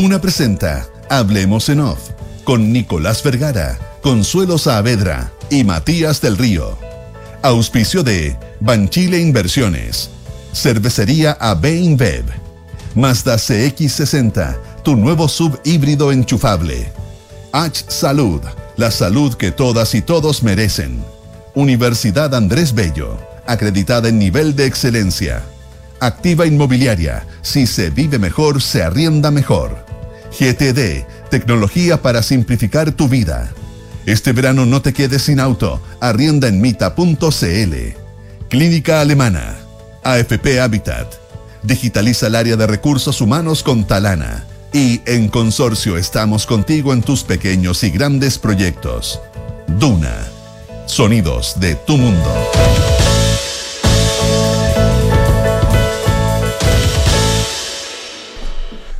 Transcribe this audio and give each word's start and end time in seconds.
Duna 0.00 0.20
presenta 0.20 0.86
Hablemos 1.10 1.68
en 1.68 1.80
Off 1.80 2.10
con 2.44 2.72
Nicolás 2.72 3.20
Vergara, 3.20 3.76
Consuelo 4.00 4.56
Saavedra 4.56 5.32
y 5.50 5.64
Matías 5.64 6.20
del 6.20 6.38
Río. 6.38 6.78
Auspicio 7.42 8.04
de 8.04 8.36
Banchile 8.60 9.18
Inversiones, 9.18 10.10
Cervecería 10.52 11.32
AB 11.40 11.64
InBev, 11.66 12.26
Mazda 12.94 13.38
CX60, 13.38 14.56
tu 14.84 14.94
nuevo 14.94 15.26
sub 15.26 15.58
híbrido 15.64 16.12
enchufable. 16.12 16.92
H 17.50 17.86
Salud, 17.88 18.40
la 18.76 18.92
salud 18.92 19.34
que 19.34 19.50
todas 19.50 19.96
y 19.96 20.02
todos 20.02 20.44
merecen. 20.44 21.02
Universidad 21.56 22.36
Andrés 22.36 22.72
Bello, 22.72 23.18
acreditada 23.48 24.10
en 24.10 24.20
nivel 24.20 24.54
de 24.54 24.66
excelencia. 24.66 25.42
Activa 25.98 26.46
Inmobiliaria, 26.46 27.26
si 27.42 27.66
se 27.66 27.90
vive 27.90 28.20
mejor, 28.20 28.62
se 28.62 28.84
arrienda 28.84 29.32
mejor. 29.32 29.87
GTD, 30.30 31.06
tecnología 31.30 32.02
para 32.02 32.22
simplificar 32.22 32.92
tu 32.92 33.08
vida. 33.08 33.52
Este 34.06 34.32
verano 34.32 34.66
no 34.66 34.80
te 34.82 34.92
quedes 34.92 35.22
sin 35.22 35.40
auto, 35.40 35.82
arrienda 36.00 36.48
en 36.48 36.60
mita.cl. 36.60 37.74
Clínica 38.48 39.00
Alemana, 39.00 39.58
AFP 40.02 40.60
Habitat. 40.60 41.14
Digitaliza 41.62 42.28
el 42.28 42.34
área 42.34 42.56
de 42.56 42.66
recursos 42.66 43.20
humanos 43.20 43.62
con 43.62 43.86
Talana. 43.86 44.46
Y 44.72 45.00
en 45.06 45.28
Consorcio 45.28 45.96
estamos 45.96 46.46
contigo 46.46 46.92
en 46.92 47.02
tus 47.02 47.24
pequeños 47.24 47.82
y 47.84 47.90
grandes 47.90 48.38
proyectos. 48.38 49.20
Duna. 49.66 50.28
Sonidos 50.86 51.60
de 51.60 51.74
tu 51.74 51.98
mundo. 51.98 52.97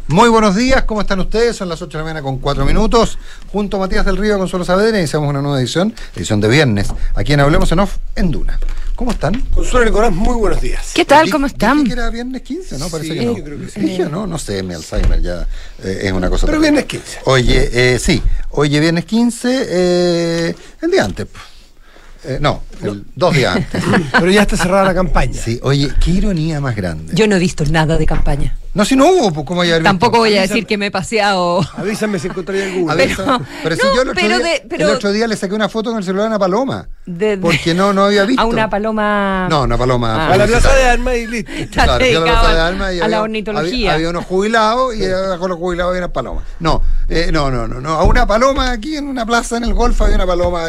Muy 0.08 0.30
buenos 0.30 0.56
días, 0.56 0.84
¿cómo 0.84 1.02
están 1.02 1.20
ustedes? 1.20 1.54
Son 1.56 1.68
las 1.68 1.82
8 1.82 1.98
de 1.98 1.98
la 1.98 2.04
mañana 2.04 2.22
con 2.22 2.38
4 2.38 2.64
minutos. 2.64 3.18
Junto 3.52 3.76
a 3.76 3.80
Matías 3.80 4.06
del 4.06 4.16
Río, 4.16 4.38
Consuelo 4.38 4.64
Saavedra, 4.64 4.98
iniciamos 4.98 5.28
una 5.28 5.42
nueva 5.42 5.58
edición, 5.60 5.94
edición 6.16 6.40
de 6.40 6.48
viernes, 6.48 6.88
aquí 7.14 7.34
en 7.34 7.40
Hablemos 7.40 7.70
en 7.72 7.80
Off, 7.80 7.96
en 8.16 8.30
Duna. 8.30 8.58
¿Cómo 8.96 9.10
están? 9.10 9.38
Consuelo 9.54 9.84
Nicolás, 9.84 10.12
muy 10.12 10.34
buenos 10.36 10.62
días. 10.62 10.92
¿Qué 10.94 11.04
tal? 11.04 11.30
¿Cómo 11.30 11.46
están? 11.46 11.84
Dije 11.84 11.88
que 11.88 11.92
era 12.00 12.08
viernes 12.10 12.40
15, 12.42 12.78
¿no? 12.78 12.88
Parece 12.88 13.12
Sí, 13.12 13.18
que 13.18 13.24
no. 13.26 13.36
yo 13.36 13.44
creo 13.44 13.58
que 13.60 13.68
sí. 13.68 13.80
Dije, 13.80 14.06
no, 14.06 14.26
no 14.26 14.38
sé, 14.38 14.62
mi 14.62 14.72
Alzheimer 14.74 15.20
ya 15.20 15.46
eh, 15.84 16.00
es 16.04 16.12
una 16.12 16.30
cosa. 16.30 16.46
Pero 16.46 16.58
terrible. 16.58 16.82
viernes 16.86 17.02
15. 17.04 17.18
Oye, 17.26 17.70
eh, 17.94 17.98
sí, 17.98 18.22
oye, 18.52 18.80
viernes 18.80 19.04
15, 19.04 19.66
eh, 19.68 20.54
el 20.80 20.90
día 20.90 21.04
antes. 21.04 21.26
pues. 21.26 22.40
No, 22.82 22.92
el- 22.92 23.04
dos 23.14 23.34
días 23.34 23.56
antes. 23.56 23.82
Pero 24.12 24.30
ya 24.30 24.42
está 24.42 24.56
cerrada 24.56 24.84
la 24.84 24.94
campaña. 24.94 25.34
Sí, 25.40 25.58
oye, 25.62 25.90
qué 26.04 26.10
ironía 26.12 26.60
más 26.60 26.74
grande. 26.76 27.12
Yo 27.14 27.26
no 27.26 27.36
he 27.36 27.38
visto 27.38 27.64
nada 27.70 27.96
de 27.98 28.06
campaña. 28.06 28.54
No, 28.74 28.84
si 28.84 28.94
no 28.94 29.08
hubo, 29.08 29.32
pues, 29.32 29.44
¿cómo 29.46 29.62
hay 29.62 29.82
Tampoco 29.82 30.18
voy 30.18 30.36
a 30.36 30.42
decir 30.42 30.64
que 30.66 30.76
me 30.78 30.86
he 30.86 30.90
paseado. 30.90 31.60
Avísame 31.76 32.18
si 32.20 32.28
encontraría 32.28 32.66
alguna. 32.72 32.92
A 32.92 32.96
Pero- 32.96 33.40
pero, 33.64 33.76
si 33.76 33.82
no, 33.82 33.94
yo 33.94 34.02
el 34.02 34.08
otro, 34.10 34.20
pero 34.22 34.38
día, 34.38 34.46
de- 34.46 34.62
pero- 34.68 34.88
el 34.90 34.94
otro 34.94 35.10
día 35.10 35.26
le 35.26 35.36
saqué 35.36 35.54
una 35.54 35.68
foto 35.68 35.90
con 35.90 35.98
el 35.98 36.04
celular 36.04 36.26
a 36.26 36.28
una 36.28 36.38
paloma. 36.38 36.86
De- 37.04 37.30
de- 37.30 37.38
porque 37.38 37.74
no, 37.74 37.92
no 37.92 38.04
había 38.04 38.24
visto. 38.24 38.42
A 38.42 38.46
una 38.46 38.70
paloma. 38.70 39.48
No, 39.50 39.62
una 39.62 39.76
paloma. 39.78 40.28
Ah. 40.28 40.34
a 40.34 40.36
la 40.36 40.46
plaza 40.46 40.72
de 40.74 40.84
armas 40.84 41.16
y 41.16 41.26
listo. 41.26 41.50
Claro, 41.72 41.92
a 41.92 41.98
la 41.98 42.04
dedicado 42.04 42.24
Plaza 42.26 42.52
de 42.54 42.60
a- 42.60 42.66
Armas 42.68 42.94
y 42.94 43.00
a 43.00 43.04
había- 43.04 43.08
la 43.16 43.22
ornitología. 43.22 43.68
Había, 43.72 43.94
había 43.94 44.10
unos 44.10 44.24
jubilados 44.26 44.94
y 44.94 45.08
bajo 45.08 45.48
los 45.48 45.58
jubilados 45.58 45.90
había 45.90 46.02
unas 46.04 46.12
palomas. 46.12 46.44
No, 46.60 46.82
eh, 47.08 47.30
no, 47.32 47.50
no, 47.50 47.66
no, 47.66 47.80
no. 47.80 47.90
A 47.94 48.04
una 48.04 48.26
paloma 48.26 48.70
aquí 48.70 48.96
en 48.96 49.08
una 49.08 49.26
plaza 49.26 49.56
en 49.56 49.64
el 49.64 49.74
golf 49.74 50.00
había 50.02 50.16
una 50.16 50.26
paloma, 50.26 50.66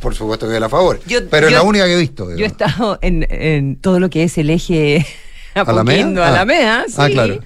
por 0.00 0.14
supuesto 0.16 0.46
que 0.48 0.54
de 0.54 0.60
la 0.60 0.68
favor. 0.70 0.98
Yo- 1.06 1.28
pero 1.28 1.48
es 1.52 1.58
yo- 1.58 1.62
la 1.62 1.68
única 1.68 1.84
que 1.86 1.94
he 1.94 1.98
visto. 1.98 2.24
Yo 2.24 2.30
he 2.30 2.34
digamos. 2.36 2.52
estado 2.52 2.98
en, 3.02 3.26
en 3.30 3.76
todo 3.76 4.00
lo 4.00 4.10
que 4.10 4.24
es 4.24 4.36
el 4.38 4.50
eje 4.50 5.06
¿Alameda? 5.54 5.80
Apoquindo, 5.82 6.22
Ah. 6.24 6.28
Alameda, 6.28 6.84
sí. 6.88 6.94
Ah, 6.98 7.08
claro. 7.10 7.38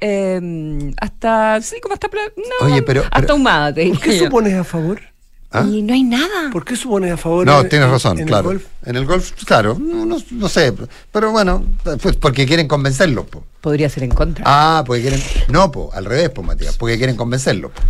Eh, 0.00 0.92
hasta, 1.00 1.60
sí, 1.60 1.76
como 1.80 1.94
hasta. 1.94 2.08
No, 2.08 2.66
Oye, 2.66 2.82
pero- 2.82 3.02
hasta 3.02 3.20
pero- 3.20 3.34
Humada, 3.34 3.74
te 3.74 3.88
¿Por 3.88 4.00
qué 4.00 4.16
yo. 4.18 4.24
supones 4.24 4.54
a 4.54 4.64
favor? 4.64 5.00
¿Ah? 5.50 5.64
Y 5.66 5.80
no 5.80 5.94
hay 5.94 6.02
nada. 6.02 6.50
¿Por 6.52 6.62
qué 6.64 6.76
supones 6.76 7.10
a 7.10 7.16
favor? 7.16 7.46
No, 7.46 7.62
en- 7.62 7.68
tienes 7.70 7.88
razón, 7.88 8.18
en 8.18 8.24
el 8.24 8.28
claro. 8.28 8.44
golf? 8.44 8.64
En 8.84 8.96
el 8.96 9.06
golf, 9.06 9.32
claro, 9.46 9.76
no, 9.80 10.04
no- 10.04 10.18
no 10.30 10.48
sé, 10.48 10.74
pero 11.10 11.30
bueno, 11.32 11.64
pues 12.02 12.16
porque 12.16 12.46
quieren 12.46 12.68
convencerlos. 12.68 13.26
po. 13.26 13.42
Podría 13.62 13.88
ser 13.88 14.02
en 14.04 14.10
contra. 14.10 14.44
Ah, 14.46 14.84
porque 14.86 15.02
quieren. 15.02 15.22
No, 15.48 15.72
po, 15.72 15.90
al 15.94 16.04
revés, 16.04 16.28
pues 16.30 16.46
Matías, 16.46 16.76
porque 16.76 16.96
quieren 16.98 17.16
convencerlo. 17.16 17.70
po. 17.70 17.80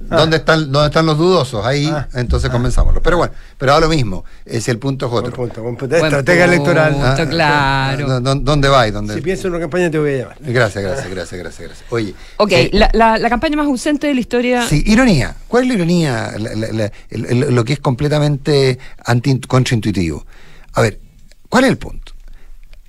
¿Dónde, 0.00 0.36
están, 0.36 0.70
¿Dónde 0.70 0.86
están 0.86 1.06
los 1.06 1.18
dudosos? 1.18 1.66
Ahí, 1.66 1.86
Ah. 1.92 2.06
entonces 2.14 2.48
convenzámoslos. 2.50 3.02
Pero 3.02 3.16
bueno, 3.16 3.32
pero 3.58 3.72
ahora 3.72 3.86
lo 3.88 3.92
mismo, 3.92 4.24
si 4.46 4.70
el 4.70 4.78
punto 4.78 5.06
es 5.06 5.10
Buen 5.12 5.24
otro. 5.24 5.36
punto, 5.36 5.60
buen 5.62 5.76
punto. 5.76 5.94
Buen 5.98 6.04
Estrategia 6.06 6.44
punto. 6.46 6.54
electoral. 6.70 6.96
Ah, 7.02 7.26
claro. 7.28 8.06
¿dó- 8.06 8.20
dó- 8.20 8.40
¿Dónde 8.40 8.68
va? 8.68 8.86
y 8.86 8.92
¿Dónde? 8.92 9.14
Si 9.14 9.20
pienso 9.20 9.48
en 9.48 9.54
una 9.54 9.60
campaña 9.62 9.90
te 9.90 9.98
voy 9.98 10.14
a 10.14 10.16
llamar. 10.18 10.36
Gracias, 10.40 10.84
gracias, 10.84 11.10
gracias, 11.10 11.40
gracias, 11.40 11.68
gracias. 11.68 11.86
Oye. 11.90 12.14
ok, 12.36 12.52
eh, 12.52 12.70
la, 12.74 12.90
la, 12.92 13.18
la 13.18 13.28
campaña 13.28 13.56
más 13.56 13.66
ausente 13.66 14.06
de 14.06 14.14
la 14.14 14.20
historia. 14.20 14.68
Sí, 14.68 14.84
ironía. 14.86 15.34
¿Cuál 15.48 15.64
es 15.64 15.68
la 15.70 15.74
ironía? 15.74 16.32
La- 16.38 16.54
la- 16.54 16.72
la- 16.72 16.92
el- 17.10 17.24
el- 17.26 17.54
lo 17.54 17.64
que 17.64 17.72
es 17.72 17.80
completamente 17.80 18.78
anti 19.04 19.40
contraintuitivo. 19.40 20.24
A 20.74 20.82
ver, 20.82 21.00
¿cuál 21.48 21.64
es 21.64 21.70
el 21.70 21.78
punto? 21.78 22.12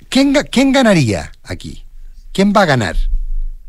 ¿Quién, 0.10 0.34
¿Quién 0.52 0.72
ganaría 0.72 1.32
aquí? 1.44 1.86
¿Quién 2.34 2.54
va 2.56 2.62
a 2.62 2.66
ganar? 2.66 2.96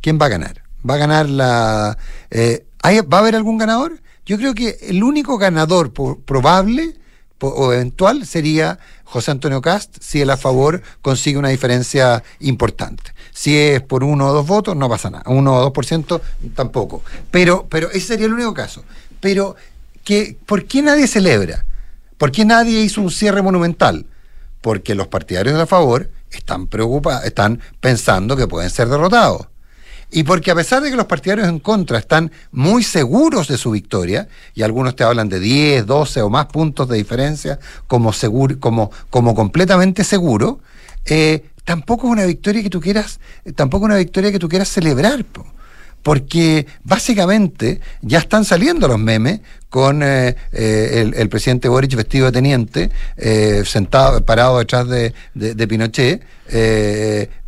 ¿Quién 0.03 0.19
va 0.21 0.27
a 0.27 0.29
ganar? 0.29 0.63
¿Va 0.89 0.95
a 0.95 0.99
ganar 0.99 1.29
la... 1.29 1.99
eh, 2.31 2.65
¿hay- 2.83 3.01
¿Va 3.01 3.19
a 3.19 3.21
haber 3.21 3.37
algún 3.37 3.59
ganador? 3.59 4.01
Yo 4.27 4.37
creo 4.37 4.55
que 4.55 4.79
el 4.83 5.03
único 5.03 5.39
ganador 5.39 5.93
probable 5.93 6.97
o 7.41 7.73
eventual 7.73 8.27
sería 8.27 8.79
José 9.05 9.31
Antonio 9.31 9.63
Cast 9.63 9.97
si 10.01 10.21
él 10.21 10.31
a 10.31 10.37
favor 10.37 10.83
consigue 11.01 11.39
una 11.39 11.49
diferencia 11.49 12.23
importante. 12.41 13.13
Si 13.33 13.57
es 13.57 13.81
por 13.81 14.05
uno 14.05 14.29
o 14.29 14.33
dos 14.33 14.47
votos, 14.47 14.77
no 14.77 14.89
pasa 14.89 15.09
nada. 15.11 15.25
Uno 15.27 15.55
o 15.57 15.61
dos 15.61 15.73
por 15.73 15.87
ciento, 15.87 16.21
tampoco. 16.55 17.03
Pero, 17.31 17.67
pero 17.71 17.91
ese 17.91 18.09
sería 18.09 18.27
el 18.27 18.35
único 18.35 18.53
caso. 18.53 18.85
Pero, 19.21 19.57
que, 20.05 20.37
¿por 20.47 20.67
qué 20.67 20.83
nadie 20.83 21.07
celebra? 21.07 21.65
¿Por 22.19 22.31
qué 22.31 22.45
nadie 22.45 22.83
hizo 22.83 23.01
un 23.01 23.11
cierre 23.11 23.41
monumental? 23.43 24.05
Porque 24.61 24.95
los 24.95 25.07
partidarios 25.09 25.57
de 25.57 25.63
a 25.63 25.67
favor 25.67 26.11
están 26.31 26.67
preocupados, 26.67 27.25
están 27.25 27.61
pensando 27.81 28.37
que 28.37 28.47
pueden 28.47 28.69
ser 28.71 28.89
derrotados. 28.89 29.47
Y 30.11 30.25
porque 30.25 30.51
a 30.51 30.55
pesar 30.55 30.83
de 30.83 30.91
que 30.91 30.97
los 30.97 31.07
partidarios 31.07 31.49
en 31.49 31.61
contra 31.61 31.99
están 31.99 32.33
muy 32.51 32.83
seguros 32.83 33.47
de 33.49 33.57
su 33.57 33.71
victoria, 33.71 34.29
y 34.55 34.63
algunos 34.63 34.97
te 34.97 35.05
hablan 35.05 35.29
de 35.29 35.39
10, 35.39 35.87
12 35.87 36.23
o 36.23 36.31
más 36.31 36.47
puntos 36.47 36.89
de 36.89 36.97
diferencia 36.97 37.59
como, 37.87 38.13
seguro, 38.13 38.59
como, 38.59 38.91
como 39.09 39.35
completamente 39.35 40.03
seguro, 40.03 40.61
eh, 41.07 41.45
tampoco 41.65 42.09
es 42.09 42.13
una 42.13 42.27
victoria 42.27 42.63
que 42.63 42.71
tú 42.71 42.81
quieras, 42.81 43.21
tampoco 43.55 43.85
es 43.85 43.91
una 43.91 43.99
victoria 43.99 44.33
que 44.33 44.39
tú 44.39 44.49
quieras 44.49 44.69
celebrar. 44.69 45.25
Porque 46.03 46.67
básicamente 46.83 47.81
ya 48.01 48.19
están 48.19 48.45
saliendo 48.45 48.89
los 48.89 48.99
memes 48.99 49.41
con 49.69 50.03
eh, 50.03 50.35
eh, 50.53 51.01
el, 51.03 51.15
el 51.15 51.29
presidente 51.29 51.69
Boric 51.69 51.95
vestido 51.95 52.27
de 52.27 52.33
teniente, 52.33 52.91
eh, 53.17 53.63
sentado, 53.67 54.25
parado 54.25 54.59
detrás 54.59 54.89
de, 54.89 55.13
de- 55.35 55.55
de 55.55 55.69
Pinochet, 55.69 56.23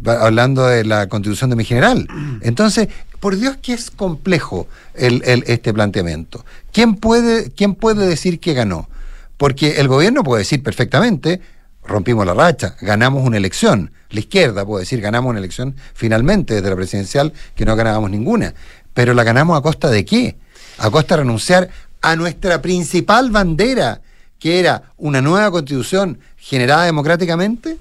hablando 0.06 0.66
de 0.66 0.84
la 0.84 1.08
constitución 1.08 1.50
de 1.50 1.56
mi 1.56 1.64
general. 1.64 2.06
Entonces, 2.42 2.88
por 3.20 3.36
Dios 3.36 3.56
que 3.62 3.72
es 3.72 3.90
complejo 3.90 4.66
el, 4.94 5.22
el- 5.24 5.44
este 5.46 5.72
planteamiento. 5.72 6.44
¿Quién 6.72 6.94
puede, 6.96 7.50
¿Quién 7.50 7.74
puede 7.74 8.06
decir 8.06 8.40
que 8.40 8.54
ganó? 8.54 8.88
Porque 9.36 9.80
el 9.80 9.88
gobierno 9.88 10.22
puede 10.22 10.40
decir 10.42 10.62
perfectamente, 10.62 11.40
rompimos 11.84 12.26
la 12.26 12.34
racha, 12.34 12.76
ganamos 12.80 13.24
una 13.24 13.36
elección. 13.36 13.92
La 14.10 14.20
izquierda 14.20 14.64
puede 14.64 14.82
decir, 14.82 15.00
ganamos 15.00 15.30
una 15.30 15.38
elección 15.38 15.74
finalmente 15.94 16.54
desde 16.54 16.70
la 16.70 16.76
presidencial, 16.76 17.32
que 17.54 17.64
no 17.64 17.76
ganábamos 17.76 18.10
ninguna. 18.10 18.54
Pero 18.94 19.14
la 19.14 19.24
ganamos 19.24 19.58
a 19.58 19.62
costa 19.62 19.90
de 19.90 20.04
qué? 20.04 20.36
A 20.78 20.90
costa 20.90 21.16
de 21.16 21.22
renunciar 21.22 21.70
a 22.00 22.16
nuestra 22.16 22.60
principal 22.60 23.30
bandera, 23.30 24.02
que 24.38 24.58
era 24.58 24.92
una 24.96 25.22
nueva 25.22 25.50
constitución 25.50 26.18
generada 26.36 26.84
democráticamente. 26.84 27.78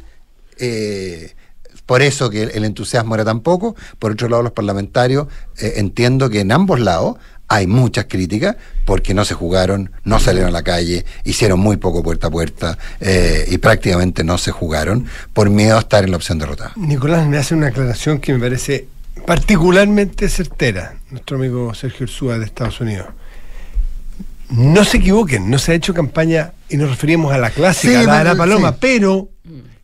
Eh, 0.57 1.33
por 1.85 2.01
eso 2.01 2.29
que 2.29 2.43
el, 2.43 2.51
el 2.51 2.65
entusiasmo 2.65 3.15
era 3.15 3.25
tan 3.25 3.41
poco. 3.41 3.75
Por 3.99 4.11
otro 4.11 4.29
lado, 4.29 4.43
los 4.43 4.53
parlamentarios, 4.53 5.27
eh, 5.57 5.73
entiendo 5.77 6.29
que 6.29 6.39
en 6.41 6.51
ambos 6.51 6.79
lados 6.79 7.17
hay 7.51 7.67
muchas 7.67 8.05
críticas 8.05 8.55
porque 8.85 9.13
no 9.13 9.25
se 9.25 9.33
jugaron, 9.33 9.91
no 10.05 10.21
salieron 10.21 10.47
a 10.47 10.51
la 10.53 10.63
calle, 10.63 11.03
hicieron 11.25 11.59
muy 11.59 11.75
poco 11.75 12.01
puerta 12.01 12.27
a 12.27 12.31
puerta 12.31 12.77
eh, 13.01 13.45
y 13.49 13.57
prácticamente 13.57 14.23
no 14.23 14.37
se 14.37 14.51
jugaron 14.51 15.05
por 15.33 15.49
miedo 15.49 15.75
a 15.75 15.81
estar 15.81 16.05
en 16.05 16.11
la 16.11 16.17
opción 16.17 16.39
derrotada. 16.39 16.71
Nicolás 16.77 17.27
me 17.27 17.37
hace 17.37 17.53
una 17.53 17.67
aclaración 17.67 18.19
que 18.19 18.31
me 18.31 18.39
parece 18.39 18.87
particularmente 19.25 20.29
certera. 20.29 20.93
Nuestro 21.09 21.35
amigo 21.35 21.73
Sergio 21.73 22.05
Ursúa 22.05 22.39
de 22.39 22.45
Estados 22.45 22.79
Unidos. 22.79 23.07
No 24.49 24.85
se 24.85 24.97
equivoquen, 24.97 25.49
no 25.49 25.59
se 25.59 25.73
ha 25.73 25.75
hecho 25.75 25.93
campaña 25.93 26.53
y 26.69 26.77
nos 26.77 26.89
referimos 26.89 27.33
a 27.33 27.37
la 27.37 27.49
clásica, 27.49 27.99
Sí, 27.99 28.05
la 28.05 28.19
de 28.19 28.23
la 28.23 28.31
sí. 28.31 28.37
paloma, 28.37 28.77
pero 28.77 29.27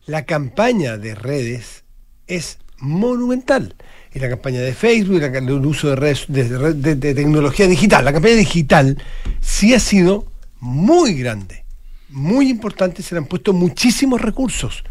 la 0.06 0.24
campaña 0.24 0.96
de 0.96 1.14
redes 1.14 1.84
es 2.26 2.56
monumental. 2.78 3.74
Y 4.14 4.18
la 4.20 4.28
campaña 4.28 4.60
de 4.60 4.72
Facebook, 4.74 5.20
y 5.20 5.24
el 5.24 5.50
uso 5.66 5.88
de 5.90 5.96
redes 5.96 6.24
de, 6.28 6.44
de- 6.48 6.72
de- 6.74 6.94
de 6.94 7.14
tecnología 7.14 7.66
digital, 7.66 8.04
la 8.04 8.12
campaña 8.12 8.34
digital 8.36 8.96
sí 9.40 9.74
ha 9.74 9.80
sido 9.80 10.26
muy 10.60 11.14
grande, 11.14 11.64
muy 12.08 12.48
importante, 12.48 13.02
se 13.02 13.14
le 13.14 13.18
han 13.20 13.26
puesto 13.26 13.52
muchísimos 13.52 14.20
recursos. 14.20 14.82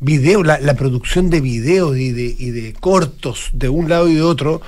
Video, 0.00 0.42
la, 0.44 0.58
la 0.60 0.74
producción 0.74 1.28
de 1.30 1.40
videos 1.40 1.96
y 1.96 2.12
de, 2.12 2.34
y 2.38 2.50
de 2.50 2.72
cortos 2.72 3.50
de 3.52 3.68
un 3.68 3.88
lado 3.88 4.08
y 4.08 4.14
de 4.14 4.22
otro 4.22 4.60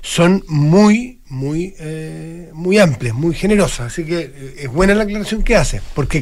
son 0.00 0.42
muy, 0.48 1.20
muy, 1.28 1.74
eh, 1.78 2.50
muy 2.52 2.78
amplias, 2.78 3.14
muy 3.14 3.34
generosas. 3.34 3.92
Así 3.92 4.04
que 4.04 4.18
eh, 4.34 4.54
es 4.58 4.68
buena 4.72 4.94
la 4.96 5.04
aclaración 5.04 5.44
que 5.44 5.54
hace. 5.54 5.80
Porque, 5.94 6.20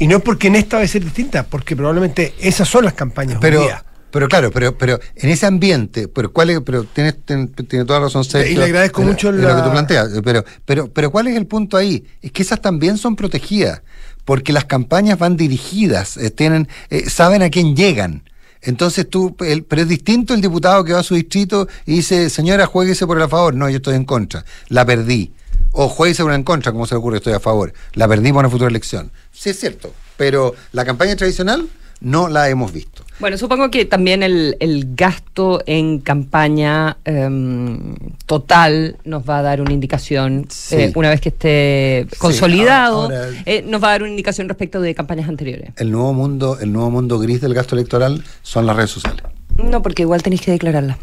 y 0.00 0.08
no 0.08 0.16
es 0.16 0.22
porque 0.22 0.48
en 0.48 0.56
esta 0.56 0.78
va 0.78 0.82
a 0.82 0.88
ser 0.88 1.04
distinta, 1.04 1.44
porque 1.46 1.76
probablemente 1.76 2.34
esas 2.40 2.68
son 2.68 2.84
las 2.84 2.94
campañas 2.94 3.36
hoy 3.36 3.40
Pero, 3.42 3.62
día. 3.62 3.84
Pero 4.10 4.28
claro, 4.28 4.50
pero, 4.50 4.76
pero 4.76 4.98
en 5.16 5.30
ese 5.30 5.46
ambiente, 5.46 6.08
pero 6.08 6.32
cuál 6.32 6.50
es, 6.50 6.60
pero 6.64 6.84
tienes, 6.84 7.16
ten- 7.24 7.48
tiene 7.48 7.84
toda 7.84 8.00
la 8.00 8.06
razón 8.06 8.24
Sergio, 8.24 8.52
Y 8.52 8.56
le 8.56 8.64
agradezco 8.64 9.02
en- 9.02 9.08
mucho 9.08 9.28
en 9.30 9.42
la- 9.42 9.50
lo 9.50 9.56
que 9.56 9.62
tú 9.62 9.70
planteas, 9.70 10.10
pero, 10.24 10.44
pero, 10.64 10.88
pero 10.92 11.10
cuál 11.10 11.28
es 11.28 11.36
el 11.36 11.46
punto 11.46 11.76
ahí, 11.76 12.04
es 12.22 12.32
que 12.32 12.42
esas 12.42 12.60
también 12.60 12.98
son 12.98 13.16
protegidas, 13.16 13.82
porque 14.24 14.52
las 14.52 14.64
campañas 14.64 15.18
van 15.18 15.36
dirigidas, 15.36 16.16
eh, 16.16 16.30
tienen, 16.30 16.68
eh, 16.90 17.08
saben 17.08 17.42
a 17.42 17.50
quién 17.50 17.74
llegan. 17.76 18.22
Entonces 18.62 19.08
tú, 19.08 19.34
el- 19.40 19.64
pero 19.64 19.82
es 19.82 19.88
distinto 19.88 20.34
el 20.34 20.40
diputado 20.42 20.84
que 20.84 20.92
va 20.92 21.00
a 21.00 21.02
su 21.02 21.14
distrito 21.14 21.66
y 21.86 21.94
dice, 21.96 22.28
señora, 22.28 22.66
jueguese 22.66 23.06
por 23.06 23.16
el 23.16 23.22
a 23.22 23.28
favor. 23.28 23.54
No, 23.54 23.70
yo 23.70 23.76
estoy 23.76 23.94
en 23.96 24.04
contra. 24.04 24.44
La 24.68 24.84
perdí. 24.84 25.32
O 25.72 25.88
jueguese 25.88 26.22
por 26.22 26.32
el 26.32 26.36
en 26.36 26.44
contra, 26.44 26.70
como 26.70 26.84
se 26.86 26.94
le 26.94 26.98
ocurre, 26.98 27.16
estoy 27.18 27.32
a 27.32 27.40
favor. 27.40 27.72
La 27.94 28.06
perdí 28.06 28.28
para 28.30 28.40
una 28.40 28.50
futura 28.50 28.68
elección. 28.68 29.10
Sí, 29.32 29.48
es 29.50 29.58
cierto. 29.60 29.94
Pero 30.18 30.54
la 30.72 30.84
campaña 30.84 31.16
tradicional 31.16 31.68
no 32.00 32.28
la 32.28 32.48
hemos 32.48 32.72
visto. 32.72 33.04
Bueno, 33.18 33.36
supongo 33.36 33.70
que 33.70 33.84
también 33.84 34.22
el, 34.22 34.56
el 34.60 34.94
gasto 34.94 35.62
en 35.66 35.98
campaña 36.00 36.96
em, 37.04 37.94
total 38.26 38.96
nos 39.04 39.28
va 39.28 39.38
a 39.38 39.42
dar 39.42 39.60
una 39.60 39.72
indicación 39.72 40.46
Sí. 40.48 40.76
eh, 40.76 40.92
una 40.94 41.10
vez 41.10 41.20
que 41.20 41.28
esté 41.28 42.06
consolidado. 42.18 43.02
ahora- 43.02 43.24
ahora- 43.26 43.42
eh, 43.44 43.62
nos 43.66 43.82
va 43.82 43.88
a 43.88 43.90
dar 43.92 44.02
una 44.02 44.10
indicación 44.10 44.48
respecto 44.48 44.80
de 44.80 44.94
campañas 44.94 45.28
anteriores. 45.28 45.70
El 45.76 45.90
nuevo 45.90 46.14
mundo, 46.14 46.58
el 46.60 46.72
nuevo 46.72 46.90
mundo 46.90 47.18
gris 47.18 47.40
del 47.42 47.52
gasto 47.54 47.74
electoral 47.74 48.24
son 48.42 48.66
las 48.66 48.76
redes 48.76 48.90
sociales. 48.90 49.22
No, 49.62 49.82
porque 49.82 50.02
igual 50.02 50.22
tenéis 50.22 50.40
que 50.40 50.52
declararla. 50.52 50.96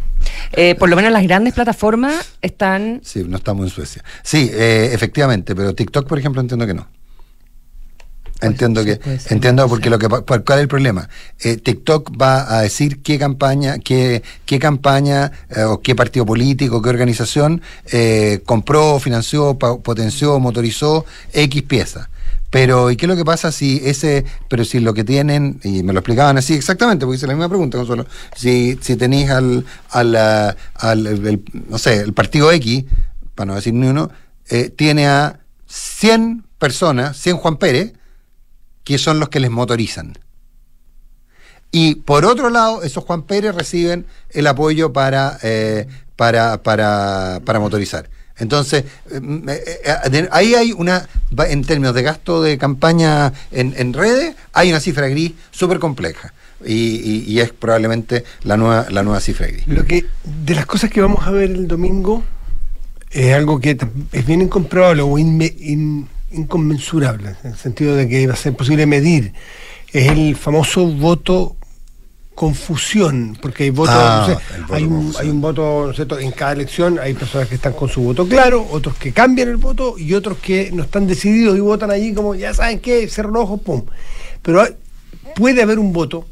Eh, 0.54 0.74
por 0.76 0.90
lo 0.90 0.96
menos 0.96 1.12
las 1.12 1.22
grandes 1.24 1.54
plataformas 1.54 2.34
están. 2.42 3.02
Sí, 3.04 3.24
no 3.28 3.38
estamos 3.38 3.66
en 3.66 3.70
Suecia. 3.70 4.04
Sí, 4.24 4.50
eh, 4.52 4.90
efectivamente, 4.94 5.54
pero 5.56 5.76
TikTok, 5.76 6.08
por 6.08 6.18
ejemplo, 6.18 6.42
entiendo 6.42 6.66
que 6.66 6.74
no. 6.74 6.88
Entiendo 8.42 8.86
que, 8.86 9.00
ser, 9.20 9.34
entiendo 9.34 9.68
porque 9.68 9.90
lo 9.90 9.98
que 9.98 10.08
cuál, 10.08 10.44
es 10.46 10.58
el 10.60 10.68
problema. 10.68 11.10
Eh, 11.40 11.58
TikTok 11.58 12.12
va 12.22 12.58
a 12.58 12.62
decir 12.62 13.02
qué 13.02 13.18
campaña, 13.18 13.80
qué, 13.80 14.22
qué 14.46 14.60
campaña 14.60 15.32
eh, 15.50 15.64
o 15.64 15.82
qué 15.82 15.96
partido 15.96 16.26
político, 16.26 16.82
qué 16.82 16.90
organización 16.90 17.62
eh, 17.92 18.42
compró, 18.46 19.00
financió, 19.00 19.58
potenció, 19.58 20.40
motorizó 20.40 21.06
X 21.34 21.64
pieza. 21.64 22.10
Pero, 22.50 22.92
¿y 22.92 22.96
qué 22.96 23.08
es 23.08 23.10
lo 23.10 23.16
que 23.18 23.26
pasa 23.26 23.52
si 23.52 23.82
ese, 23.84 24.24
pero 24.48 24.64
si 24.64 24.80
lo 24.80 24.94
que 24.94 25.04
tienen, 25.04 25.60
y 25.64 25.84
me 25.84 25.92
lo 25.92 26.00
explicaban 26.00 26.38
así 26.38 26.54
exactamente, 26.54 27.06
porque 27.06 27.18
hice 27.18 27.28
la 27.28 27.34
misma 27.34 27.50
pregunta, 27.50 27.78
Consuelo, 27.78 28.06
si, 28.36 28.78
si 28.82 28.96
tenéis 28.96 29.30
al, 29.32 29.66
al, 29.90 30.16
ah, 30.16 30.56
al, 30.76 31.08
el- 31.08 31.44
no 31.70 31.78
sé, 31.78 31.96
el 32.02 32.14
partido 32.14 32.52
X, 32.54 32.86
para 33.36 33.48
no 33.48 33.56
decir 33.56 33.74
ni 33.74 33.88
uno, 33.88 34.10
eh, 34.50 34.70
tiene 34.70 35.08
a 35.08 35.40
100 35.68 36.46
personas, 36.58 37.18
100 37.18 37.38
Juan 37.38 37.58
Pérez, 37.58 37.94
que 38.88 38.98
son 38.98 39.20
los 39.20 39.28
que 39.28 39.42
les 39.42 39.52
motorizan. 39.52 40.18
Y 41.74 41.96
por 41.96 42.24
otro 42.24 42.50
lado, 42.50 42.84
esos 42.84 43.04
Juan 43.04 43.24
Pérez 43.24 43.54
reciben 43.54 44.06
el 44.30 44.48
apoyo 44.48 44.94
para, 44.94 45.38
eh, 45.44 45.88
para, 46.16 46.64
para, 46.64 47.42
motorizar. 47.60 48.10
Entonces, 48.38 48.86
eh, 49.12 49.20
eh, 49.50 49.80
eh, 50.14 50.30
ahí 50.32 50.56
hay 50.56 50.72
una, 50.72 51.06
en 51.50 51.66
términos 51.66 51.94
de 51.96 52.04
gasto 52.04 52.42
de 52.42 52.58
campaña 52.58 53.34
en, 53.52 53.74
en 53.76 53.92
redes, 53.92 54.38
hay 54.54 54.70
una 54.70 54.80
cifra 54.80 55.10
gris 55.10 55.34
súper 55.52 55.80
compleja. 55.80 56.34
Y, 56.66 57.24
y- 57.28 57.40
es 57.42 57.52
probablemente 57.52 58.24
la 58.44 58.56
nueva, 58.56 58.88
la 58.90 59.04
nueva 59.04 59.20
cifra 59.20 59.48
gris. 59.48 59.68
Lo 59.68 59.84
que, 59.84 60.06
de 60.24 60.56
las 60.56 60.66
cosas 60.66 60.90
que 60.90 61.02
vamos 61.02 61.28
a 61.28 61.32
ver 61.32 61.52
el 61.52 61.68
domingo, 61.68 62.24
es 63.12 63.34
algo 63.34 63.60
que 63.60 63.78
es 64.14 64.26
bien 64.26 64.42
incomprobable 64.44 65.02
o 65.02 65.18
in- 65.20 66.08
inconmensurable, 66.32 67.36
en 67.44 67.52
el 67.52 67.58
sentido 67.58 67.96
de 67.96 68.08
que 68.08 68.28
va 68.28 68.34
a 68.34 68.38
ser 68.38 68.56
posible 68.56 68.86
medir. 68.86 69.34
Es 69.94 70.12
el 70.12 70.36
famoso 70.36 70.86
voto 70.88 71.56
confusión, 72.36 73.36
porque 73.42 73.64
hay 73.64 73.70
votos, 73.72 73.96
Ah, 73.98 74.28
no 74.30 74.36
sé, 74.36 74.62
voto 74.62 74.74
hay, 74.76 74.84
un, 74.84 75.14
hay 75.18 75.30
un 75.30 75.42
voto, 75.42 75.82
¿no 75.86 75.90
es 75.90 75.96
cierto? 75.96 76.20
en 76.20 76.32
cada 76.32 76.52
elección 76.52 77.00
hay 77.00 77.16
personas 77.16 77.48
que 77.48 77.56
están 77.56 77.74
con 77.74 77.90
su 77.90 78.02
voto 78.02 78.28
claro, 78.28 78.64
otros 78.70 78.96
que 78.98 79.12
cambian 79.12 79.48
el 79.50 79.58
voto 79.58 79.98
y 79.98 80.14
otros 80.14 80.38
que 80.38 80.70
no 80.72 80.84
están 80.84 81.08
decididos 81.08 81.58
y 81.58 81.62
votan 81.62 81.90
allí 81.90 82.14
como, 82.14 82.36
ya 82.36 82.54
saben 82.54 82.80
qué, 82.80 83.08
cerro 83.08 83.32
los 83.32 83.44
ojos, 83.44 83.62
pum. 83.62 83.84
Pero 84.44 84.62
hay- 84.62 84.76
puede 85.36 85.64
haber 85.64 85.80
un 85.80 85.94
voto 85.94 86.28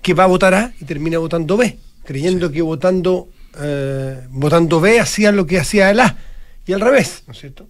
que 0.00 0.14
va 0.14 0.24
a 0.24 0.28
votar 0.28 0.54
A 0.54 0.72
y 0.80 0.84
termina 0.84 1.18
votando 1.18 1.56
B, 1.56 1.76
creyendo 2.04 2.52
que 2.52 2.62
votando 2.62 3.28
eh, 3.58 4.20
votando 4.30 4.80
B 4.80 5.00
hacía 5.00 5.32
lo 5.32 5.44
que 5.46 5.58
hacía 5.58 5.90
el 5.90 5.98
A 6.00 6.16
y 6.66 6.72
al 6.72 6.80
revés, 6.80 7.24
¿no 7.26 7.32
es 7.32 7.40
cierto? 7.40 7.66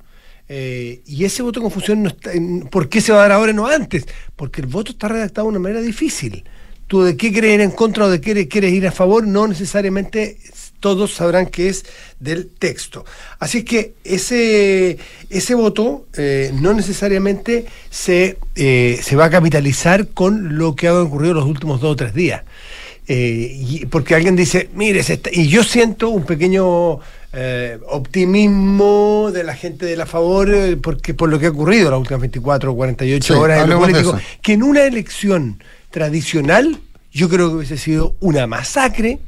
Eh, 0.48 1.00
y 1.06 1.24
ese 1.24 1.42
voto 1.42 1.60
de 1.60 1.64
confusión, 1.64 2.02
no 2.02 2.08
está, 2.08 2.30
¿por 2.70 2.88
qué 2.88 3.00
se 3.00 3.12
va 3.12 3.18
a 3.18 3.22
dar 3.22 3.32
ahora 3.32 3.52
y 3.52 3.54
no 3.54 3.66
antes? 3.66 4.06
Porque 4.36 4.60
el 4.60 4.68
voto 4.68 4.92
está 4.92 5.08
redactado 5.08 5.46
de 5.46 5.50
una 5.50 5.58
manera 5.58 5.80
difícil. 5.80 6.44
Tú 6.86 7.02
de 7.02 7.16
qué 7.16 7.32
quieres 7.32 7.54
ir 7.54 7.60
en 7.60 7.72
contra 7.72 8.04
o 8.04 8.08
de 8.08 8.20
qué 8.20 8.46
quieres 8.46 8.72
ir 8.72 8.86
a 8.86 8.92
favor, 8.92 9.26
no 9.26 9.48
necesariamente 9.48 10.38
todos 10.78 11.14
sabrán 11.14 11.46
que 11.46 11.68
es 11.68 11.84
del 12.20 12.48
texto. 12.48 13.04
Así 13.40 13.58
es 13.58 13.64
que 13.64 13.94
ese, 14.04 14.98
ese 15.30 15.54
voto 15.56 16.06
eh, 16.16 16.52
no 16.54 16.74
necesariamente 16.74 17.66
se, 17.90 18.38
eh, 18.54 19.00
se 19.02 19.16
va 19.16 19.24
a 19.24 19.30
capitalizar 19.30 20.08
con 20.08 20.58
lo 20.58 20.76
que 20.76 20.86
ha 20.86 20.94
ocurrido 20.94 21.34
los 21.34 21.46
últimos 21.46 21.80
dos 21.80 21.92
o 21.92 21.96
tres 21.96 22.14
días. 22.14 22.44
Porque 23.90 24.14
alguien 24.14 24.36
dice, 24.36 24.68
mire, 24.74 25.02
se 25.02 25.14
está-", 25.14 25.30
y 25.32 25.48
yo 25.48 25.64
siento 25.64 26.10
un 26.10 26.24
pequeño 26.24 27.00
eh, 27.36 27.78
optimismo 27.88 29.30
de 29.32 29.44
la 29.44 29.54
gente 29.54 29.86
de 29.86 29.96
la 29.96 30.06
favor, 30.06 30.48
eh, 30.52 30.76
porque 30.76 31.14
por 31.14 31.28
lo 31.28 31.38
que 31.38 31.46
ha 31.46 31.50
ocurrido 31.50 31.90
las 31.90 32.00
últimas 32.00 32.20
24 32.22 32.72
o 32.72 32.76
48 32.76 33.34
Sí, 33.34 33.38
horas 33.38 33.62
en 33.64 33.70
lo 33.70 33.78
político, 33.78 34.18
que 34.42 34.52
en 34.54 34.62
una 34.62 34.82
elección 34.84 35.62
tradicional 35.90 36.78
yo 37.12 37.28
creo 37.28 37.48
que 37.50 37.56
hubiese 37.56 37.78
sido 37.78 38.14
una 38.20 38.46
masacre 38.46 39.18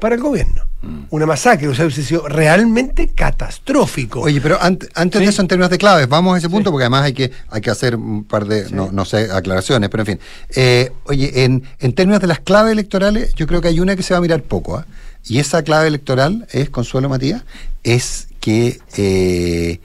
para 0.00 0.14
el 0.16 0.20
gobierno. 0.20 0.62
Mm. 0.82 1.04
Una 1.10 1.26
masacre, 1.26 1.68
o 1.68 1.74
sea, 1.74 1.86
hubiese 1.86 2.02
sido 2.02 2.28
realmente 2.28 3.08
catastrófico. 3.14 4.20
Oye, 4.20 4.40
pero 4.40 4.58
ant- 4.60 4.88
antes 4.94 5.20
de 5.20 5.26
eso, 5.28 5.40
en 5.40 5.48
términos 5.48 5.70
de 5.70 5.78
claves, 5.78 6.08
vamos 6.08 6.34
a 6.34 6.38
ese 6.38 6.48
punto 6.50 6.68
Sí. 6.68 6.72
porque 6.72 6.84
además 6.84 7.04
hay 7.04 7.12
que, 7.14 7.30
hay 7.50 7.60
que 7.60 7.70
hacer 7.70 7.96
un 7.96 8.24
par 8.24 8.44
de, 8.46 8.68
no, 8.70 8.90
no 8.92 9.04
sé, 9.04 9.28
aclaraciones, 9.32 9.88
pero 9.90 10.02
en 10.02 10.06
fin. 10.06 10.20
Eh, 10.54 10.92
oye, 11.04 11.44
en, 11.44 11.62
en 11.80 11.92
términos 11.94 12.20
de 12.20 12.26
las 12.26 12.40
claves 12.40 12.72
electorales, 12.72 13.34
yo 13.34 13.46
creo 13.46 13.60
que 13.62 13.68
hay 13.68 13.80
una 13.80 13.96
que 13.96 14.02
se 14.02 14.12
va 14.14 14.18
a 14.18 14.20
mirar 14.20 14.42
poco, 14.42 14.76
¿ah? 14.76 14.86
Y 15.26 15.38
esa 15.38 15.62
clave 15.62 15.88
electoral 15.88 16.46
es, 16.52 16.70
Consuelo 16.70 17.08
Matías, 17.08 17.44
es 17.82 18.28
que 18.40 18.80
eh, 18.96 19.80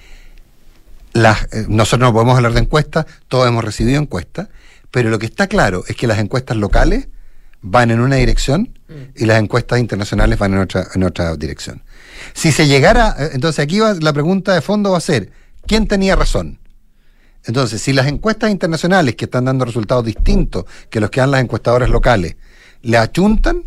eh, 1.13 1.65
nosotros 1.67 2.07
no 2.07 2.13
podemos 2.13 2.35
hablar 2.35 2.53
de 2.53 2.59
encuestas, 2.59 3.05
todos 3.27 3.47
hemos 3.47 3.63
recibido 3.63 4.01
encuestas, 4.01 4.49
pero 4.91 5.09
lo 5.09 5.19
que 5.19 5.25
está 5.25 5.47
claro 5.47 5.83
es 5.87 5.95
que 5.95 6.07
las 6.07 6.19
encuestas 6.19 6.57
locales 6.57 7.07
van 7.61 7.91
en 7.91 7.99
una 7.99 8.15
dirección 8.15 8.77
y 9.15 9.25
las 9.25 9.39
encuestas 9.39 9.79
internacionales 9.79 10.39
van 10.39 10.53
en 10.53 10.59
otra, 10.59 10.87
en 10.95 11.03
otra 11.03 11.35
dirección. 11.35 11.83
Si 12.33 12.51
se 12.51 12.67
llegara, 12.67 13.15
eh, 13.19 13.29
entonces 13.33 13.59
aquí 13.63 13.79
va, 13.79 13.93
la 13.93 14.13
pregunta 14.13 14.53
de 14.53 14.61
fondo 14.61 14.91
va 14.91 14.97
a 14.97 15.01
ser, 15.01 15.31
¿quién 15.67 15.87
tenía 15.87 16.15
razón? 16.15 16.59
Entonces, 17.45 17.81
si 17.81 17.93
las 17.93 18.07
encuestas 18.07 18.51
internacionales 18.51 19.15
que 19.15 19.25
están 19.25 19.45
dando 19.45 19.63
resultados 19.63 20.03
distintos 20.05 20.65
que 20.89 20.99
los 20.99 21.09
que 21.09 21.21
dan 21.21 21.31
las 21.31 21.41
encuestadoras 21.41 21.89
locales 21.89 22.35
le 22.81 22.97
achuntan, 22.97 23.63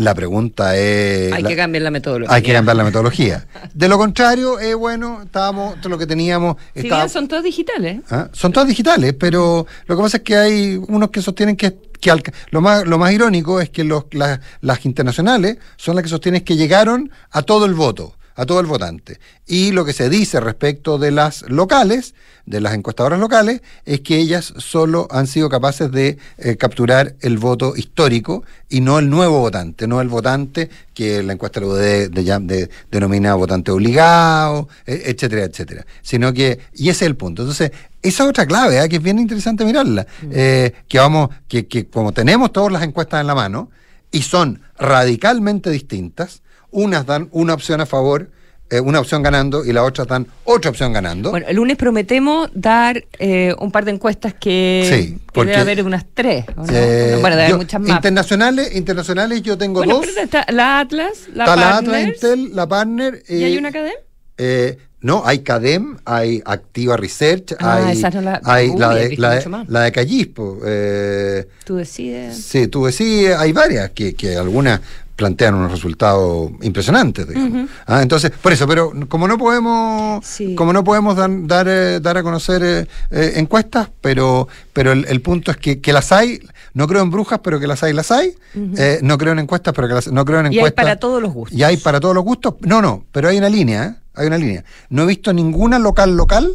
la 0.00 0.14
pregunta 0.14 0.76
es... 0.76 1.32
Hay 1.32 1.42
la- 1.42 1.48
que 1.48 1.56
cambiar 1.56 1.82
la 1.82 1.90
metodología. 1.90 2.34
hay 2.34 2.42
que 2.42 2.52
cambiar 2.52 2.76
la 2.76 2.84
metodología. 2.84 3.46
De 3.74 3.88
lo 3.88 3.98
contrario, 3.98 4.58
eh, 4.58 4.74
bueno, 4.74 5.22
estábamos, 5.24 5.78
todo 5.80 5.90
lo 5.90 5.98
que 5.98 6.06
teníamos... 6.06 6.56
Si 6.74 6.80
estaba- 6.80 7.02
bien 7.02 7.08
son 7.10 7.28
todos 7.28 7.42
digitales. 7.44 8.00
¿Ah? 8.10 8.28
Son 8.32 8.52
todas 8.52 8.68
digitales, 8.68 9.14
pero 9.18 9.66
lo 9.86 9.96
que 9.96 10.02
pasa 10.02 10.16
es 10.18 10.22
que 10.22 10.36
hay 10.36 10.80
unos 10.88 11.10
que 11.10 11.22
sostienen 11.22 11.56
que, 11.56 11.76
que 12.00 12.10
alca- 12.10 12.32
lo, 12.50 12.60
más, 12.60 12.86
lo 12.86 12.98
más 12.98 13.12
irónico 13.12 13.60
es 13.60 13.70
que 13.70 13.84
los, 13.84 14.04
las- 14.12 14.40
las 14.60 14.84
internacionales 14.86 15.58
son 15.76 15.94
las 15.96 16.02
que 16.02 16.08
sostienen 16.10 16.42
que 16.42 16.56
llegaron 16.56 17.10
a 17.30 17.42
todo 17.42 17.66
el 17.66 17.74
voto, 17.74 18.16
a 18.40 18.46
todo 18.46 18.60
el 18.60 18.66
votante. 18.66 19.18
Y 19.46 19.72
lo 19.72 19.84
que 19.84 19.92
se 19.92 20.08
dice 20.08 20.40
respecto 20.40 20.96
de 20.98 21.10
las 21.10 21.42
locales, 21.48 22.14
de 22.46 22.60
las 22.60 22.72
encuestadoras 22.74 23.20
locales, 23.20 23.60
es 23.84 24.00
que 24.00 24.16
ellas 24.16 24.54
solo 24.56 25.06
han 25.10 25.26
sido 25.26 25.48
capaces 25.50 25.90
de 25.92 26.16
eh, 26.38 26.56
capturar 26.56 27.14
el 27.20 27.36
voto 27.36 27.76
histórico 27.76 28.42
y 28.70 28.80
no 28.80 28.98
el 28.98 29.10
nuevo 29.10 29.40
votante, 29.40 29.86
no 29.86 30.00
el 30.00 30.08
votante 30.08 30.70
que 30.94 31.22
la 31.22 31.34
encuesta 31.34 31.60
lo 31.60 31.74
de, 31.74 32.08
de, 32.08 32.22
de- 32.40 32.70
denomina 32.90 33.34
votante 33.34 33.70
obligado, 33.70 34.68
e- 34.86 35.02
etcétera, 35.06 35.44
etcétera. 35.44 35.84
Sino 36.00 36.32
que, 36.32 36.58
y 36.74 36.88
ese 36.88 37.04
es 37.04 37.08
el 37.10 37.16
punto. 37.16 37.42
Entonces, 37.42 37.72
esa 38.02 38.22
es 38.24 38.30
otra 38.30 38.46
clave, 38.46 38.82
¿eh? 38.82 38.88
que 38.88 38.96
es 38.96 39.02
bien 39.02 39.18
interesante 39.18 39.64
mirarla. 39.66 40.06
Eh, 40.30 40.72
que 40.88 40.98
vamos, 40.98 41.28
que, 41.46 41.66
que 41.66 41.86
como 41.88 42.12
tenemos 42.12 42.52
todas 42.52 42.72
las 42.72 42.82
encuestas 42.82 43.20
en 43.20 43.26
la 43.26 43.34
mano, 43.34 43.70
y 44.10 44.22
son 44.22 44.62
radicalmente 44.78 45.70
distintas, 45.70 46.42
unas 46.70 47.06
dan 47.06 47.28
una 47.32 47.54
opción 47.54 47.80
a 47.80 47.86
favor 47.86 48.30
eh, 48.72 48.78
una 48.78 49.00
opción 49.00 49.20
ganando 49.20 49.64
y 49.64 49.72
la 49.72 49.82
otra 49.82 50.04
dan 50.04 50.28
otra 50.44 50.70
opción 50.70 50.92
ganando. 50.92 51.30
Bueno, 51.32 51.44
el 51.48 51.56
lunes 51.56 51.76
prometemos 51.76 52.50
dar 52.54 53.02
eh, 53.18 53.52
un 53.58 53.72
par 53.72 53.84
de 53.84 53.90
encuestas 53.90 54.32
que, 54.34 54.88
Sí, 54.88 55.14
que 55.14 55.18
porque- 55.32 55.50
debe 55.50 55.62
haber 55.62 55.84
unas 55.84 56.04
tres. 56.14 56.44
¿o 56.56 56.64
no? 56.64 56.72
Eh, 56.72 57.16
bueno, 57.20 57.30
debe 57.34 57.42
haber 57.42 57.50
yo- 57.50 57.56
muchas 57.56 57.80
más. 57.80 57.90
Internacionales, 57.90 58.76
internacionales 58.76 59.42
yo 59.42 59.58
tengo 59.58 59.80
Bueno, 59.80 59.96
dos. 59.96 60.06
pero 60.06 60.20
está 60.24 60.46
la 60.52 60.78
Atlas, 60.78 61.12
la 61.34 61.44
Está 61.46 61.56
la 61.56 61.76
Atlas 61.78 62.06
Intel, 62.06 62.54
la 62.54 62.68
Partner. 62.68 63.20
¿Y 63.28 63.42
hay 63.42 63.54
eh, 63.54 63.58
una 63.58 63.72
cadena? 63.72 63.96
eh, 64.38 64.78
no, 65.00 65.22
hay 65.26 65.40
CADEM, 65.40 65.96
hay 66.04 66.40
Activa 66.44 66.96
Research, 66.96 67.54
Ah, 67.58 67.86
hay, 67.88 67.98
esa 67.98 68.10
no 68.10 68.20
la- 68.20 68.40
hay 68.44 68.68
Uy, 68.68 68.78
la, 68.78 68.94
de, 68.94 69.16
la, 69.16 69.30
de, 69.34 69.64
la 69.66 69.90
Callispo. 69.90 70.58
eh, 70.64 71.48
Tú 71.64 71.74
decides. 71.74 72.36
sí, 72.36 72.68
tú 72.68 72.84
decís, 72.84 73.30
hay 73.36 73.50
varias, 73.52 73.90
que, 73.90 74.14
que 74.14 74.36
algunas 74.36 74.80
plantean 75.20 75.54
unos 75.54 75.70
resultados 75.70 76.50
impresionantes. 76.62 77.28
digamos. 77.28 77.68
Ah, 77.86 78.00
entonces, 78.02 78.30
por 78.30 78.52
eso, 78.52 78.66
pero 78.66 78.90
como 79.06 79.28
no 79.28 79.36
podemos, 79.36 80.24
Sí. 80.24 80.54
como 80.54 80.72
no 80.72 80.82
podemos 80.82 81.14
dar, 81.14 81.28
dar, 81.46 81.66
eh, 81.68 82.00
dar 82.00 82.16
a 82.16 82.22
conocer 82.22 82.62
eh, 82.64 82.86
eh, 83.10 83.32
encuestas, 83.36 83.90
pero, 84.00 84.48
pero 84.72 84.92
el, 84.92 85.04
el 85.08 85.20
punto 85.20 85.50
es 85.50 85.58
que, 85.58 85.80
que 85.80 85.92
las 85.92 86.10
hay, 86.10 86.40
no 86.72 86.86
creo 86.88 87.02
en 87.02 87.10
brujas, 87.10 87.40
pero 87.44 87.60
que 87.60 87.66
las 87.66 87.82
hay, 87.82 87.92
las 87.92 88.10
hay. 88.10 88.34
Eh, 88.54 89.00
no 89.02 89.18
creo 89.18 89.32
en 89.34 89.40
encuestas, 89.40 89.74
pero 89.74 89.88
que 89.88 89.94
las 89.94 90.10
no 90.10 90.24
creo 90.24 90.40
en 90.40 90.46
Y 90.46 90.48
hay 90.48 90.58
encuestas. 90.60 90.84
para 90.84 90.96
todos 90.96 91.20
los 91.20 91.32
gustos. 91.34 91.58
Y 91.58 91.62
hay 91.62 91.76
para 91.76 92.00
todos 92.00 92.14
los 92.14 92.24
gustos. 92.24 92.54
No, 92.60 92.80
no, 92.80 93.04
pero 93.12 93.28
hay 93.28 93.36
una 93.36 93.48
línea, 93.50 93.98
hay 94.14 94.26
una 94.26 94.38
línea. 94.38 94.64
No 94.88 95.02
he 95.02 95.06
visto 95.06 95.32
ninguna 95.34 95.78
local 95.78 96.16
local 96.16 96.50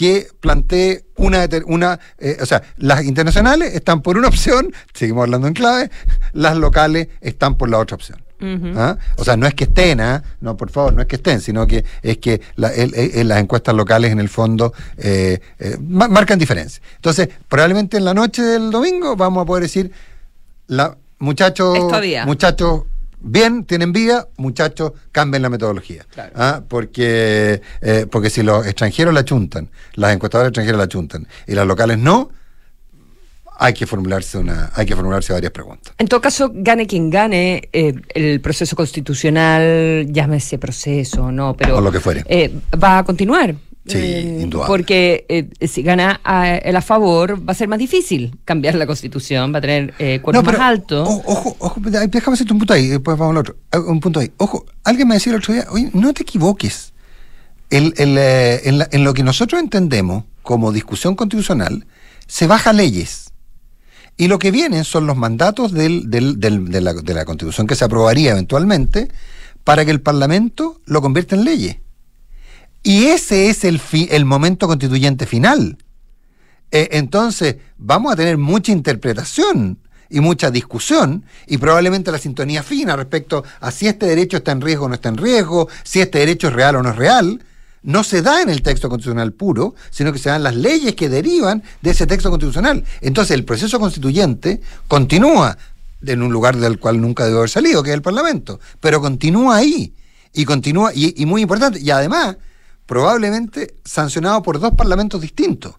que 0.00 0.28
plantee 0.40 1.04
una, 1.16 1.46
una 1.66 2.00
eh, 2.18 2.38
o 2.40 2.46
sea, 2.46 2.62
las 2.78 3.04
internacionales 3.04 3.74
están 3.74 4.00
por 4.00 4.16
una 4.16 4.28
opción, 4.34 4.72
seguimos 4.94 5.24
hablando 5.24 5.46
en 5.46 5.52
clave, 5.52 5.90
las 6.32 6.56
locales 6.56 7.08
están 7.20 7.58
por 7.58 7.68
la 7.68 7.76
otra 7.76 7.96
opción. 7.96 8.18
¿Ah? 8.74 8.96
O 9.18 9.24
sea, 9.24 9.36
no 9.36 9.46
es 9.46 9.52
que 9.52 9.64
estén, 9.64 10.00
¿ah? 10.00 10.22
no, 10.40 10.56
por 10.56 10.70
favor, 10.70 10.94
no 10.94 11.02
es 11.02 11.06
que 11.08 11.16
estén, 11.16 11.42
sino 11.42 11.66
que 11.66 11.84
es 12.00 12.16
que 12.16 12.40
la- 12.56 12.72
el- 12.72 12.94
el- 12.94 13.28
las 13.28 13.38
encuestas 13.40 13.74
locales 13.74 14.10
en 14.12 14.20
el 14.20 14.30
fondo 14.30 14.72
eh, 14.96 15.38
eh, 15.58 15.76
ma- 15.78 16.08
marcan 16.08 16.38
diferencia. 16.38 16.80
Entonces, 16.96 17.28
probablemente 17.46 17.98
en 17.98 18.06
la 18.06 18.14
noche 18.14 18.40
del 18.40 18.70
domingo 18.70 19.14
vamos 19.16 19.42
a 19.42 19.44
poder 19.44 19.64
decir, 19.64 19.92
la, 20.68 20.96
muchachos, 21.18 21.76
muchachos, 22.24 22.84
bien, 23.20 23.64
tienen 23.64 23.92
vida, 23.92 24.28
muchachos, 24.36 24.92
cambien 25.12 25.42
la 25.42 25.48
metodología. 25.50 26.04
Claro. 26.12 26.32
¿Ah? 26.34 26.62
Porque, 26.68 27.60
eh, 27.80 28.06
porque 28.10 28.30
si 28.30 28.42
los 28.42 28.66
extranjeros 28.66 29.14
la 29.14 29.24
chuntan, 29.24 29.70
las 29.94 30.14
encuestadoras 30.14 30.48
extranjeras 30.50 30.78
la 30.78 30.88
chuntan 30.88 31.26
y 31.46 31.54
las 31.54 31.66
locales 31.66 31.98
no, 31.98 32.30
hay 33.62 33.74
que 33.74 33.86
formularse 33.86 34.38
una, 34.38 34.70
hay 34.74 34.86
que 34.86 34.96
formularse 34.96 35.34
varias 35.34 35.52
preguntas. 35.52 35.92
En 35.98 36.08
todo 36.08 36.20
caso, 36.22 36.50
gane 36.54 36.86
quien 36.86 37.10
gane, 37.10 37.68
eh, 37.74 37.94
el 38.14 38.40
proceso 38.40 38.74
constitucional, 38.74 40.06
llámese 40.10 40.58
proceso 40.58 41.24
o 41.24 41.30
no, 41.32 41.54
pero 41.54 41.76
O 41.76 41.80
lo 41.82 41.92
que 41.92 42.00
fuere. 42.00 42.24
eh, 42.26 42.50
va 42.82 42.98
a 42.98 43.04
continuar. 43.04 43.54
Sí, 43.86 43.96
indudable. 44.42 44.66
Porque 44.68 45.24
eh, 45.28 45.66
si 45.66 45.82
gana 45.82 46.20
a- 46.22 46.54
el 46.56 46.76
a 46.76 46.82
favor, 46.82 47.40
va 47.48 47.52
a 47.52 47.54
ser 47.54 47.66
más 47.66 47.78
difícil 47.78 48.36
cambiar 48.44 48.74
la 48.74 48.86
constitución, 48.86 49.52
va 49.54 49.58
a 49.58 49.60
tener 49.62 49.94
eh, 49.98 50.20
cuerpo 50.22 50.42
más 50.42 50.60
alto. 50.60 51.02
o- 51.04 51.22
Ojo, 51.32 51.56
ojo, 51.58 51.80
déjame 51.80 52.34
hacerte 52.34 52.52
un 52.52 52.58
punto 52.58 52.74
ahí, 52.74 52.88
después 52.88 53.16
vamos 53.16 53.32
al 53.34 53.38
otro. 53.38 53.56
Eh, 53.72 53.78
Un 53.78 54.00
punto 54.00 54.20
ahí. 54.20 54.30
Ojo, 54.36 54.66
alguien 54.84 55.08
me 55.08 55.14
decía 55.14 55.32
el 55.32 55.38
otro 55.38 55.54
día, 55.54 55.64
oye, 55.70 55.90
no 55.94 56.12
te 56.12 56.22
equivoques. 56.22 56.92
El- 57.70 57.94
el, 57.96 58.16
eh, 58.18 58.60
en, 58.68 58.78
la- 58.78 58.88
en 58.92 59.02
lo 59.04 59.14
que 59.14 59.22
nosotros 59.22 59.60
entendemos 59.60 60.24
como 60.42 60.72
discusión 60.72 61.14
constitucional, 61.16 61.86
se 62.26 62.46
baja 62.46 62.72
leyes. 62.72 63.32
Y 64.16 64.28
lo 64.28 64.38
que 64.38 64.50
vienen 64.50 64.84
son 64.84 65.06
los 65.06 65.16
mandatos 65.16 65.72
del- 65.72 66.10
del- 66.10 66.38
del- 66.38 66.66
de, 66.68 66.80
la, 66.82 66.92
de 66.92 67.14
la 67.14 67.24
constitución 67.24 67.66
que 67.66 67.74
se 67.76 67.84
aprobaría 67.86 68.32
eventualmente 68.32 69.08
para 69.64 69.84
que 69.86 69.90
el 69.90 70.00
Parlamento 70.02 70.80
lo 70.84 71.00
convierta 71.00 71.34
en 71.34 71.44
leyes. 71.44 71.76
Y 72.82 73.06
ese 73.06 73.50
es 73.50 73.64
el, 73.64 73.78
fi- 73.78 74.08
el 74.10 74.24
momento 74.24 74.66
constituyente 74.66 75.26
final. 75.26 75.78
Eh, 76.70 76.88
entonces, 76.92 77.56
vamos 77.76 78.12
a 78.12 78.16
tener 78.16 78.38
mucha 78.38 78.72
interpretación 78.72 79.78
y 80.08 80.20
mucha 80.20 80.50
discusión 80.50 81.24
y 81.46 81.58
probablemente 81.58 82.10
la 82.10 82.18
sintonía 82.18 82.62
fina 82.62 82.96
respecto 82.96 83.44
a 83.60 83.70
si 83.70 83.86
este 83.86 84.06
derecho 84.06 84.38
está 84.38 84.52
en 84.52 84.60
riesgo 84.60 84.86
o 84.86 84.88
no 84.88 84.94
está 84.94 85.08
en 85.08 85.16
riesgo, 85.16 85.68
si 85.84 86.00
este 86.00 86.18
derecho 86.18 86.48
es 86.48 86.54
real 86.54 86.76
o 86.76 86.82
no 86.82 86.90
es 86.90 86.96
real, 86.96 87.44
no 87.82 88.02
se 88.04 88.20
da 88.20 88.42
en 88.42 88.50
el 88.50 88.62
texto 88.62 88.88
constitucional 88.88 89.32
puro, 89.32 89.74
sino 89.90 90.12
que 90.12 90.18
se 90.18 90.28
dan 90.28 90.42
las 90.42 90.54
leyes 90.54 90.94
que 90.94 91.08
derivan 91.08 91.62
de 91.80 91.90
ese 91.90 92.06
texto 92.06 92.28
constitucional. 92.28 92.84
Entonces, 93.00 93.34
el 93.34 93.44
proceso 93.44 93.78
constituyente 93.78 94.60
continúa 94.88 95.56
en 96.04 96.22
un 96.22 96.32
lugar 96.32 96.56
del 96.56 96.78
cual 96.78 97.00
nunca 97.00 97.24
debe 97.24 97.38
haber 97.38 97.50
salido, 97.50 97.82
que 97.82 97.90
es 97.90 97.94
el 97.94 98.02
Parlamento, 98.02 98.60
pero 98.80 99.00
continúa 99.00 99.56
ahí 99.56 99.94
y 100.32 100.44
continúa, 100.44 100.92
y, 100.94 101.20
y 101.22 101.26
muy 101.26 101.42
importante, 101.42 101.80
y 101.80 101.90
además, 101.90 102.36
probablemente 102.90 103.76
sancionado 103.84 104.42
por 104.42 104.58
dos 104.58 104.74
parlamentos 104.74 105.20
distintos 105.20 105.76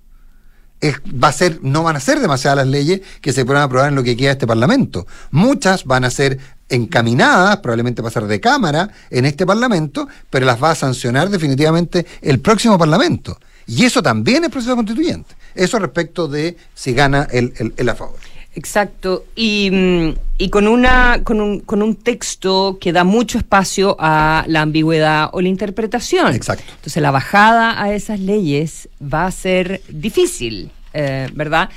va 0.81 1.27
a 1.27 1.33
ser, 1.33 1.59
no 1.61 1.83
van 1.83 1.97
a 1.97 1.99
ser 1.99 2.21
demasiadas 2.21 2.59
las 2.59 2.67
leyes 2.67 3.01
que 3.19 3.33
se 3.33 3.43
puedan 3.43 3.63
aprobar 3.63 3.89
en 3.89 3.95
lo 3.95 4.03
que 4.03 4.15
queda 4.15 4.31
este 4.31 4.47
Parlamento. 4.47 5.05
Muchas 5.29 5.83
van 5.83 6.05
a 6.05 6.09
ser 6.09 6.39
encaminadas, 6.69 7.57
probablemente 7.57 8.01
pasar 8.01 8.27
de 8.27 8.39
Cámara 8.39 8.89
en 9.09 9.25
este 9.25 9.45
Parlamento, 9.45 10.07
pero 10.29 10.45
las 10.45 10.63
va 10.63 10.71
a 10.71 10.75
sancionar 10.75 11.29
definitivamente 11.29 12.05
el 12.21 12.39
próximo 12.39 12.79
Parlamento. 12.79 13.37
Y 13.67 13.83
eso 13.83 14.01
también 14.01 14.45
es 14.45 14.49
proceso 14.49 14.77
constituyente. 14.77 15.35
Eso 15.53 15.79
respecto 15.79 16.29
de 16.29 16.55
si 16.73 16.93
gana 16.93 17.27
el, 17.29 17.53
el, 17.57 17.73
el 17.75 17.89
a 17.89 17.95
favor. 17.95 18.30
Exacto. 18.53 19.25
Y, 19.35 19.69
mm, 19.71 20.13
y 20.37 20.49
con, 20.49 20.67
una, 20.67 21.21
con, 21.23 21.39
un, 21.39 21.59
con 21.61 21.81
un 21.81 21.95
texto 21.95 22.77
que 22.79 22.91
da 22.91 23.03
mucho 23.03 23.37
espacio 23.37 23.95
a 23.99 24.43
la 24.47 24.61
ambigüedad 24.61 25.29
o 25.33 25.41
la 25.41 25.49
interpretación. 25.49 26.33
Exacto. 26.33 26.71
Entonces 26.75 27.01
la 27.01 27.11
bajada 27.11 27.81
a 27.81 27.93
esas 27.93 28.19
leyes 28.19 28.89
va 29.01 29.25
a 29.25 29.31
ser 29.31 29.81
difícil, 29.87 30.71
eh, 30.93 31.29
¿verdad? 31.33 31.69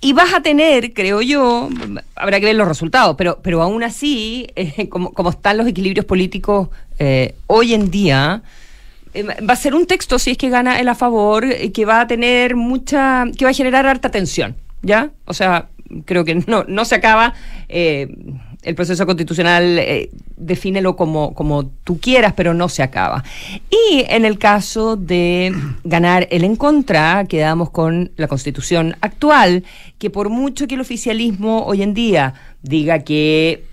Y 0.00 0.12
vas 0.12 0.32
a 0.32 0.40
tener, 0.40 0.94
creo 0.94 1.20
yo, 1.22 1.68
habrá 2.14 2.38
que 2.38 2.46
ver 2.46 2.54
los 2.54 2.68
resultados, 2.68 3.16
pero, 3.16 3.40
pero 3.42 3.62
aún 3.62 3.82
así, 3.82 4.46
eh, 4.54 4.88
como, 4.88 5.12
como 5.12 5.30
están 5.30 5.56
los 5.56 5.66
equilibrios 5.66 6.06
políticos 6.06 6.68
eh, 7.00 7.34
hoy 7.48 7.74
en 7.74 7.90
día, 7.90 8.42
eh, 9.14 9.24
va 9.24 9.54
a 9.54 9.56
ser 9.56 9.74
un 9.74 9.86
texto, 9.86 10.18
si 10.18 10.32
es 10.32 10.38
que 10.38 10.50
gana 10.50 10.78
el 10.80 10.88
a 10.88 10.94
favor, 10.94 11.44
eh, 11.44 11.72
que 11.72 11.84
va 11.84 12.02
a 12.02 12.06
tener 12.06 12.56
mucha, 12.56 13.24
que 13.36 13.44
va 13.44 13.50
a 13.50 13.54
generar 13.54 13.86
harta 13.86 14.10
tensión, 14.10 14.54
¿ya? 14.82 15.10
O 15.24 15.34
sea, 15.34 15.68
creo 16.04 16.24
que 16.24 16.34
no, 16.46 16.64
no 16.64 16.84
se 16.84 16.94
acaba. 16.94 17.34
eh, 17.68 18.08
el 18.62 18.74
proceso 18.74 19.06
constitucional, 19.06 19.78
eh, 19.78 20.10
defínelo 20.36 20.96
como, 20.96 21.32
como 21.34 21.66
tú 21.84 21.98
quieras, 22.00 22.34
pero 22.36 22.54
no 22.54 22.68
se 22.68 22.82
acaba. 22.82 23.24
Y 23.70 24.04
en 24.08 24.24
el 24.24 24.38
caso 24.38 24.96
de 24.96 25.54
ganar 25.84 26.26
el 26.30 26.44
en 26.44 26.56
contra, 26.56 27.24
quedamos 27.26 27.70
con 27.70 28.10
la 28.16 28.26
constitución 28.28 28.96
actual, 29.00 29.64
que 29.98 30.10
por 30.10 30.28
mucho 30.28 30.66
que 30.66 30.74
el 30.74 30.80
oficialismo 30.80 31.64
hoy 31.64 31.82
en 31.82 31.94
día 31.94 32.34
diga 32.62 33.00
que 33.00 33.64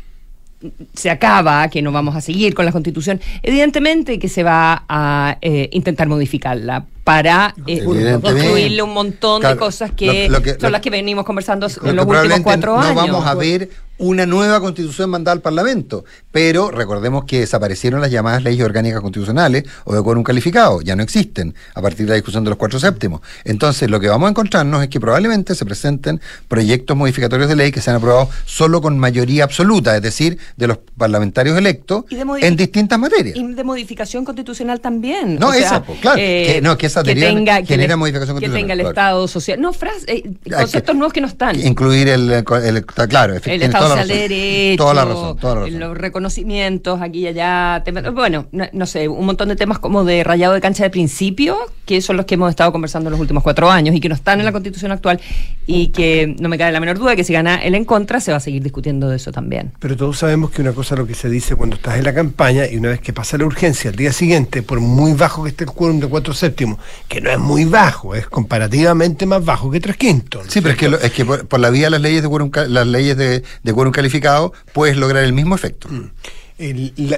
se 0.93 1.09
acaba, 1.09 1.67
que 1.69 1.81
no 1.81 1.91
vamos 1.91 2.15
a 2.15 2.21
seguir 2.21 2.53
con 2.53 2.65
la 2.65 2.71
constitución, 2.71 3.19
evidentemente 3.43 4.17
que 4.19 4.29
se 4.29 4.43
va 4.43 4.85
a 4.87 5.37
eh, 5.41 5.69
intentar 5.73 6.07
modificarla 6.07 6.85
para 7.05 7.53
eh, 7.67 7.83
construirle 7.83 8.81
un 8.81 8.91
montón 8.93 9.39
Claro, 9.39 9.55
de 9.55 9.59
cosas 9.59 9.91
que, 9.95 10.27
lo- 10.27 10.39
lo 10.39 10.43
que- 10.43 10.53
son 10.53 10.59
lo- 10.63 10.69
las 10.71 10.81
que 10.81 10.89
venimos 10.89 11.23
conversando 11.23 11.67
en 11.67 11.95
los 11.95 12.05
últimos 12.05 12.39
cuatro 12.41 12.73
no 12.75 12.81
años. 12.81 12.95
vamos 12.95 13.25
a 13.27 13.35
ver 13.35 13.69
una 13.97 14.25
nueva 14.25 14.59
constitución 14.59 15.09
mandada 15.09 15.33
al 15.33 15.41
Parlamento, 15.41 16.03
pero 16.31 16.69
recordemos 16.71 17.25
que 17.25 17.39
desaparecieron 17.39 18.01
las 18.01 18.11
llamadas 18.11 18.43
leyes 18.43 18.65
orgánicas 18.65 19.01
constitucionales 19.01 19.63
o 19.85 19.95
de 19.95 20.01
quórum 20.01 20.23
calificado, 20.23 20.81
ya 20.81 20.95
no 20.95 21.03
existen 21.03 21.55
a 21.73 21.81
partir 21.81 22.05
de 22.05 22.09
la 22.11 22.15
discusión 22.15 22.43
de 22.43 22.49
los 22.49 22.57
cuatro 22.59 22.79
séptimos. 22.79 23.21
Entonces, 23.45 23.89
lo 23.89 23.99
que 23.99 24.07
vamos 24.09 24.27
a 24.27 24.29
encontrarnos 24.31 24.83
es 24.83 24.89
que 24.89 24.99
probablemente 24.99 25.55
se 25.55 25.65
presenten 25.65 26.19
proyectos 26.47 26.97
modificatorios 26.97 27.47
de 27.49 27.55
ley 27.55 27.71
que 27.71 27.81
sean 27.81 27.95
aprobados 27.97 28.29
solo 28.45 28.81
con 28.81 28.97
mayoría 28.99 29.43
absoluta, 29.45 29.95
es 29.95 30.01
decir, 30.01 30.37
de 30.57 30.67
los 30.67 30.79
parlamentarios 30.97 31.57
electos 31.57 32.03
en 32.41 32.55
distintas 32.55 32.99
materias. 32.99 33.35
Y 33.37 33.53
de 33.53 33.63
modificación 33.63 34.25
constitucional 34.25 34.79
también. 34.81 35.37
No, 35.39 35.49
o 35.49 35.51
sea, 35.53 35.61
esa, 35.61 35.83
pues, 35.83 35.99
claro, 35.99 36.17
que- 36.17 36.59
no, 36.61 36.77
que 36.77 36.87
esa 36.87 37.03
tenga, 37.03 37.61
que 37.61 37.67
genera 37.67 37.95
modificación 37.95 38.37
Que 38.37 38.47
constitucional, 38.47 38.61
tenga 38.61 38.73
el 38.73 38.79
claro. 38.79 38.89
Estado 38.89 39.27
social. 39.27 39.61
No, 39.61 39.71
fras- 39.73 40.03
eh, 40.07 40.23
que- 40.43 40.49
conceptos 40.51 40.95
nuevos 40.95 41.13
que 41.13 41.21
no 41.21 41.27
están. 41.27 41.59
Incluir 41.59 42.09
el, 42.09 42.29
el- 42.31 42.43
claro, 42.85 43.33
el 43.35 43.61
Estado 43.61 43.84
toda 43.87 43.95
la 43.95 44.01
razón. 44.03 44.17
Derecho, 44.17 44.83
Toda 44.83 44.93
la 44.93 45.05
razón, 45.05 45.37
toda 45.37 45.55
la 45.55 45.61
razón. 45.61 45.79
los 45.79 45.97
reconocimientos 45.97 47.01
aquí 47.01 47.19
y 47.19 47.27
allá, 47.27 47.81
tema- 47.85 48.01
bueno, 48.11 48.47
no, 48.51 48.65
no 48.73 48.85
sé, 48.85 49.07
un 49.07 49.25
montón 49.25 49.49
de 49.49 49.55
temas 49.55 49.79
como 49.79 50.03
de 50.03 50.23
rayado 50.23 50.53
de 50.53 50.61
cancha 50.61 50.83
de 50.83 50.89
principio, 50.89 51.57
que 51.85 52.01
son 52.01 52.17
los 52.17 52.25
que 52.25 52.35
hemos 52.35 52.49
estado 52.49 52.71
conversando 52.71 53.09
en 53.09 53.11
los 53.11 53.19
últimos 53.21 53.43
cuatro 53.43 53.69
años 53.69 53.95
y 53.95 53.99
que 53.99 54.09
no 54.09 54.15
están 54.15 54.39
en 54.39 54.45
la 54.45 54.51
constitución 54.51 54.91
actual 54.91 55.19
y 55.67 55.87
que 55.89 56.35
no 56.39 56.49
me 56.49 56.57
cabe 56.57 56.71
la 56.71 56.79
menor 56.79 56.97
duda 56.99 57.15
que 57.15 57.23
si 57.23 57.33
gana 57.33 57.55
el 57.63 57.75
en 57.75 57.85
contra 57.85 58.19
se 58.19 58.31
va 58.31 58.37
a 58.37 58.39
seguir 58.39 58.63
discutiendo 58.63 59.09
de 59.09 59.17
eso 59.17 59.31
también. 59.31 59.71
Pero 59.79 59.95
todos 59.95 60.17
sabemos 60.17 60.51
que 60.51 60.61
una 60.61 60.73
cosa 60.73 60.95
es 60.95 60.99
lo 60.99 61.07
que 61.07 61.15
se 61.15 61.29
dice 61.29 61.55
cuando 61.55 61.75
estás 61.75 61.97
en 61.97 62.03
la 62.03 62.13
campaña 62.13 62.65
y 62.67 62.77
una 62.77 62.89
vez 62.89 63.01
que 63.01 63.13
pasa 63.13 63.37
la 63.37 63.45
urgencia, 63.45 63.89
al 63.91 63.95
día 63.95 64.11
siguiente, 64.11 64.63
por 64.63 64.79
muy 64.79 65.13
bajo 65.13 65.43
que 65.43 65.49
esté 65.49 65.63
el 65.65 65.71
quórum 65.71 65.99
de 65.99 66.07
cuatro 66.07 66.33
séptimos, 66.33 66.79
que 67.07 67.21
no 67.21 67.29
es 67.29 67.39
muy 67.39 67.65
bajo, 67.65 68.15
es 68.15 68.27
comparativamente 68.27 69.25
más 69.25 69.43
bajo 69.45 69.69
que 69.71 69.79
tres 69.79 69.97
quintos. 69.97 70.45
¿no 70.45 70.51
Sí, 70.51 70.61
pero 70.61 70.73
es 70.73 70.79
que, 70.79 70.89
lo- 70.89 70.99
es 70.99 71.11
que 71.11 71.25
por, 71.25 71.47
por 71.47 71.59
la 71.59 71.69
vía 71.69 71.85
de 71.85 71.91
las 71.91 72.01
leyes 72.01 72.23
de 72.23 72.29
quórum, 72.29 72.49
las 72.67 72.87
leyes 72.87 73.15
de, 73.17 73.43
de 73.63 73.73
quórum 73.75 73.91
calificado 73.91 74.53
puedes 74.73 74.97
lograr 74.97 75.23
el 75.23 75.33
mismo 75.33 75.53
efecto. 75.55 75.87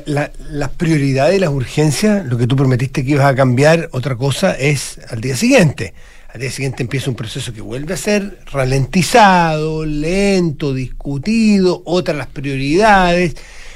la- 0.07 0.31
las 0.49 0.69
prioridades 0.71 1.39
las 1.39 1.51
urgencias, 1.51 2.25
lo 2.25 2.37
que 2.37 2.47
tú 2.47 2.55
prometiste 2.55 3.05
que 3.05 3.11
ibas 3.11 3.27
a 3.31 3.35
cambiar, 3.35 3.87
otra 3.91 4.15
cosa 4.15 4.53
es 4.53 4.99
al 5.09 5.21
día 5.21 5.35
siguiente. 5.37 5.93
Al 6.33 6.41
día 6.41 6.51
siguiente 6.51 6.83
empieza 6.83 7.09
un 7.09 7.15
proceso 7.15 7.53
que 7.53 7.61
vuelve 7.61 7.93
a 7.93 7.97
ser 7.97 8.39
ralentizado, 8.51 9.85
lento, 9.85 10.73
discutido, 10.73 11.81
otras 11.85 12.17
las 12.17 12.27
prioridades. 12.27 13.35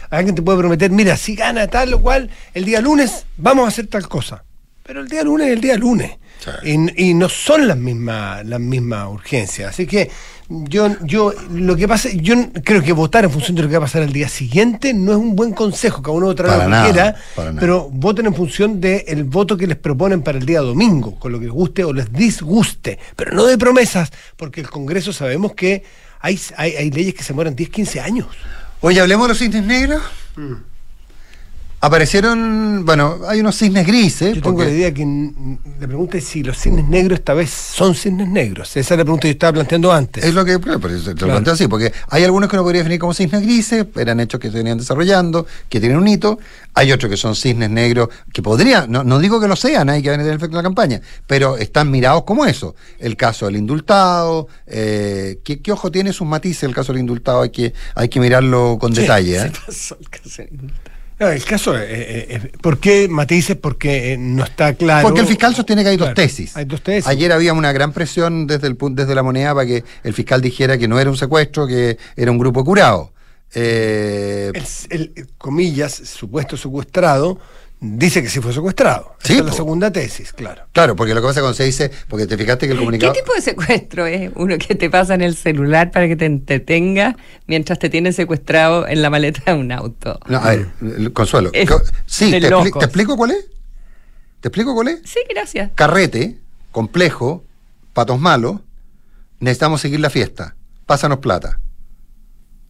Alguien 0.09 0.35
te 0.35 0.41
puede 0.41 0.57
prometer, 0.57 0.91
mira, 0.91 1.15
si 1.15 1.35
gana 1.35 1.67
tal 1.67 1.93
o 1.93 2.01
cual, 2.01 2.29
el 2.53 2.65
día 2.65 2.81
lunes 2.81 3.25
vamos 3.37 3.65
a 3.65 3.67
hacer 3.69 3.87
tal 3.87 4.07
cosa. 4.07 4.43
Pero 4.83 4.99
el 5.01 5.07
día 5.07 5.23
lunes 5.23 5.47
es 5.47 5.53
el 5.53 5.61
día 5.61 5.77
lunes. 5.77 6.11
Y, 6.63 7.09
y 7.09 7.13
no 7.13 7.29
son 7.29 7.67
las 7.67 7.77
mismas 7.77 8.45
las 8.45 8.59
mismas 8.59 9.07
urgencias. 9.09 9.69
Así 9.69 9.85
que 9.85 10.09
yo, 10.49 10.95
yo 11.03 11.33
lo 11.51 11.75
que 11.75 11.87
pasa, 11.87 12.09
yo 12.13 12.35
creo 12.63 12.81
que 12.81 12.91
votar 12.91 13.23
en 13.23 13.31
función 13.31 13.55
de 13.55 13.63
lo 13.63 13.69
que 13.69 13.77
va 13.77 13.85
a 13.85 13.87
pasar 13.87 14.01
el 14.03 14.11
día 14.11 14.27
siguiente 14.27 14.93
no 14.93 15.11
es 15.11 15.17
un 15.17 15.35
buen 15.35 15.53
consejo, 15.53 16.01
cada 16.01 16.17
uno 16.17 16.25
votará 16.27 16.49
Para 16.49 16.63
lo 16.65 16.69
nada, 16.69 16.85
que 16.85 16.91
quiera, 16.91 17.15
para 17.35 17.49
nada. 17.49 17.59
pero 17.61 17.89
voten 17.89 18.25
en 18.25 18.35
función 18.35 18.81
del 18.81 19.23
voto 19.23 19.55
que 19.55 19.65
les 19.65 19.77
proponen 19.77 20.21
para 20.21 20.37
el 20.37 20.45
día 20.45 20.59
domingo, 20.59 21.17
con 21.17 21.31
lo 21.31 21.39
que 21.39 21.45
les 21.45 21.53
guste 21.53 21.83
o 21.85 21.93
les 21.93 22.11
disguste, 22.11 22.99
pero 23.15 23.33
no 23.33 23.45
de 23.45 23.57
promesas, 23.57 24.11
porque 24.35 24.59
el 24.61 24.69
Congreso 24.69 25.13
sabemos 25.13 25.53
que 25.53 25.83
hay, 26.19 26.39
hay, 26.57 26.75
hay 26.75 26.91
leyes 26.91 27.13
que 27.13 27.23
se 27.23 27.33
mueren 27.33 27.55
10, 27.55 27.69
15 27.69 27.99
años. 28.01 28.27
Oye, 28.81 28.99
hablemos 28.99 29.25
de 29.25 29.29
los 29.29 29.37
cisnes 29.39 29.63
negros. 29.63 30.01
Mm. 30.35 30.53
Aparecieron, 31.83 32.85
bueno, 32.85 33.17
hay 33.27 33.39
unos 33.39 33.57
cisnes 33.57 33.87
grises. 33.87 34.35
Yo 34.35 34.41
tengo 34.43 34.55
porque- 34.57 34.69
la 34.71 34.77
idea 34.77 34.93
que 34.93 35.03
la 35.79 35.87
pregunta 35.87 36.17
es 36.19 36.25
si 36.25 36.43
los 36.43 36.55
cisnes 36.57 36.87
negros 36.87 37.17
esta 37.17 37.33
vez 37.33 37.49
son 37.49 37.95
cisnes 37.95 38.27
negros. 38.27 38.77
Esa 38.77 38.93
es 38.93 38.97
la 38.99 39.03
pregunta 39.03 39.23
que 39.23 39.29
yo 39.29 39.31
estaba 39.33 39.53
planteando 39.53 39.91
antes. 39.91 40.23
Es 40.23 40.35
lo 40.35 40.45
que 40.45 40.59
por 40.59 40.69
eso 40.91 41.05
te 41.05 41.11
lo 41.11 41.15
Claro. 41.15 41.31
planteo 41.33 41.53
así, 41.55 41.67
porque 41.67 41.91
hay 42.09 42.23
algunos 42.23 42.49
que 42.49 42.55
uno 42.55 42.61
podría 42.63 42.81
definir 42.81 42.99
como 42.99 43.15
cisnes 43.15 43.41
grises, 43.41 43.87
eran 43.95 44.19
hechos 44.19 44.39
que 44.39 44.51
se 44.51 44.57
venían 44.57 44.77
desarrollando, 44.77 45.47
que 45.69 45.79
tienen 45.79 45.97
un 45.97 46.07
hito, 46.07 46.37
hay 46.75 46.91
otros 46.91 47.09
que 47.09 47.17
son 47.17 47.35
cisnes 47.35 47.71
negros, 47.71 48.09
que 48.31 48.43
podrían, 48.43 48.91
no, 48.91 49.03
no 49.03 49.17
digo 49.17 49.41
que 49.41 49.47
lo 49.47 49.55
sean, 49.55 49.89
hay 49.89 50.03
que 50.03 50.09
a 50.11 50.13
tener 50.17 50.27
efecto 50.27 50.49
en 50.51 50.57
la 50.57 50.63
campaña, 50.63 51.01
pero 51.25 51.57
están 51.57 51.89
mirados 51.89 52.25
como 52.25 52.45
eso. 52.45 52.75
El 52.99 53.17
caso 53.17 53.47
del 53.47 53.55
indultado, 53.55 54.47
eh, 54.67 55.39
¿qué, 55.43 55.59
qué 55.63 55.71
ojo 55.71 55.89
tiene 55.91 56.13
sus 56.13 56.27
matices 56.27 56.61
el 56.61 56.75
caso 56.75 56.93
del 56.93 56.99
indultado? 57.01 57.41
Hay 57.41 57.49
que, 57.49 57.73
hay 57.95 58.07
que 58.07 58.19
mirarlo 58.19 58.77
con 58.79 58.93
Sí, 58.93 59.01
detalle. 59.01 59.39
se 59.39 59.47
¿eh? 59.47 59.51
pasó 59.65 59.97
el 59.99 60.09
caso. 60.09 60.43
No, 61.21 61.29
el 61.29 61.45
caso, 61.45 61.77
eh, 61.77 61.85
eh, 61.87 62.25
eh, 62.29 62.51
¿por 62.63 62.79
qué 62.79 63.07
matices? 63.07 63.55
Porque 63.55 64.13
eh, 64.13 64.17
no 64.17 64.43
está 64.43 64.73
claro. 64.73 65.07
Porque 65.07 65.21
el 65.21 65.27
fiscal 65.27 65.53
sostiene 65.53 65.83
que 65.83 65.89
hay 65.89 65.97
dos 65.97 66.15
tesis. 66.15 66.57
Hay 66.57 66.65
dos 66.65 66.81
tesis. 66.81 67.05
Ayer 67.05 67.31
había 67.31 67.53
una 67.53 67.71
gran 67.71 67.93
presión 67.93 68.47
desde 68.47 68.65
el 68.65 68.75
desde 68.79 69.13
la 69.13 69.21
moneda 69.21 69.53
para 69.53 69.67
que 69.67 69.83
el 70.03 70.15
fiscal 70.15 70.41
dijera 70.41 70.79
que 70.79 70.87
no 70.87 70.99
era 70.99 71.11
un 71.11 71.17
secuestro, 71.17 71.67
que 71.67 71.99
era 72.15 72.31
un 72.31 72.39
grupo 72.39 72.65
curado. 72.65 73.13
El, 73.53 74.63
el, 74.89 75.27
comillas, 75.37 75.93
supuesto 75.93 76.57
secuestrado, 76.57 77.37
dice 77.83 78.21
que 78.21 78.29
sí 78.29 78.39
fue 78.39 78.53
secuestrado. 78.53 79.15
Sí, 79.23 79.33
Esa 79.33 79.41
es 79.41 79.45
la 79.47 79.53
segunda 79.53 79.91
tesis, 79.91 80.31
claro. 80.33 80.63
claro, 80.71 80.95
porque 80.95 81.15
lo 81.15 81.21
que 81.21 81.27
pasa 81.27 81.41
cuando 81.41 81.55
se 81.55 81.63
dice, 81.65 81.91
porque 82.07 82.27
te 82.27 82.37
fijaste 82.37 82.67
que 82.67 82.73
el 82.73 82.77
¿Qué 82.77 82.85
comunicado. 82.85 83.13
tipo 83.13 83.33
de 83.33 83.41
secuestro 83.41 84.05
es? 84.05 84.31
Uno 84.35 84.55
que 84.59 84.75
te 84.75 84.89
pasa 84.89 85.15
en 85.15 85.21
el 85.21 85.35
celular 85.35 85.89
para 85.91 86.07
que 86.07 86.15
te 86.15 86.25
entretenga 86.25 87.17
mientras 87.47 87.79
te 87.79 87.89
tienen 87.89 88.13
secuestrado 88.13 88.87
en 88.87 89.01
la 89.01 89.09
maleta 89.09 89.51
de 89.51 89.59
un 89.59 89.71
auto. 89.71 90.19
No, 90.27 90.37
a 90.37 90.49
ver, 90.55 91.11
Consuelo. 91.11 91.49
Es 91.53 91.69
sí, 92.05 92.31
expli-. 92.31 92.71
¿te 92.79 92.85
explico 92.85 93.17
cuál 93.17 93.31
es? 93.31 93.45
¿Te 94.41 94.47
explico 94.47 94.73
cuál 94.75 94.89
es? 94.89 95.01
Sí, 95.03 95.19
gracias. 95.29 95.71
Carrete, 95.75 96.37
complejo, 96.71 97.43
patos 97.93 98.19
malos, 98.19 98.61
necesitamos 99.39 99.81
seguir 99.81 99.99
la 99.99 100.09
fiesta. 100.11 100.55
Pásanos 100.85 101.17
plata. 101.17 101.59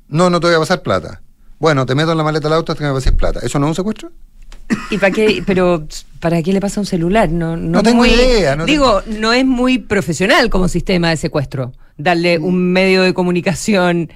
No, 0.08 0.30
no 0.30 0.39
te 0.39 0.48
voy 0.48 0.56
a 0.56 0.60
pasar 0.60 0.82
plata. 0.82 1.22
Bueno, 1.60 1.86
te 1.86 1.96
meto 1.96 2.12
en 2.13 2.18
la 2.18 2.24
maleta 2.24 2.48
del 2.48 2.58
auto 2.58 2.72
hasta 2.72 2.84
que 2.84 2.88
me 2.88 2.94
pases 2.94 3.12
plata. 3.13 3.39
¿Eso 3.44 3.60
no 3.60 3.68
es 3.68 3.70
un 3.72 3.75
secuestro? 3.75 4.12
¿Y 4.90 4.98
para 4.98 5.12
qué? 5.12 5.44
Pero, 5.46 5.86
¿para 6.20 6.42
qué 6.42 6.54
le 6.54 6.60
pasa 6.60 6.80
un 6.80 6.86
celular? 6.86 7.30
No, 7.30 7.56
no, 7.58 7.70
No 7.70 7.84
tengo 7.84 7.98
muy- 8.00 8.10
idea, 8.10 8.56
no 8.56 8.66
digo, 8.66 9.01
no 9.20 9.34
es 9.34 9.46
muy 9.46 9.78
profesional 9.80 10.50
como 10.50 10.68
sistema 10.68 11.10
de 11.10 11.18
secuestro. 11.18 11.74
Darle 11.98 12.40
Mm. 12.40 12.46
un 12.46 12.72
medio 12.74 13.04
de 13.04 13.13
comunicación. 13.13 14.10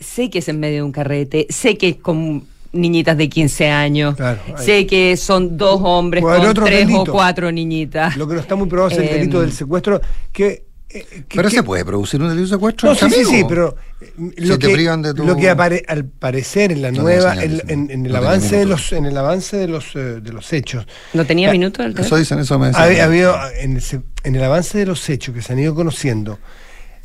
Sé 0.00 0.30
que 0.30 0.38
es 0.38 0.48
en 0.48 0.60
medio 0.60 0.76
de 0.76 0.82
un 0.84 0.92
carrete, 0.92 1.46
sé 1.50 1.76
que 1.76 1.88
es 1.88 1.96
con 1.96 2.44
niñitas 2.72 3.16
de 3.16 3.28
15 3.28 3.68
años, 3.70 4.14
Claro, 4.14 4.38
sé 4.58 4.86
que 4.86 5.16
son 5.16 5.56
dos 5.56 5.80
hombres 5.82 6.22
con 6.22 6.54
tres 6.54 6.86
delito. 6.86 7.02
o 7.02 7.06
cuatro 7.06 7.50
niñitas. 7.50 8.16
Lo 8.16 8.28
que 8.28 8.34
no 8.34 8.40
está 8.40 8.54
muy 8.54 8.68
probado 8.68 8.90
es 8.92 8.98
el 8.98 9.04
Em, 9.04 9.10
delito 9.14 9.40
del 9.40 9.52
secuestro. 9.52 10.00
Que, 10.30 10.64
eh, 10.90 11.04
que- 11.28 11.36
Pero 11.36 11.48
que- 11.50 11.56
se 11.56 11.62
puede 11.62 11.84
producir 11.84 12.20
un 12.22 12.28
delito 12.28 12.46
de 12.46 12.54
secuestro. 12.54 12.88
No, 12.88 12.94
sí, 12.94 13.10
sí, 13.10 13.24
sí, 13.24 13.44
pero 13.48 13.76
eh, 14.00 14.12
Si 14.38 14.44
lo, 14.46 14.58
te 14.58 14.68
que, 14.68 14.72
privan 14.74 15.02
de 15.02 15.12
tu- 15.14 15.24
lo 15.26 15.36
que 15.36 15.50
apare- 15.50 15.84
al 15.86 16.04
parecer 16.06 16.72
en 16.72 16.80
la 16.82 16.90
No 16.90 17.02
nueva, 17.02 17.34
en, 17.42 17.60
en- 17.90 18.06
el 18.06 18.12
No 18.12 18.18
avance 18.18 18.56
de 18.56 18.64
minutos. 18.64 18.90
los, 18.90 18.98
en 18.98 19.04
el 19.06 19.16
avance 19.16 19.56
de 19.56 19.68
los 19.68 19.94
eh, 19.96 19.98
de 20.22 20.32
los 20.32 20.52
hechos, 20.52 20.86
¿No 21.12 21.24
tenía 21.26 21.50
Ah, 21.50 21.52
minuto 21.52 21.82
el 21.82 21.98
Eso 21.98 22.16
dicen, 22.16 22.38
eso 22.38 22.58
me 22.58 22.68
decían. 22.68 22.84
había, 22.84 23.04
había- 23.04 23.52
en, 23.60 23.76
el, 23.76 23.82
se- 23.82 24.00
en 24.24 24.34
el 24.36 24.42
avance 24.42 24.78
de 24.78 24.86
los 24.86 25.08
hechos 25.10 25.34
que 25.34 25.42
se 25.42 25.52
han 25.52 25.58
ido 25.58 25.74
conociendo, 25.74 26.38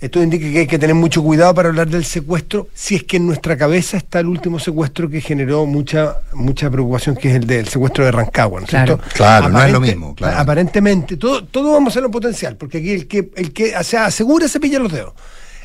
esto 0.03 0.21
indica 0.21 0.51
que 0.51 0.59
hay 0.59 0.67
que 0.67 0.77
tener 0.77 0.95
mucho 0.95 1.23
cuidado 1.23 1.53
para 1.55 1.69
hablar 1.69 1.87
del 1.87 2.03
secuestro, 2.03 2.67
si 2.73 2.95
es 2.95 3.03
que 3.05 3.15
en 3.15 3.25
nuestra 3.25 3.55
cabeza 3.57 3.95
está 3.95 4.19
el 4.19 4.27
último 4.27 4.59
secuestro 4.59 5.09
que 5.09 5.21
generó 5.21 5.65
mucha 5.65 6.17
mucha 6.33 6.69
preocupación, 6.69 7.15
que 7.15 7.29
es 7.29 7.35
el 7.35 7.47
del 7.47 7.69
secuestro 7.69 8.03
de 8.03 8.11
Rancagua, 8.11 8.59
¿no 8.59 8.65
es 8.65 8.69
Claro. 8.69 8.97
cierto? 8.97 9.15
Claro, 9.15 9.47
no 9.47 9.63
es 9.63 9.71
lo 9.71 9.79
mismo, 9.79 10.13
claro. 10.13 10.37
Aparentemente, 10.39 11.15
todo, 11.15 11.45
todo 11.45 11.71
vamos 11.71 11.87
a 11.87 11.91
hacerlo 11.93 12.11
potencial, 12.11 12.57
porque 12.57 12.79
aquí 12.79 12.91
el 12.91 13.07
que, 13.07 13.31
el 13.37 13.53
que 13.53 13.81
se 13.81 13.97
asegura 13.97 14.49
se 14.49 14.59
pilla 14.59 14.77
los 14.79 14.91
dedos. 14.91 15.13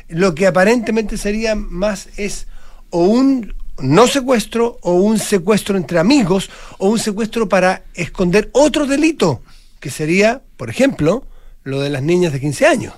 Lo 0.07 0.33
que 0.33 0.47
aparentemente 0.47 1.17
sería 1.17 1.55
más 1.55 2.07
es 2.15 2.47
o 2.91 3.03
un 3.03 3.53
no 3.77 4.07
secuestro 4.07 4.77
o 4.83 4.93
un 4.93 5.19
secuestro 5.19 5.75
entre 5.75 5.99
amigos 5.99 6.49
o 6.77 6.87
un 6.89 6.99
secuestro 6.99 7.49
para 7.49 7.83
esconder 7.93 8.49
otro 8.53 8.87
delito, 8.87 9.41
que 9.81 9.89
sería, 9.89 10.41
por 10.55 10.69
ejemplo, 10.69 11.25
lo 11.65 11.81
de 11.81 11.89
las 11.89 12.03
niñas 12.03 12.31
de 12.31 12.39
15 12.39 12.65
años. 12.65 12.93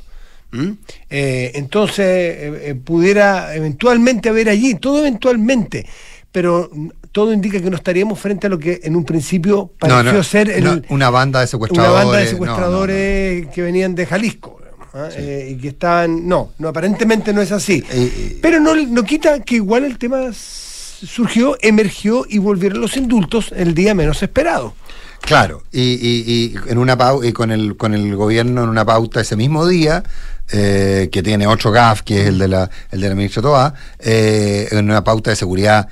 ¿Mm? 0.52 0.72
Eh, 1.10 1.52
entonces, 1.56 2.06
eh, 2.06 2.62
eh, 2.64 2.76
pudiera 2.76 3.56
eventualmente 3.56 4.30
haber 4.30 4.50
allí, 4.50 4.76
todo 4.76 5.00
eventualmente, 5.00 5.86
pero 6.32 6.70
todo 7.12 7.34
indica 7.34 7.62
que 7.62 7.70
no 7.70 7.76
estaríamos 7.76 8.20
frente 8.20 8.48
a 8.48 8.50
lo 8.50 8.58
que 8.58 8.82
en 8.84 8.96
un 8.96 9.04
principio 9.04 9.72
pareció 9.80 10.04
No, 10.04 10.14
no, 10.14 10.24
ser 10.24 10.50
el, 10.50 10.64
no, 10.64 10.82
una 10.90 11.10
banda 11.10 11.40
de 11.40 11.44
una 11.44 11.48
secuestradores. 11.48 11.96
banda 12.06 13.48
de 13.48 13.50
que 13.54 13.62
venían 13.62 13.96
de 13.96 14.06
Jalisco. 14.06 14.62
¿ah? 14.94 15.10
Eh, 15.16 15.54
y 15.56 15.62
que 15.62 15.70
estaban. 15.70 16.28
No, 16.28 16.52
no, 16.58 16.70
aparentemente 16.70 17.34
no 17.34 17.42
es 17.42 17.52
así. 17.52 17.84
Eh, 17.92 18.14
eh. 18.16 18.40
Pero 18.42 18.60
no, 18.60 18.76
no 18.76 19.04
quita 19.04 19.42
que 19.42 19.56
igual 19.56 19.84
el 19.84 19.98
tema 19.98 20.32
surgió, 20.34 21.58
emergió 21.62 22.26
y 22.28 22.38
volvieron 22.38 22.80
los 22.80 22.96
indultos 22.96 23.52
el 23.56 23.74
día 23.74 23.94
menos 23.96 24.22
esperado. 24.24 24.76
Claro, 25.22 25.64
y, 25.72 25.82
y- 25.82 26.24
y 26.28 26.56
en 26.70 26.78
una 26.78 26.98
pau- 26.98 27.24
y 27.24 27.32
con 27.32 27.52
el 27.52 27.78
con 27.78 27.94
el 27.94 28.16
gobierno 28.16 28.64
en 28.64 28.70
una 28.70 28.84
pauta 28.86 29.22
ese 29.22 29.36
mismo 29.36 29.66
día, 29.68 30.04
eh, 30.52 31.10
que 31.12 31.24
tiene 31.24 31.48
otro 31.48 31.72
GAF, 31.72 32.02
que 32.02 32.22
es 32.24 32.28
el 32.28 32.40
de 32.40 32.48
la, 32.48 32.70
el 32.92 33.00
de 33.02 33.10
la 33.10 33.16
ministra 33.16 33.42
Toa, 33.42 33.74
eh, 34.00 34.68
en 34.72 34.86
una 34.90 35.04
pauta 35.04 35.30
de 35.30 35.36
seguridad 35.36 35.88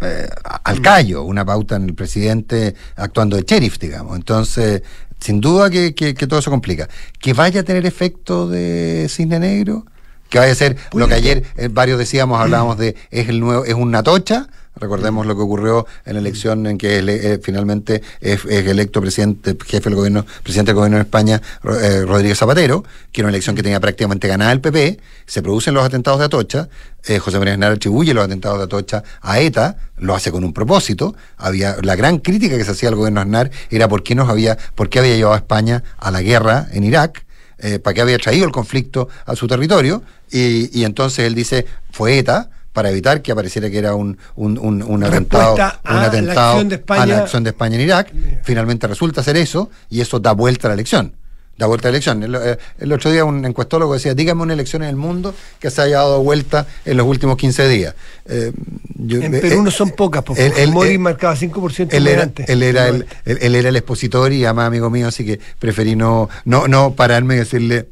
eh, 0.00 0.28
al 0.64 0.80
callo, 0.82 1.22
una 1.22 1.44
pauta 1.44 1.76
en 1.76 1.84
el 1.84 1.94
presidente 1.94 2.74
actuando 2.96 3.36
de 3.36 3.44
sheriff, 3.46 3.78
digamos. 3.78 4.16
Entonces, 4.16 4.82
sin 5.20 5.40
duda 5.40 5.70
que, 5.70 5.94
que- 5.94 6.14
que 6.14 6.26
todo 6.26 6.40
eso 6.40 6.50
complica. 6.50 6.88
Que 7.20 7.32
vaya 7.34 7.60
a 7.60 7.62
tener 7.62 7.86
efecto 7.86 8.48
de 8.48 9.06
cisne 9.08 9.38
negro, 9.38 9.86
que 10.28 10.38
vaya 10.38 10.52
a 10.52 10.56
ser 10.56 10.76
lo 10.92 11.06
que 11.08 11.14
ayer 11.14 11.44
eh, 11.56 11.68
varios 11.70 11.98
decíamos, 11.98 12.40
hablábamos 12.40 12.78
de 12.78 12.96
es 13.10 13.28
el 13.28 13.38
nuevo, 13.40 13.64
es 13.64 13.74
una 13.74 14.02
tocha. 14.02 14.48
Recordemos 14.78 15.24
lo 15.24 15.34
que 15.34 15.40
ocurrió 15.40 15.86
en 16.04 16.14
la 16.14 16.20
elección 16.20 16.66
en 16.66 16.76
que 16.76 16.98
eh, 16.98 17.40
finalmente 17.42 18.02
es, 18.20 18.44
electo 18.44 19.00
presidente, 19.00 19.56
jefe 19.64 19.88
del 19.88 19.94
gobierno, 19.94 20.26
presidente 20.42 20.72
del 20.72 20.76
gobierno 20.76 20.98
de 20.98 21.02
España, 21.02 21.40
eh, 21.64 22.02
Rodríguez 22.06 22.36
Zapatero, 22.36 22.84
que 23.10 23.22
era 23.22 23.28
una 23.28 23.34
elección 23.34 23.56
que 23.56 23.62
tenía 23.62 23.80
prácticamente 23.80 24.28
ganada 24.28 24.52
el 24.52 24.60
PP, 24.60 25.00
se 25.24 25.40
producen 25.40 25.72
los 25.72 25.82
atentados 25.82 26.18
de 26.18 26.26
Atocha, 26.26 26.68
eh, 27.06 27.18
José 27.18 27.38
María 27.38 27.54
Aznar 27.54 27.72
atribuye 27.72 28.12
los 28.12 28.22
atentados 28.22 28.58
de 28.58 28.64
Atocha 28.64 29.02
a 29.22 29.40
ETA, 29.40 29.78
lo 29.96 30.14
hace 30.14 30.30
con 30.30 30.44
un 30.44 30.52
propósito, 30.52 31.16
había 31.38 31.76
la 31.80 31.96
gran 31.96 32.18
crítica 32.18 32.58
que 32.58 32.64
se 32.64 32.72
hacía 32.72 32.90
al 32.90 32.96
gobierno 32.96 33.22
Aznar 33.22 33.50
era 33.70 33.88
por 33.88 34.02
qué 34.02 34.14
nos 34.14 34.28
había, 34.28 34.58
por 34.74 34.90
qué 34.90 34.98
había 34.98 35.16
llevado 35.16 35.36
a 35.36 35.38
España 35.38 35.84
a 35.96 36.10
la 36.10 36.20
guerra 36.20 36.68
en 36.72 36.84
Irak, 36.84 37.24
eh, 37.60 37.78
para 37.78 37.94
qué 37.94 38.02
había 38.02 38.18
traído 38.18 38.44
el 38.44 38.52
conflicto 38.52 39.08
a 39.24 39.34
su 39.36 39.46
territorio, 39.46 40.02
y 40.30 40.84
entonces 40.84 41.20
él 41.20 41.34
dice, 41.34 41.64
fue 41.92 42.18
ETA, 42.18 42.50
para 42.76 42.90
evitar 42.90 43.22
que 43.22 43.32
apareciera 43.32 43.70
que 43.70 43.78
era 43.78 43.94
un, 43.94 44.18
un, 44.34 44.58
un, 44.58 44.82
un 44.82 45.02
atentado, 45.02 45.54
un 45.54 45.58
la 45.96 46.04
atentado 46.04 46.62
de 46.62 46.74
España. 46.74 47.02
a 47.02 47.06
la 47.06 47.18
acción 47.20 47.42
de 47.42 47.48
España 47.48 47.76
en 47.76 47.80
Irak. 47.80 48.12
Finalmente 48.44 48.86
resulta 48.86 49.22
ser 49.22 49.38
eso, 49.38 49.70
y 49.88 50.02
eso 50.02 50.20
da 50.20 50.32
vuelta 50.32 50.66
a 50.66 50.68
la 50.68 50.74
elección. 50.74 51.14
Da 51.56 51.64
vuelta 51.64 51.88
a 51.88 51.90
la 51.90 51.96
elección. 51.96 52.22
El, 52.22 52.34
eh, 52.34 52.58
el 52.78 52.92
otro 52.92 53.10
día 53.10 53.24
un 53.24 53.42
encuestólogo 53.46 53.94
decía, 53.94 54.12
dígame 54.12 54.42
una 54.42 54.52
elección 54.52 54.82
en 54.82 54.90
el 54.90 54.96
mundo 54.96 55.34
que 55.58 55.70
se 55.70 55.80
haya 55.80 55.96
dado 56.00 56.22
vuelta 56.22 56.66
en 56.84 56.98
los 56.98 57.06
últimos 57.06 57.38
15 57.38 57.66
días. 57.66 57.94
Eh, 58.26 58.52
yo- 58.94 59.22
En 59.22 59.34
eh, 59.34 59.38
Perú 59.38 59.60
eh, 59.60 59.62
no 59.64 59.70
son 59.70 59.92
pocas, 59.92 60.22
porque 60.22 60.50
Fujimori 60.50 60.90
él- 60.90 60.98
marcaba 60.98 61.34
5% 61.34 61.88
él 61.94 62.06
era, 62.08 62.30
él, 62.46 62.62
era 62.62 62.88
el, 62.88 63.06
él, 63.24 63.38
él 63.40 63.54
era 63.54 63.70
el 63.70 63.76
expositor 63.76 64.34
y 64.34 64.44
además 64.44 64.66
amigo 64.66 64.90
mío, 64.90 65.08
así 65.08 65.24
que 65.24 65.40
preferí 65.58 65.96
no, 65.96 66.28
no, 66.44 66.68
no 66.68 66.92
pararme 66.92 67.36
y 67.36 67.38
decirle 67.38 67.88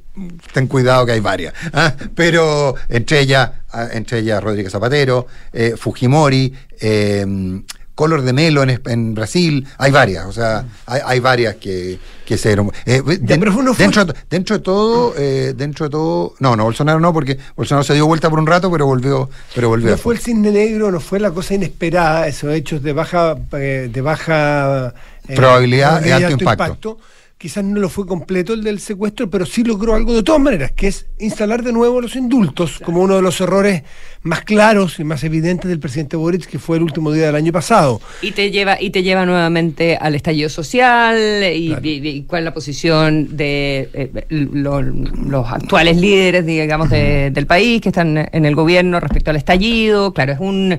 ten 0.52 0.66
cuidado 0.66 1.06
que 1.06 1.12
hay 1.12 1.20
varias. 1.20 1.54
¿ah? 1.72 1.92
Pero 2.14 2.74
entre 2.88 3.20
ellas, 3.20 3.50
ah, 3.72 3.88
entre 3.92 4.20
ellas 4.20 4.42
Rodríguez 4.42 4.72
Zapatero, 4.72 5.26
eh, 5.52 5.74
Fujimori, 5.76 6.52
eh, 6.80 7.62
Color 7.94 8.22
de 8.22 8.32
Melo 8.32 8.64
en, 8.64 8.80
en 8.86 9.14
Brasil, 9.14 9.68
hay 9.78 9.92
varias, 9.92 10.26
o 10.26 10.32
sea, 10.32 10.64
hay, 10.86 11.00
hay 11.04 11.20
varias 11.20 11.54
que, 11.56 12.00
que 12.26 12.36
se 12.36 12.48
dieron. 12.48 12.72
eh, 12.86 13.00
de- 13.06 13.38
no 13.38 13.72
dentro, 13.72 14.04
dentro 14.28 14.56
de 14.56 14.62
todo, 14.64 15.14
eh, 15.16 15.54
dentro 15.56 15.86
de 15.86 15.90
todo, 15.90 16.34
no, 16.40 16.56
no, 16.56 16.64
Bolsonaro 16.64 16.98
no, 16.98 17.12
porque 17.12 17.38
Bolsonaro 17.54 17.84
se 17.84 17.94
dio 17.94 18.06
vuelta 18.08 18.28
por 18.30 18.40
un 18.40 18.48
rato, 18.48 18.68
pero 18.68 18.86
volvió, 18.86 19.30
pero 19.54 19.68
volvió. 19.68 19.90
No 19.92 19.96
fue 19.96 20.14
el 20.14 20.20
cisne 20.20 20.50
negro, 20.50 20.90
no 20.90 20.98
fue 20.98 21.20
la 21.20 21.30
cosa 21.30 21.54
inesperada, 21.54 22.26
esos 22.26 22.52
hechos 22.52 22.82
de 22.82 22.92
baja 22.92 23.36
eh, 23.52 23.88
de 23.92 24.00
baja 24.00 24.92
eh, 25.28 25.36
Probabilidad 25.36 26.04
y 26.04 26.10
alto 26.10 26.32
impacto. 26.32 26.98
Quizás 27.44 27.62
no 27.62 27.78
lo 27.78 27.90
fue 27.90 28.06
completo 28.06 28.54
el 28.54 28.64
del 28.64 28.80
secuestro, 28.80 29.28
pero 29.28 29.44
sí 29.44 29.64
logró 29.64 29.94
algo 29.94 30.14
de 30.14 30.22
todas 30.22 30.40
maneras, 30.40 30.72
que 30.72 30.86
es 30.86 31.04
instalar 31.18 31.62
de 31.62 31.74
nuevo 31.74 32.00
los 32.00 32.16
indultos, 32.16 32.78
como 32.82 33.02
uno 33.02 33.16
de 33.16 33.20
los 33.20 33.38
errores 33.38 33.82
más 34.22 34.40
claros 34.44 34.98
y 34.98 35.04
más 35.04 35.22
evidentes 35.24 35.68
del 35.68 35.78
presidente 35.78 36.16
Boric, 36.16 36.46
que 36.46 36.58
fue 36.58 36.78
el 36.78 36.82
último 36.84 37.12
día 37.12 37.26
del 37.26 37.34
año 37.34 37.52
pasado. 37.52 38.00
Y 38.22 38.32
te 38.32 38.50
lleva 38.50 38.80
y 38.80 38.88
te 38.88 39.02
lleva 39.02 39.26
nuevamente 39.26 39.98
al 40.00 40.14
estallido 40.14 40.48
social 40.48 41.18
y, 41.54 41.66
Claro. 41.68 41.82
y- 41.86 42.08
y 42.08 42.22
cuál 42.22 42.40
es 42.40 42.44
la 42.46 42.54
posición 42.54 43.36
de 43.36 43.90
eh, 43.92 44.24
lo- 44.30 44.80
los 44.80 45.46
actuales 45.52 45.98
líderes, 45.98 46.46
digamos, 46.46 46.88
de- 46.88 47.30
del 47.30 47.46
país 47.46 47.82
que 47.82 47.90
están 47.90 48.26
en 48.32 48.46
el 48.46 48.54
gobierno 48.54 49.00
respecto 49.00 49.28
al 49.28 49.36
estallido. 49.36 50.14
Claro, 50.14 50.32
es 50.32 50.40
un... 50.40 50.78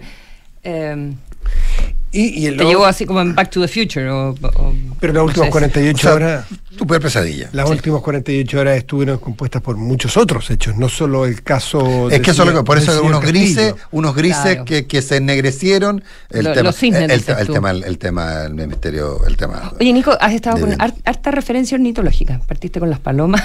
eh, 0.64 1.14
Y, 2.16 2.40
y 2.44 2.46
el- 2.48 2.58
te 2.58 2.64
llevó 2.64 2.86
así 2.86 3.06
como 3.06 3.20
en 3.22 3.36
Back 3.36 3.50
to 3.50 3.62
the 3.62 3.68
Future. 3.68 4.10
o- 4.10 4.30
o- 4.30 4.76
pero 5.00 5.12
las 5.14 5.20
no 5.22 5.26
últimas 5.26 5.48
sé. 5.48 5.52
48 5.52 5.98
O 5.98 6.00
sea, 6.02 6.14
horas... 6.14 6.46
Super 6.78 7.00
pesadilla. 7.02 7.50
Las 7.54 7.70
últimas 7.70 8.02
48 8.02 8.60
horas 8.60 8.78
estuvieron 8.78 9.18
compuestas 9.20 9.62
por 9.62 9.78
muchos 9.78 10.18
otros 10.18 10.50
hechos, 10.50 10.76
no 10.76 10.90
solo 10.90 11.26
el 11.26 11.42
caso. 11.44 12.10
Es 12.10 12.20
que 12.22 12.32
eso 12.32 12.44
es 12.44 12.50
lo 12.50 12.58
que, 12.60 12.64
por 12.66 12.78
eso 12.78 13.02
unos 13.04 13.22
grises, 13.22 13.76
unos 13.92 14.14
grises 14.16 14.42
Claro. 14.44 14.66
que, 14.66 14.86
que 14.86 15.02
se 15.02 15.18
ennegrecieron. 15.18 16.04
El 16.30 16.46
Lo- 16.46 16.52
tema, 16.54 16.64
los 16.64 16.76
cisnes, 16.76 17.04
el, 17.04 17.12
el- 17.12 17.38
el 17.40 17.48
tema, 17.48 17.72
el 17.72 17.98
tema 17.98 18.32
del 18.42 18.54
ministerio, 18.56 19.26
el 19.26 19.38
tema. 19.38 19.72
Oye, 19.80 19.94
Nico, 19.94 20.18
has 20.20 20.34
estado 20.34 20.58
de 20.66 20.76
con 20.78 20.92
harta 21.06 21.32
referencia 21.32 21.76
ornitológica. 21.76 22.42
Partiste 22.48 22.80
con 22.80 22.90
las 22.90 23.00
palomas. 23.00 23.42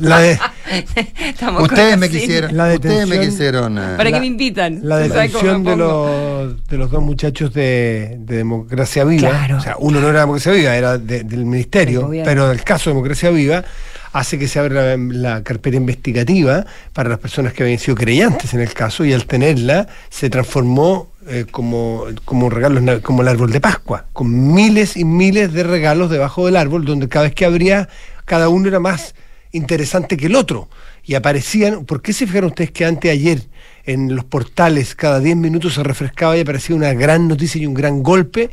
La 0.00 0.18
de- 0.20 0.38
Ustedes 1.60 1.98
me 1.98 2.08
quisieron, 2.08 2.56
La 2.56 2.72
ustedes 2.74 3.06
me 3.08 3.16
detención- 3.16 3.30
quisieron. 3.30 3.78
eh, 3.78 3.94
¿Para 3.96 4.10
La- 4.10 4.16
qué 4.16 4.20
me 4.20 4.26
invitan? 4.26 4.80
La 4.82 4.96
¿Sabes 5.08 5.10
cómo 5.10 5.20
detención 5.22 5.62
me 5.62 5.70
de 5.70 5.76
los, 5.76 6.66
de 6.68 6.76
los 6.78 6.90
dos 6.90 7.02
muchachos 7.02 7.52
de, 7.52 8.16
de 8.20 8.36
Democracia 8.36 9.04
Viva, 9.04 9.28
Claro. 9.30 9.56
o 9.58 9.60
sea, 9.60 9.76
uno 9.78 10.00
no 10.00 10.08
era 10.08 10.20
Democracia 10.20 10.52
Viva, 10.52 10.76
era 10.76 10.98
de- 10.98 11.24
del 11.24 11.44
Ministerio, 11.44 12.10
pero 12.24 12.48
del 12.48 12.62
caso 12.62 12.90
de 12.90 12.94
Democracia 12.94 13.30
Viva 13.30 13.64
hace 14.12 14.38
que 14.38 14.48
se 14.48 14.58
abra 14.58 14.96
la, 14.96 14.96
la 15.36 15.42
carpeta 15.44 15.76
investigativa 15.76 16.64
para 16.92 17.08
las 17.08 17.18
personas 17.18 17.52
que 17.52 17.62
habían 17.62 17.78
sido 17.78 17.94
creyentes 17.96 18.52
en 18.54 18.60
el 18.60 18.72
caso 18.74 19.04
y 19.04 19.12
al 19.12 19.24
tenerla 19.26 19.86
se 20.08 20.28
transformó 20.30 21.10
eh, 21.28 21.44
como, 21.50 22.04
como 22.24 22.46
un 22.46 22.52
regalo, 22.52 22.80
na- 22.80 22.98
como 23.00 23.22
el 23.22 23.28
árbol 23.28 23.52
de 23.52 23.60
Pascua, 23.60 24.06
con 24.12 24.52
miles 24.52 24.96
y 24.96 25.04
miles 25.04 25.52
de 25.52 25.62
regalos 25.62 26.10
debajo 26.10 26.46
del 26.46 26.56
árbol, 26.56 26.84
donde 26.84 27.08
cada 27.08 27.24
vez 27.26 27.34
que 27.34 27.44
abría, 27.44 27.88
cada 28.24 28.48
uno 28.48 28.66
era 28.68 28.80
más 28.80 29.14
interesante 29.52 30.16
que 30.16 30.26
el 30.26 30.36
otro. 30.36 30.68
Y 31.04 31.14
aparecían, 31.14 31.84
¿por 31.84 32.02
qué 32.02 32.12
se 32.12 32.26
fijaron 32.26 32.50
ustedes 32.50 32.70
que 32.70 32.84
anteayer 32.84 33.42
en 33.84 34.14
los 34.14 34.24
portales 34.24 34.94
cada 34.94 35.20
10 35.20 35.36
minutos 35.36 35.74
se 35.74 35.82
refrescaba 35.82 36.36
y 36.36 36.40
aparecía 36.40 36.76
una 36.76 36.92
gran 36.92 37.28
noticia 37.28 37.60
y 37.60 37.66
un 37.66 37.74
gran 37.74 38.02
golpe? 38.02 38.50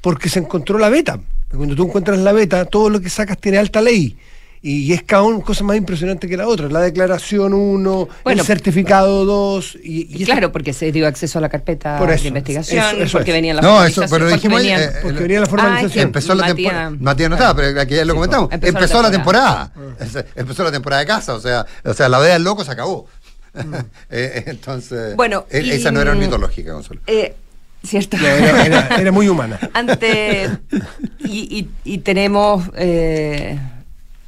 Porque 0.00 0.28
se 0.28 0.40
encontró 0.40 0.78
la 0.78 0.88
beta. 0.88 1.20
Cuando 1.50 1.74
tú 1.74 1.84
encuentras 1.84 2.18
la 2.18 2.32
beta, 2.32 2.64
todo 2.64 2.88
lo 2.90 3.00
que 3.00 3.10
sacas 3.10 3.38
tiene 3.38 3.58
alta 3.58 3.80
ley. 3.80 4.16
Y 4.62 4.92
es 4.92 5.02
cada 5.02 5.22
una 5.22 5.42
cosa 5.42 5.64
más 5.64 5.76
impresionante 5.78 6.28
que 6.28 6.36
la 6.36 6.46
otra. 6.46 6.68
La 6.68 6.80
declaración 6.80 7.54
1, 7.54 8.08
Bueno, 8.24 8.40
el 8.42 8.46
certificado 8.46 9.24
2. 9.24 9.78
Y, 9.82 10.22
y 10.22 10.24
claro, 10.26 10.52
porque 10.52 10.74
se 10.74 10.92
dio 10.92 11.06
acceso 11.06 11.38
a 11.38 11.40
la 11.40 11.48
carpeta 11.48 11.96
Por 11.98 12.10
eso, 12.10 12.24
de 12.24 12.28
investigación, 12.28 12.84
eso- 12.84 12.96
eso 13.04 13.18
porque 13.18 13.30
es. 13.30 13.34
venían 13.36 13.56
las 13.56 13.64
No, 13.64 13.82
eso, 13.82 14.02
pero 14.02 14.08
formalizaciones, 14.10 14.32
dijimos, 14.32 14.60
porque 14.60 14.68
venían- 14.68 14.82
eh, 14.82 15.00
porque 15.02 15.20
venía 15.22 15.40
la 15.40 15.46
formalización. 15.46 15.92
Ay, 15.98 16.02
Empezó 16.02 16.34
la 16.34 16.46
Matías. 16.48 16.56
temporada. 16.56 16.90
Matías 17.00 17.30
no 17.30 17.36
estaba, 17.36 17.54
pero 17.56 17.80
aquí 17.80 17.94
ya 17.94 18.04
lo 18.04 18.12
Sí, 18.12 18.16
comentamos. 18.16 18.52
empezó 18.52 18.76
Empezó, 18.76 18.94
la 18.96 19.08
la 19.08 19.10
temporada. 19.10 19.72
Empezó 20.36 20.64
la 20.64 20.72
temporada 20.72 21.00
de 21.00 21.06
casa. 21.06 21.34
O 21.34 21.40
sea, 21.40 21.64
o 21.84 21.94
sea 21.94 22.08
la 22.10 22.18
veda 22.18 22.34
del 22.34 22.44
loco 22.44 22.62
se 22.64 22.70
acabó. 22.72 23.06
Eh, 24.10 24.44
entonces. 24.46 25.16
Bueno, 25.16 25.46
eh, 25.50 25.62
y- 25.64 25.70
esa 25.70 25.90
no 25.90 26.00
era 26.02 26.10
ornitológica, 26.10 26.72
Consuelo. 26.74 27.00
Eh, 27.06 27.34
cierto. 27.82 28.16
Era, 28.18 28.66
era- 28.66 28.88
era 28.98 29.10
muy 29.12 29.26
humana. 29.28 29.58
Ante 29.72 30.50
y, 31.20 31.58
y- 31.60 31.68
y 31.94 31.98
tenemos 31.98 32.64
eh, 32.76 33.58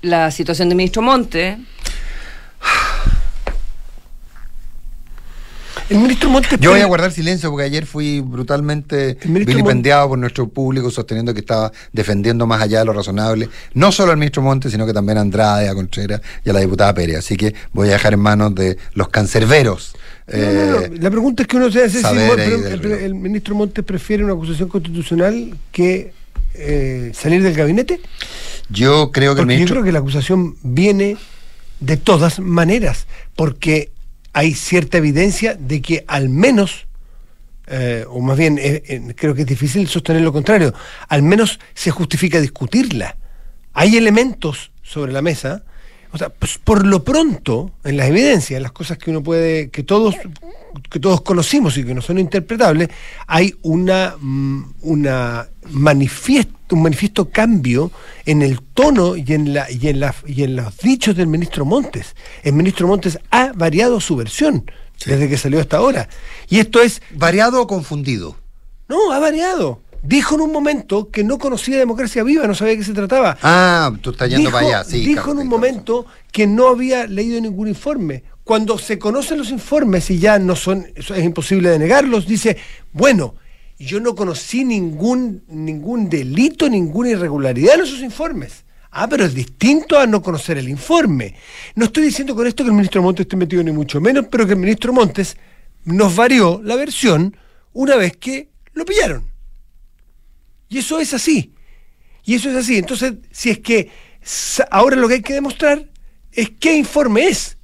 la 0.02 0.30
situación 0.30 0.68
del 0.68 0.76
ministro 0.76 1.02
Monte. 1.02 1.58
El 5.88 5.98
ministro 5.98 6.30
Montes. 6.30 6.58
Yo 6.60 6.70
voy 6.70 6.80
a 6.80 6.86
guardar 6.86 7.12
silencio 7.12 7.50
porque 7.50 7.64
ayer 7.66 7.84
fui 7.84 8.20
brutalmente 8.20 9.18
vilipendiado 9.24 10.08
por 10.08 10.18
nuestro 10.18 10.48
público 10.48 10.90
sosteniendo 10.90 11.34
que 11.34 11.40
estaba 11.40 11.70
defendiendo 11.92 12.46
más 12.46 12.62
allá 12.62 12.78
de 12.78 12.84
lo 12.86 12.92
razonable, 12.94 13.48
no 13.74 13.92
solo 13.92 14.12
al 14.12 14.16
ministro 14.16 14.42
Montes, 14.42 14.72
sino 14.72 14.86
que 14.86 14.92
también 14.94 15.18
a 15.18 15.20
Andrade, 15.22 15.68
a 15.68 15.74
Contreras 15.74 16.22
y 16.44 16.50
a 16.50 16.52
la 16.54 16.60
diputada 16.60 16.94
Pérez. 16.94 17.18
Así 17.18 17.36
que 17.36 17.54
voy 17.72 17.88
a 17.88 17.92
dejar 17.92 18.14
en 18.14 18.20
manos 18.20 18.54
de 18.54 18.78
los 18.94 19.08
cancerberos. 19.08 19.94
No, 20.32 20.38
no, 20.38 20.66
no. 20.66 20.80
eh, 20.80 20.92
La 20.98 21.10
pregunta 21.10 21.42
es 21.42 21.48
que 21.48 21.56
uno 21.56 21.70
se 21.70 21.84
hace 21.84 22.00
si 22.00 22.06
el, 22.06 22.84
el 22.92 23.14
ministro 23.14 23.54
Montes 23.54 23.84
prefiere 23.84 24.24
una 24.24 24.32
acusación 24.32 24.68
constitucional 24.70 25.54
que 25.72 26.12
eh, 26.54 27.12
salir 27.14 27.42
del 27.42 27.54
gabinete. 27.54 28.00
Yo 28.72 29.12
creo 29.12 29.34
que 29.34 29.42
el 29.42 29.58
yo 29.58 29.66
creo 29.66 29.82
que 29.82 29.92
la 29.92 29.98
acusación 30.00 30.56
viene 30.62 31.16
de 31.80 31.96
todas 31.96 32.40
maneras, 32.40 33.06
porque 33.36 33.90
hay 34.32 34.54
cierta 34.54 34.98
evidencia 34.98 35.54
de 35.54 35.82
que 35.82 36.04
al 36.06 36.28
menos, 36.28 36.86
eh, 37.66 38.04
o 38.08 38.20
más 38.20 38.38
bien 38.38 38.58
eh, 38.58 38.82
eh, 38.86 39.14
creo 39.16 39.34
que 39.34 39.42
es 39.42 39.46
difícil 39.46 39.88
sostener 39.88 40.22
lo 40.22 40.32
contrario, 40.32 40.72
al 41.08 41.22
menos 41.22 41.60
se 41.74 41.90
justifica 41.90 42.40
discutirla. 42.40 43.16
Hay 43.72 43.96
elementos 43.96 44.70
sobre 44.82 45.12
la 45.12 45.22
mesa, 45.22 45.64
o 46.12 46.18
sea, 46.18 46.28
pues, 46.28 46.58
por 46.58 46.86
lo 46.86 47.02
pronto, 47.02 47.70
en 47.84 47.96
las 47.96 48.08
evidencias, 48.08 48.58
en 48.58 48.62
las 48.62 48.72
cosas 48.72 48.98
que 48.98 49.10
uno 49.10 49.22
puede, 49.22 49.70
que 49.70 49.82
todos, 49.82 50.14
que 50.90 51.00
todos 51.00 51.22
conocimos 51.22 51.76
y 51.78 51.84
que 51.84 51.94
no 51.94 52.02
son 52.02 52.18
interpretables, 52.18 52.90
hay 53.26 53.54
una, 53.62 54.14
mm, 54.20 54.74
una 54.82 55.48
manifiesto, 55.70 56.52
un 56.72 56.82
manifiesto 56.82 57.30
cambio 57.30 57.90
en 58.26 58.42
el 58.42 58.60
tono 58.60 59.16
y 59.16 59.32
en 59.32 59.54
la, 59.54 59.70
y 59.70 59.88
en 59.88 60.00
la, 60.00 60.14
y 60.26 60.42
en 60.42 60.56
los 60.56 60.76
dichos 60.78 61.16
del 61.16 61.28
ministro 61.28 61.64
Montes. 61.64 62.14
El 62.42 62.52
ministro 62.52 62.86
Montes 62.86 63.18
ha 63.30 63.52
variado 63.54 63.98
su 64.00 64.14
versión 64.16 64.70
desde 65.06 65.28
que 65.28 65.38
salió 65.38 65.60
hasta 65.60 65.78
ahora. 65.78 66.08
Y 66.48 66.58
esto 66.58 66.82
es 66.82 67.00
¿Variado 67.10 67.62
o 67.62 67.66
confundido? 67.66 68.36
no, 68.88 69.12
ha 69.12 69.18
variado. 69.18 69.80
Dijo 70.02 70.34
en 70.34 70.40
un 70.40 70.52
momento 70.52 71.10
que 71.10 71.22
no 71.22 71.38
conocía 71.38 71.78
democracia 71.78 72.24
viva, 72.24 72.46
no 72.48 72.54
sabía 72.54 72.72
de 72.72 72.78
qué 72.78 72.84
se 72.84 72.92
trataba. 72.92 73.38
Ah, 73.40 73.92
tú 74.00 74.10
estás 74.10 74.28
yendo 74.28 74.48
dijo, 74.48 74.52
para 74.52 74.66
allá, 74.66 74.84
sí. 74.84 75.00
dijo 75.00 75.30
en 75.30 75.38
un 75.38 75.46
momento 75.46 76.06
que 76.32 76.48
no 76.48 76.68
había 76.68 77.06
leído 77.06 77.40
ningún 77.40 77.68
informe. 77.68 78.24
Cuando 78.42 78.78
se 78.78 78.98
conocen 78.98 79.38
los 79.38 79.50
informes 79.50 80.10
y 80.10 80.18
ya 80.18 80.40
no 80.40 80.56
son, 80.56 80.86
eso 80.96 81.14
es 81.14 81.24
imposible 81.24 81.70
de 81.70 81.78
negarlos, 81.78 82.26
dice, 82.26 82.56
bueno, 82.92 83.36
yo 83.78 84.00
no 84.00 84.16
conocí 84.16 84.64
ningún, 84.64 85.44
ningún 85.46 86.08
delito, 86.08 86.68
ninguna 86.68 87.10
irregularidad 87.10 87.76
en 87.76 87.82
esos 87.82 88.00
informes. 88.00 88.64
Ah, 88.90 89.08
pero 89.08 89.24
es 89.24 89.34
distinto 89.34 89.98
a 89.98 90.06
no 90.06 90.20
conocer 90.20 90.58
el 90.58 90.68
informe. 90.68 91.34
No 91.76 91.86
estoy 91.86 92.02
diciendo 92.02 92.34
con 92.34 92.46
esto 92.46 92.64
que 92.64 92.70
el 92.70 92.76
ministro 92.76 93.02
Montes 93.02 93.24
esté 93.24 93.36
metido 93.36 93.62
ni 93.62 93.70
mucho 93.70 94.00
menos, 94.00 94.26
pero 94.30 94.46
que 94.46 94.52
el 94.52 94.58
ministro 94.58 94.92
Montes 94.92 95.36
nos 95.84 96.14
varió 96.14 96.60
la 96.62 96.76
versión 96.76 97.36
una 97.72 97.96
vez 97.96 98.16
que 98.16 98.50
lo 98.74 98.84
pillaron. 98.84 99.31
Y 100.72 100.78
eso 100.78 100.98
es 100.98 101.12
así. 101.12 101.52
Y 102.24 102.34
eso 102.34 102.48
es 102.48 102.56
así. 102.56 102.78
Entonces, 102.78 103.12
si 103.30 103.50
es 103.50 103.58
que 103.58 103.90
ahora 104.70 104.96
lo 104.96 105.06
que 105.06 105.14
hay 105.14 105.22
que 105.22 105.34
demostrar 105.34 105.90
es 106.32 106.50
qué 106.58 106.74
informe 106.74 107.26
es. 107.26 107.58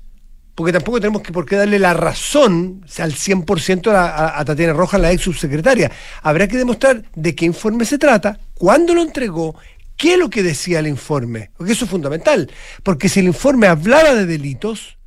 Porque 0.55 0.75
tampoco 0.75 1.01
tenemos 1.01 1.23
que 1.23 1.33
por 1.33 1.47
qué 1.47 1.57
darle 1.57 1.79
la 1.79 1.95
razón 1.95 2.85
al 2.99 3.15
100% 3.15 3.93
a, 3.93 4.09
a, 4.09 4.41
a 4.41 4.45
Tatiana 4.45 4.75
Rojas, 4.75 5.01
la 5.01 5.11
ex 5.11 5.23
subsecretaria. 5.23 5.91
Habrá 6.21 6.49
que 6.49 6.59
demostrar 6.59 7.03
de 7.15 7.35
qué 7.35 7.47
informe 7.47 7.87
se 7.87 7.97
trata, 7.97 8.41
cuándo 8.53 8.93
lo 8.93 9.01
entregó, 9.01 9.57
qué 9.97 10.13
es 10.13 10.19
lo 10.19 10.29
que 10.29 10.43
decía 10.43 10.81
el 10.81 10.89
informe. 10.89 11.51
Porque 11.57 11.73
eso 11.73 11.87
es 11.87 11.91
fundamental. 11.91 12.51
Porque 12.83 13.09
si 13.09 13.21
el 13.21 13.27
informe 13.29 13.69
hablaba 13.69 14.15
de 14.15 14.27
delitos, 14.27 14.98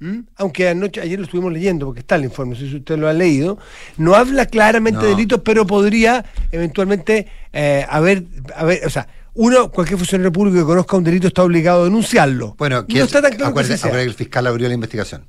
¿m? 0.00 0.24
aunque 0.36 0.68
anoche, 0.68 1.00
ayer 1.00 1.18
lo 1.18 1.24
estuvimos 1.24 1.52
leyendo, 1.52 1.86
porque 1.86 2.00
está 2.00 2.16
el 2.16 2.24
informe, 2.24 2.54
no 2.54 2.60
sé 2.60 2.68
si 2.68 2.76
usted 2.76 2.96
lo 2.98 3.08
ha 3.08 3.12
leído, 3.12 3.58
no 3.96 4.14
habla 4.14 4.46
claramente 4.46 5.00
de 5.04 5.10
delitos, 5.10 5.40
pero 5.44 5.66
podría 5.66 6.24
eventualmente 6.52 7.26
eh, 7.52 7.84
haber, 7.88 8.24
haber, 8.56 8.86
o 8.86 8.90
sea, 8.90 9.08
uno, 9.34 9.70
cualquier 9.70 9.98
funcionario 9.98 10.32
público 10.32 10.58
que 10.58 10.64
conozca 10.64 10.96
un 10.96 11.04
delito 11.04 11.28
está 11.28 11.42
obligado 11.44 11.82
a 11.82 11.84
denunciarlo. 11.84 12.54
Bueno, 12.58 12.86
que 12.86 12.94
no 12.94 13.00
es- 13.00 13.06
está 13.06 13.22
tan 13.22 13.36
claro 13.36 13.54
que 13.54 13.64
sea. 13.64 13.76
acuérdate 13.76 13.98
que 13.98 14.02
el 14.10 14.14
fiscal 14.14 14.46
abrió 14.46 14.66
la 14.68 14.74
investigación. 14.74 15.26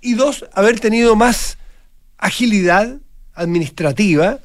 Y 0.00 0.14
dos, 0.14 0.44
haber 0.52 0.78
tenido 0.78 1.16
más 1.16 1.58
agilidad 2.18 2.98
administrativa 3.34 4.38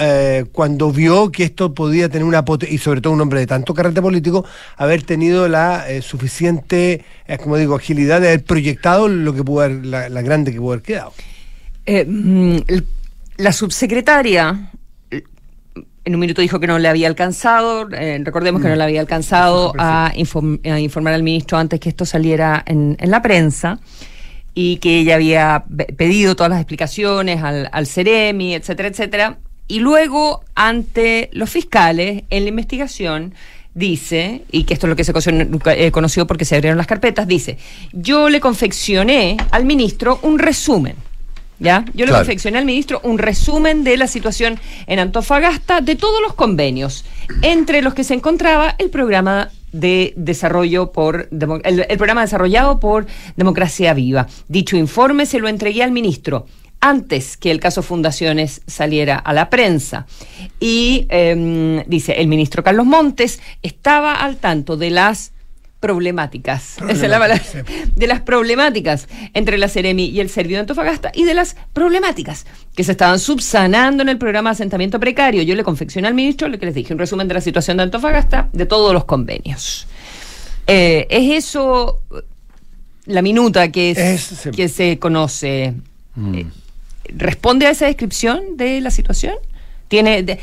eh, 0.00 0.44
cuando 0.52 0.90
vio 0.90 1.30
que 1.30 1.44
esto 1.44 1.72
podía 1.72 2.08
tener 2.08 2.24
una 2.24 2.44
y 2.68 2.78
sobre 2.78 3.00
todo 3.00 3.12
un 3.12 3.20
hombre 3.20 3.40
de 3.40 3.46
tanto 3.46 3.74
carácter 3.74 4.02
político, 4.02 4.44
haber 4.76 5.02
tenido 5.02 5.48
la 5.48 5.88
eh, 5.88 6.02
suficiente, 6.02 7.04
eh, 7.26 7.38
como 7.38 7.56
digo, 7.56 7.76
agilidad 7.76 8.20
de 8.20 8.28
haber 8.28 8.44
proyectado 8.44 9.08
lo 9.08 9.34
que 9.34 9.44
pudo 9.44 9.62
haber, 9.62 9.84
la, 9.86 10.22
grande 10.22 10.52
que 10.52 10.58
pudo 10.58 10.72
haber 10.72 10.82
quedado. 10.82 11.12
Mm, 11.86 12.56
la 13.36 13.52
subsecretaria 13.52 14.70
en 15.10 16.14
un 16.14 16.20
minuto 16.20 16.42
dijo 16.42 16.60
que 16.60 16.66
no 16.66 16.78
le 16.78 16.88
había 16.88 17.08
alcanzado, 17.08 17.88
recordemos 17.88 18.60
que 18.60 18.68
no 18.68 18.76
le 18.76 18.84
había 18.84 19.00
alcanzado 19.00 19.72
a, 19.78 20.12
informar 20.14 21.14
al 21.14 21.22
ministro 21.22 21.56
antes 21.56 21.80
que 21.80 21.88
esto 21.88 22.04
saliera 22.04 22.62
en, 22.66 22.96
en 23.00 23.10
la 23.10 23.22
prensa 23.22 23.78
y 24.54 24.76
que 24.76 25.00
ella 25.00 25.16
había 25.16 25.64
pedido 25.96 26.36
todas 26.36 26.50
las 26.50 26.60
explicaciones 26.60 27.42
al, 27.42 27.68
al 27.72 27.86
Ceremi, 27.86 28.54
etcétera, 28.54 28.88
etcétera. 28.88 29.38
Y 29.66 29.80
luego, 29.80 30.42
ante 30.54 31.30
los 31.32 31.50
fiscales, 31.50 32.24
en 32.30 32.42
la 32.42 32.48
investigación, 32.48 33.34
dice, 33.74 34.42
y 34.50 34.64
que 34.64 34.74
esto 34.74 34.86
es 34.86 34.90
lo 34.90 34.96
que 34.96 35.04
se 35.04 35.12
eh, 35.86 35.90
conoció 35.90 36.26
porque 36.26 36.44
se 36.44 36.54
abrieron 36.54 36.78
las 36.78 36.86
carpetas, 36.86 37.26
dice, 37.26 37.58
yo 37.92 38.28
le 38.28 38.40
confeccioné 38.40 39.36
al 39.50 39.64
ministro 39.64 40.18
un 40.22 40.38
resumen. 40.38 40.96
¿Ya? 41.60 41.84
Yo 41.94 42.04
le 42.04 42.10
confeccioné 42.10 42.58
al 42.58 42.64
ministro 42.64 43.00
un 43.04 43.16
resumen 43.16 43.84
de 43.84 43.96
la 43.96 44.08
situación 44.08 44.58
en 44.88 44.98
Antofagasta 44.98 45.80
de 45.80 45.94
todos 45.94 46.20
los 46.20 46.34
convenios, 46.34 47.04
entre 47.42 47.80
los 47.80 47.94
que 47.94 48.02
se 48.02 48.12
encontraba 48.12 48.74
el 48.76 48.90
programa 48.90 49.50
de 49.70 50.14
desarrollo 50.16 50.90
por 50.90 51.28
el, 51.30 51.86
programa 51.96 52.22
desarrollado 52.22 52.80
por 52.80 53.06
Democracia 53.36 53.94
Viva. 53.94 54.26
Dicho 54.48 54.76
informe 54.76 55.26
se 55.26 55.38
lo 55.38 55.48
entregué 55.48 55.84
al 55.84 55.92
ministro 55.92 56.46
antes 56.84 57.38
que 57.38 57.50
el 57.50 57.60
caso 57.60 57.82
Fundaciones 57.82 58.60
saliera 58.66 59.16
a 59.16 59.32
la 59.32 59.48
prensa. 59.48 60.06
Y 60.60 61.06
em, 61.08 61.82
dice, 61.86 62.12
el 62.20 62.28
ministro 62.28 62.62
Carlos 62.62 62.84
Montes 62.84 63.40
estaba 63.62 64.12
al 64.12 64.36
tanto 64.36 64.76
de 64.76 64.90
las 64.90 65.32
problemáticas, 65.80 66.76
de 67.96 68.06
las 68.06 68.20
problemáticas 68.20 69.08
entre 69.32 69.56
la 69.56 69.68
Ceremi 69.68 70.06
y 70.06 70.20
el 70.20 70.28
Servio 70.28 70.56
de 70.56 70.60
Antofagasta 70.60 71.10
y 71.14 71.24
de 71.24 71.32
las 71.32 71.56
problemáticas 71.72 72.46
que 72.74 72.84
se 72.84 72.92
estaban 72.92 73.18
subsanando 73.18 74.02
en 74.02 74.10
el 74.10 74.18
programa 74.18 74.50
de 74.50 74.54
asentamiento 74.54 75.00
precario. 75.00 75.42
Yo 75.42 75.54
le 75.54 75.64
confeccioné 75.64 76.08
al 76.08 76.14
ministro, 76.14 76.48
lo 76.48 76.58
que 76.58 76.66
les 76.66 76.74
dije, 76.74 76.92
un 76.92 76.98
resumen 76.98 77.28
de 77.28 77.34
la 77.34 77.40
situación 77.40 77.78
de 77.78 77.84
Antofagasta, 77.84 78.50
de 78.52 78.66
todos 78.66 78.92
los 78.92 79.04
convenios. 79.04 79.86
Eh, 80.66 81.06
¿Es 81.08 81.44
eso 81.44 82.02
la 83.06 83.22
minuta 83.22 83.70
que, 83.70 83.90
es, 83.90 84.48
que 84.54 84.68
se 84.68 84.98
conoce? 84.98 85.74
Mm. 86.14 86.34
Eh, 86.34 86.46
¿Responde 87.08 87.66
a 87.66 87.70
esa 87.70 87.86
descripción 87.86 88.56
de 88.56 88.80
la 88.80 88.90
situación? 88.90 89.34
Tiene, 89.88 90.38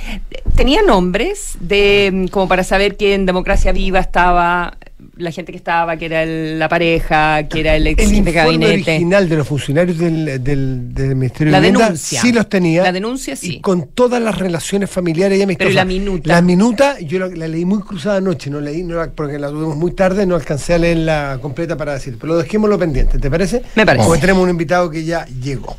tenía 0.55 0.81
nombres 0.81 1.57
de 1.59 2.27
como 2.31 2.47
para 2.47 2.63
saber 2.63 2.95
que 2.95 3.15
en 3.15 3.25
Democracia 3.25 3.71
Viva 3.71 3.99
estaba 3.99 4.77
la 5.17 5.31
gente 5.31 5.51
que 5.51 5.57
estaba, 5.57 5.97
que 5.97 6.05
era 6.05 6.25
la 6.25 6.69
pareja, 6.69 7.47
que 7.47 7.61
era 7.61 7.75
el 7.75 7.87
ex 7.87 8.03
el 8.03 8.23
de 8.23 8.31
gabinete. 8.31 8.91
original 8.91 9.29
de 9.29 9.35
los 9.37 9.47
funcionarios 9.47 9.97
del, 9.97 10.43
del, 10.43 11.15
Ministerio 11.15 11.51
la 11.51 11.61
de 11.61 11.71
denuncia. 11.71 12.21
sí 12.21 12.31
los 12.31 12.47
tenía. 12.49 12.83
La 12.83 12.91
denuncia 12.91 13.35
sí. 13.35 13.55
Y 13.55 13.61
con 13.61 13.87
todas 13.89 14.21
las 14.21 14.37
relaciones 14.37 14.89
familiares 14.89 15.39
y 15.39 15.43
amistosas. 15.43 15.69
Pero 15.69 15.75
la 15.75 15.85
minuta. 15.85 16.27
La 16.27 16.41
minuta, 16.41 16.99
yo 16.99 17.19
la, 17.19 17.47
leí 17.47 17.65
muy 17.65 17.81
cruzada 17.81 18.17
anoche, 18.17 18.49
no 18.49 18.59
leí, 18.59 18.83
no 18.83 19.01
porque 19.15 19.39
la 19.39 19.49
tuvimos 19.49 19.75
muy 19.75 19.91
tarde, 19.91 20.25
no 20.25 20.35
alcancé 20.35 20.73
a 20.73 20.77
leerla 20.77 21.39
completa 21.41 21.77
para 21.77 21.93
decir. 21.93 22.17
Pero 22.19 22.33
lo 22.33 22.39
dejémoslo 22.39 22.77
pendiente, 22.77 23.19
¿te 23.19 23.29
parece? 23.29 23.61
Me 23.75 23.85
parece. 23.85 24.05
Porque 24.05 24.21
tenemos 24.21 24.43
un 24.43 24.49
invitado 24.49 24.89
que 24.89 25.03
ya 25.03 25.25
llegó. 25.25 25.77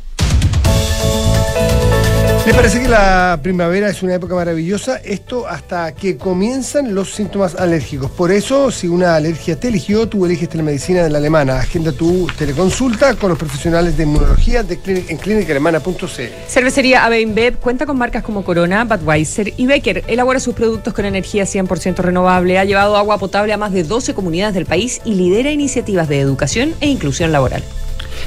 ¿Le 2.45 2.53
parece 2.53 2.81
que 2.81 2.89
la 2.89 3.39
primavera 3.41 3.87
es 3.87 4.03
una 4.03 4.15
época 4.15 4.35
maravillosa? 4.35 4.97
Esto 4.97 5.47
hasta 5.47 5.93
que 5.93 6.17
comienzan 6.17 6.93
los 6.93 7.13
síntomas 7.13 7.55
alérgicos. 7.55 8.11
Por 8.11 8.33
eso, 8.33 8.69
si 8.69 8.89
una 8.89 9.15
alergia 9.15 9.57
te 9.57 9.69
eligió, 9.69 10.09
tú 10.09 10.25
eliges 10.25 10.49
telemedicina 10.49 11.03
de 11.03 11.09
la 11.09 11.19
alemana. 11.19 11.59
Agenda 11.59 11.93
tu 11.93 12.27
teleconsulta 12.37 13.15
con 13.15 13.29
los 13.29 13.37
profesionales 13.37 13.95
de 13.95 14.03
inmunología 14.03 14.61
de 14.61 14.77
en 15.07 15.17
clínicaalemana.cl. 15.17 16.21
Cervecería 16.49 17.05
AB 17.05 17.55
cuenta 17.61 17.85
con 17.85 17.97
marcas 17.97 18.23
como 18.23 18.43
Corona, 18.43 18.83
Budweiser 18.83 19.53
y 19.55 19.65
Becker. 19.65 20.03
Elabora 20.07 20.41
sus 20.41 20.53
productos 20.53 20.93
con 20.93 21.05
energía 21.05 21.45
100% 21.45 21.95
renovable. 21.99 22.59
Ha 22.59 22.65
llevado 22.65 22.97
agua 22.97 23.19
potable 23.19 23.53
a 23.53 23.57
más 23.57 23.71
de 23.71 23.83
12 23.83 24.13
comunidades 24.13 24.53
del 24.53 24.65
país 24.65 24.99
y 25.05 25.15
lidera 25.15 25.49
iniciativas 25.49 26.09
de 26.09 26.19
educación 26.19 26.73
e 26.81 26.89
inclusión 26.89 27.31
laboral. 27.31 27.63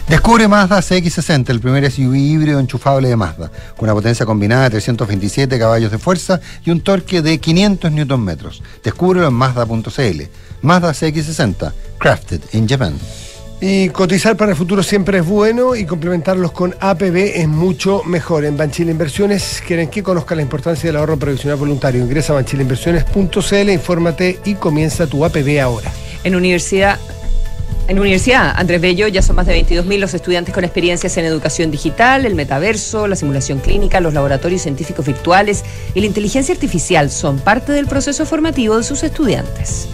Descubre 0.09 0.47
Mazda 0.47 0.79
CX60, 0.79 1.51
el 1.51 1.59
primer 1.59 1.90
SUV 1.90 2.14
híbrido 2.14 2.61
enchufable 2.61 3.09
de 3.09 3.16
Mazda, 3.16 3.51
con 3.77 3.88
una 3.88 3.95
potencia 3.95 4.25
combinada 4.25 4.64
de 4.64 4.71
327 4.71 5.59
caballos 5.59 5.90
de 5.90 5.99
fuerza 5.99 6.40
y 6.64 6.71
un 6.71 6.81
torque 6.81 7.23
de 7.23 7.38
500 7.38 7.90
Nm. 7.90 8.37
Descúbrelo 8.85 9.27
en 9.27 9.35
Mazda.cl. 9.35 10.23
Mazda 10.62 10.92
CX60, 10.92 11.73
crafted 11.99 12.40
in 12.53 12.69
Japan. 12.69 12.95
Y 13.61 13.88
cotizar 13.88 14.37
para 14.37 14.53
el 14.53 14.57
futuro 14.57 14.83
siempre 14.85 15.19
es 15.19 15.27
bueno 15.27 15.75
y 15.75 15.87
complementarlos 15.87 16.53
con 16.53 16.77
APB 16.79 17.33
es 17.35 17.49
mucho 17.49 18.05
mejor. 18.05 18.45
En 18.45 18.57
Banchile 18.57 18.92
Inversiones 18.92 19.61
quieren 19.66 19.88
que 19.88 20.05
conozca 20.05 20.37
la 20.37 20.42
importancia 20.42 20.88
del 20.88 20.99
ahorro 20.99 21.16
previsional 21.16 21.59
voluntario. 21.59 22.03
Ingresa 22.03 22.33
a 22.33 22.37
banchileinversiones.cl, 22.37 23.71
infórmate 23.71 24.38
y 24.45 24.55
comienza 24.55 25.09
tu 25.09 25.25
APB 25.25 25.59
ahora. 25.61 25.90
En 26.23 26.37
Universidad 26.37 27.01
en 27.88 27.99
Universidad 27.99 28.53
Andrés 28.57 28.81
Bello 28.81 29.09
ya 29.09 29.22
son 29.22 29.37
más 29.37 29.46
de 29.46 29.61
22.000 29.61 29.99
los 29.99 30.14
estudiantes 30.14 30.55
con 30.55 30.64
experiencias 30.64 31.16
en 31.16 31.25
educación 31.25 31.70
digital, 31.70 32.27
el 32.27 32.35
metaverso, 32.35 33.07
la 33.07 33.16
simulación 33.16 33.59
clínica, 33.59 34.01
los 34.01 34.14
laboratorios 34.14 34.62
científicos 34.62 35.07
virtuales 35.07 35.64
y 35.94 36.01
la 36.01 36.07
inteligencia 36.07 36.55
artificial 36.55 37.11
son 37.11 37.38
parte 37.38 37.72
del 37.72 37.87
proceso 37.87 38.27
formativo 38.27 38.77
de 38.77 38.83
sus 38.83 39.03
estudiantes. 39.03 39.88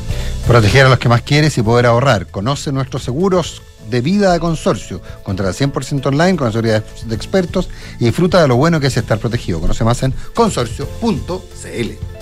Proteger 0.46 0.87
a 0.87 0.88
los 0.88 0.98
que 0.98 1.09
más 1.09 1.22
quieres 1.22 1.57
y 1.59 1.62
poder 1.62 1.87
ahorrar. 1.87 2.26
Conoce 2.26 2.72
nuestros 2.72 3.02
seguros 3.05 3.62
de 3.90 4.00
vida 4.00 4.33
de 4.33 4.40
consorcio. 4.40 5.00
contra 5.22 5.48
el 5.48 5.55
100% 5.55 6.07
online 6.07 6.37
con 6.37 6.50
seguridad 6.50 6.83
de 7.05 7.14
expertos 7.14 7.68
y 8.00 8.07
disfruta 8.07 8.40
de 8.40 8.48
lo 8.48 8.57
bueno 8.57 8.81
que 8.81 8.88
es 8.88 8.96
estar 8.96 9.18
protegido. 9.18 9.61
Conoce 9.61 9.85
más 9.85 10.02
en 10.02 10.14
consorcio.cl. 10.35 12.21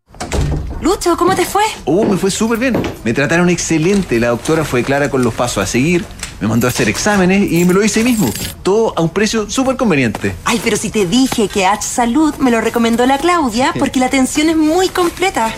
Lucho, 0.81 1.15
¿cómo 1.15 1.35
te 1.35 1.45
fue? 1.45 1.63
Oh, 1.85 2.03
me 2.05 2.17
fue 2.17 2.31
súper 2.31 2.57
bien. 2.57 2.75
Me 3.03 3.13
trataron 3.13 3.49
excelente. 3.49 4.19
La 4.19 4.29
doctora 4.29 4.65
fue 4.65 4.83
clara 4.83 5.11
con 5.11 5.23
los 5.23 5.33
pasos 5.33 5.63
a 5.63 5.67
seguir. 5.67 6.03
Me 6.39 6.47
mandó 6.47 6.65
a 6.65 6.71
hacer 6.71 6.89
exámenes 6.89 7.51
y 7.51 7.63
me 7.65 7.73
lo 7.73 7.83
hice 7.83 8.03
mismo. 8.03 8.31
Todo 8.63 8.93
a 8.97 9.01
un 9.01 9.09
precio 9.09 9.47
súper 9.47 9.77
conveniente. 9.77 10.35
Ay, 10.43 10.59
pero 10.63 10.75
si 10.77 10.89
te 10.89 11.05
dije 11.05 11.47
que 11.49 11.67
H 11.67 11.83
Salud 11.87 12.33
me 12.39 12.49
lo 12.49 12.61
recomendó 12.61 13.05
la 13.05 13.19
Claudia 13.19 13.73
porque 13.77 13.99
la 13.99 14.07
atención 14.07 14.49
es 14.49 14.57
muy 14.57 14.89
completa. 14.89 15.53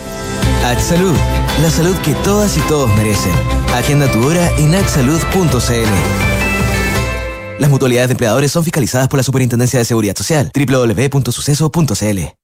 H 0.62 0.80
Salud, 0.82 1.14
la 1.62 1.70
salud 1.70 1.96
que 2.04 2.12
todas 2.16 2.58
y 2.58 2.60
todos 2.62 2.94
merecen. 2.94 3.32
Agenda 3.72 4.12
tu 4.12 4.26
hora 4.26 4.46
en 4.58 4.74
hsalud.cl. 4.74 5.90
Las 7.58 7.70
mutualidades 7.70 8.08
de 8.08 8.12
empleadores 8.12 8.52
son 8.52 8.62
fiscalizadas 8.62 9.08
por 9.08 9.16
la 9.18 9.22
Superintendencia 9.22 9.78
de 9.78 9.86
Seguridad 9.86 10.16
Social. 10.16 10.52
www.suceso.cl 10.54 12.34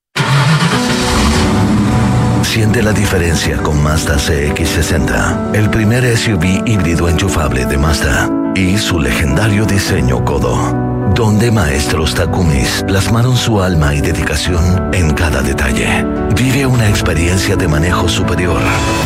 Siente 2.50 2.82
la 2.82 2.92
diferencia 2.92 3.58
con 3.58 3.80
Mazda 3.80 4.16
CX60, 4.16 5.54
el 5.54 5.70
primer 5.70 6.04
SUV 6.16 6.66
híbrido 6.66 7.08
enchufable 7.08 7.64
de 7.64 7.78
Mazda 7.78 8.28
y 8.56 8.76
su 8.76 8.98
legendario 8.98 9.64
diseño 9.64 10.24
codo, 10.24 10.56
donde 11.14 11.52
maestros 11.52 12.16
Takumis 12.16 12.82
plasmaron 12.88 13.36
su 13.36 13.62
alma 13.62 13.94
y 13.94 14.00
dedicación 14.00 14.92
en 14.92 15.14
cada 15.14 15.42
detalle. 15.42 16.04
Vive 16.34 16.66
una 16.66 16.88
experiencia 16.88 17.54
de 17.54 17.68
manejo 17.68 18.08
superior 18.08 18.60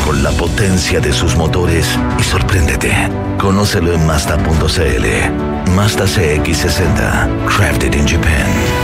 con 0.07 0.23
la 0.23 0.31
potencia 0.31 0.99
de 0.99 1.13
sus 1.13 1.37
motores 1.37 1.99
y 2.19 2.23
sorpréndete. 2.23 3.11
Conócelo 3.39 3.93
en 3.93 4.07
Mazda.cl. 4.07 5.71
Mazda 5.77 6.07
CX60, 6.07 7.45
crafted 7.45 7.93
in 7.93 8.09
Japan. 8.09 8.84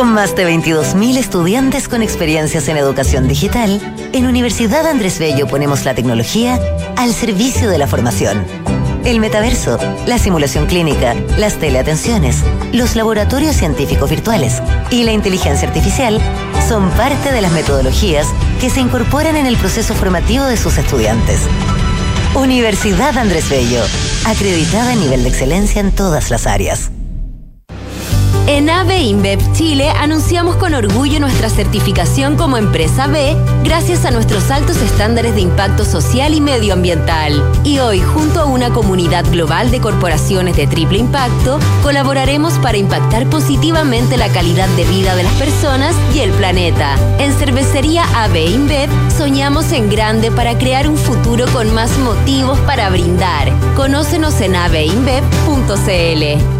Con 0.00 0.14
más 0.14 0.34
de 0.34 0.48
22.000 0.48 1.18
estudiantes 1.18 1.86
con 1.86 2.00
experiencias 2.00 2.68
en 2.68 2.78
educación 2.78 3.28
digital, 3.28 3.78
en 4.14 4.26
Universidad 4.26 4.86
Andrés 4.86 5.18
Bello 5.18 5.46
ponemos 5.46 5.84
la 5.84 5.94
tecnología 5.94 6.58
al 6.96 7.12
servicio 7.12 7.68
de 7.68 7.76
la 7.76 7.86
formación. 7.86 8.42
El 9.04 9.20
metaverso, 9.20 9.78
la 10.06 10.16
simulación 10.16 10.64
clínica, 10.64 11.14
las 11.36 11.58
teleatenciones, 11.58 12.38
los 12.72 12.96
laboratorios 12.96 13.56
científicos 13.56 14.08
virtuales 14.08 14.62
y 14.90 15.04
la 15.04 15.12
inteligencia 15.12 15.68
artificial 15.68 16.18
son 16.66 16.88
parte 16.92 17.30
de 17.30 17.42
las 17.42 17.52
metodologías 17.52 18.26
que 18.58 18.70
se 18.70 18.80
incorporan 18.80 19.36
en 19.36 19.44
el 19.44 19.58
proceso 19.58 19.94
formativo 19.94 20.44
de 20.44 20.56
sus 20.56 20.78
estudiantes. 20.78 21.42
Universidad 22.34 23.18
Andrés 23.18 23.50
Bello, 23.50 23.82
acreditada 24.24 24.92
a 24.92 24.96
nivel 24.96 25.24
de 25.24 25.28
excelencia 25.28 25.78
en 25.78 25.92
todas 25.92 26.30
las 26.30 26.46
áreas. 26.46 26.90
En 28.46 28.68
AVE 28.68 29.02
InBev 29.02 29.52
Chile 29.52 29.90
anunciamos 29.90 30.56
con 30.56 30.74
orgullo 30.74 31.20
nuestra 31.20 31.48
certificación 31.48 32.36
como 32.36 32.56
empresa 32.56 33.06
B 33.06 33.36
gracias 33.64 34.04
a 34.04 34.10
nuestros 34.10 34.50
altos 34.50 34.76
estándares 34.78 35.34
de 35.34 35.40
impacto 35.40 35.84
social 35.84 36.34
y 36.34 36.40
medioambiental. 36.40 37.42
Y 37.64 37.78
hoy, 37.78 38.00
junto 38.00 38.40
a 38.40 38.44
una 38.46 38.70
comunidad 38.70 39.24
global 39.30 39.70
de 39.70 39.80
corporaciones 39.80 40.56
de 40.56 40.66
triple 40.66 40.98
impacto, 40.98 41.58
colaboraremos 41.82 42.54
para 42.54 42.78
impactar 42.78 43.28
positivamente 43.30 44.16
la 44.16 44.28
calidad 44.28 44.68
de 44.70 44.84
vida 44.84 45.14
de 45.14 45.22
las 45.22 45.34
personas 45.34 45.94
y 46.14 46.20
el 46.20 46.30
planeta. 46.32 46.96
En 47.18 47.32
Cervecería 47.32 48.04
AVE 48.24 48.46
InBev 48.46 48.90
soñamos 49.16 49.72
en 49.72 49.90
grande 49.90 50.30
para 50.30 50.58
crear 50.58 50.88
un 50.88 50.96
futuro 50.96 51.46
con 51.52 51.72
más 51.74 51.96
motivos 51.98 52.58
para 52.60 52.90
brindar. 52.90 53.52
Conócenos 53.76 54.40
en 54.40 54.56
aveinbev.cl. 54.56 56.59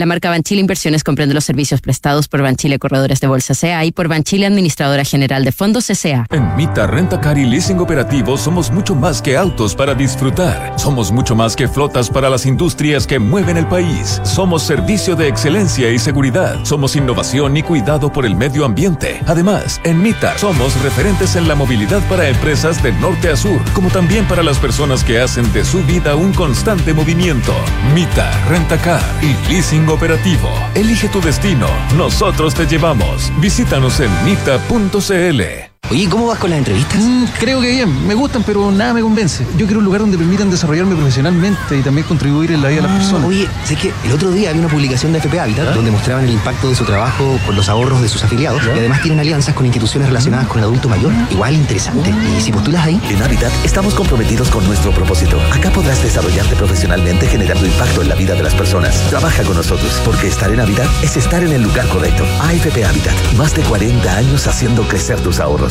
La 0.00 0.06
marca 0.06 0.30
Banchile 0.30 0.62
Inversiones 0.62 1.04
comprende 1.04 1.34
los 1.34 1.44
servicios 1.44 1.82
prestados 1.82 2.26
por 2.26 2.40
Banchile 2.40 2.78
Corredores 2.78 3.20
de 3.20 3.26
Bolsa 3.26 3.52
CA 3.54 3.84
y 3.84 3.92
por 3.92 4.08
Banchile 4.08 4.46
Administradora 4.46 5.04
General 5.04 5.44
de 5.44 5.52
Fondos 5.52 5.88
CCA. 5.88 6.24
En 6.30 6.56
Mita 6.56 6.86
Renta 6.86 7.20
Car 7.20 7.36
y 7.36 7.44
Leasing 7.44 7.78
Operativo 7.80 8.38
somos 8.38 8.70
mucho 8.70 8.94
más 8.94 9.20
que 9.20 9.36
autos 9.36 9.74
para 9.74 9.94
disfrutar. 9.94 10.72
Somos 10.78 11.12
mucho 11.12 11.36
más 11.36 11.54
que 11.54 11.68
flotas 11.68 12.08
para 12.08 12.30
las 12.30 12.46
industrias 12.46 13.06
que 13.06 13.18
mueven 13.18 13.58
el 13.58 13.66
país. 13.66 14.22
Somos 14.24 14.62
servicio 14.62 15.16
de 15.16 15.28
excelencia 15.28 15.90
y 15.90 15.98
seguridad. 15.98 16.64
Somos 16.64 16.96
innovación 16.96 17.58
y 17.58 17.62
cuidado 17.62 18.10
por 18.10 18.24
el 18.24 18.34
medio 18.34 18.64
ambiente. 18.64 19.20
Además, 19.26 19.82
en 19.84 20.02
Mita 20.02 20.38
somos 20.38 20.82
referentes 20.82 21.36
en 21.36 21.46
la 21.46 21.54
movilidad 21.54 22.00
para 22.08 22.26
empresas 22.26 22.82
de 22.82 22.92
norte 22.92 23.28
a 23.28 23.36
sur, 23.36 23.60
como 23.74 23.90
también 23.90 24.24
para 24.24 24.42
las 24.42 24.56
personas 24.56 25.04
que 25.04 25.20
hacen 25.20 25.52
de 25.52 25.62
su 25.62 25.82
vida 25.82 26.16
un 26.16 26.32
constante 26.32 26.94
movimiento. 26.94 27.52
Mita 27.94 28.30
Renta 28.48 28.78
Car 28.78 29.02
y 29.20 29.52
Leasing 29.52 29.89
Operativo. 29.90 30.48
Elige 30.74 31.08
tu 31.08 31.20
destino. 31.20 31.68
Nosotros 31.96 32.54
te 32.54 32.66
llevamos. 32.66 33.32
Visítanos 33.40 34.00
en 34.00 34.10
mita.cl. 34.24 35.69
Oye, 35.88 36.08
¿cómo 36.08 36.28
vas 36.28 36.38
con 36.38 36.50
las 36.50 36.58
entrevistas? 36.60 37.00
Mm, 37.02 37.24
creo 37.40 37.60
que 37.60 37.68
bien, 37.68 38.06
me 38.06 38.14
gustan, 38.14 38.44
pero 38.44 38.70
nada 38.70 38.94
me 38.94 39.00
convence. 39.00 39.44
Yo 39.56 39.66
quiero 39.66 39.80
un 39.80 39.84
lugar 39.84 40.02
donde 40.02 40.16
permitan 40.16 40.48
desarrollarme 40.48 40.94
profesionalmente 40.94 41.76
y 41.76 41.82
también 41.82 42.06
contribuir 42.06 42.52
en 42.52 42.62
la 42.62 42.68
vida 42.68 42.82
de 42.82 42.86
las 42.86 42.96
personas. 42.96 43.26
Oye, 43.26 43.48
sé 43.64 43.74
que 43.74 43.92
el 44.04 44.12
otro 44.12 44.30
día 44.30 44.50
había 44.50 44.62
una 44.62 44.70
publicación 44.70 45.10
de 45.10 45.18
FP 45.18 45.40
Habitat 45.40 45.74
donde 45.74 45.90
mostraban 45.90 46.22
el 46.26 46.30
impacto 46.30 46.68
de 46.68 46.76
su 46.76 46.84
trabajo 46.84 47.40
con 47.44 47.56
los 47.56 47.68
ahorros 47.68 48.00
de 48.02 48.08
sus 48.08 48.22
afiliados 48.22 48.62
y 48.66 48.78
además 48.78 49.02
tienen 49.02 49.18
alianzas 49.18 49.52
con 49.52 49.66
instituciones 49.66 50.08
relacionadas 50.08 50.46
con 50.46 50.58
el 50.58 50.64
adulto 50.64 50.88
mayor. 50.88 51.12
Igual 51.28 51.54
interesante. 51.54 52.14
Y 52.38 52.40
si 52.40 52.52
postulas 52.52 52.86
ahí. 52.86 53.00
En 53.10 53.20
Habitat 53.20 53.50
estamos 53.64 53.92
comprometidos 53.94 54.48
con 54.48 54.64
nuestro 54.68 54.92
propósito. 54.92 55.40
Acá 55.52 55.70
podrás 55.72 56.00
desarrollarte 56.04 56.54
profesionalmente 56.54 57.26
generando 57.26 57.66
impacto 57.66 58.02
en 58.02 58.10
la 58.10 58.14
vida 58.14 58.34
de 58.34 58.44
las 58.44 58.54
personas. 58.54 58.94
Trabaja 59.10 59.42
con 59.42 59.56
nosotros, 59.56 60.00
porque 60.04 60.28
estar 60.28 60.52
en 60.52 60.60
Habitat 60.60 60.86
es 61.02 61.16
estar 61.16 61.42
en 61.42 61.50
el 61.50 61.62
lugar 61.62 61.88
correcto. 61.88 62.24
AFP 62.42 62.84
Habitat, 62.84 63.14
más 63.36 63.56
de 63.56 63.62
40 63.62 64.16
años 64.16 64.46
haciendo 64.46 64.86
crecer 64.86 65.18
tus 65.20 65.40
ahorros. 65.40 65.69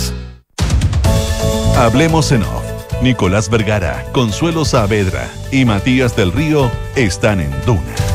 Hablemos 1.80 2.34
en 2.34 2.44
off. 2.44 2.66
Nicolás 3.02 3.50
Vergara, 3.50 4.04
Consuelo 4.12 4.66
Saavedra 4.66 5.30
y 5.50 5.64
Matías 5.64 6.14
del 6.14 6.34
Río 6.34 6.70
están 6.98 7.40
en 7.40 7.52
Duna. 7.66 8.09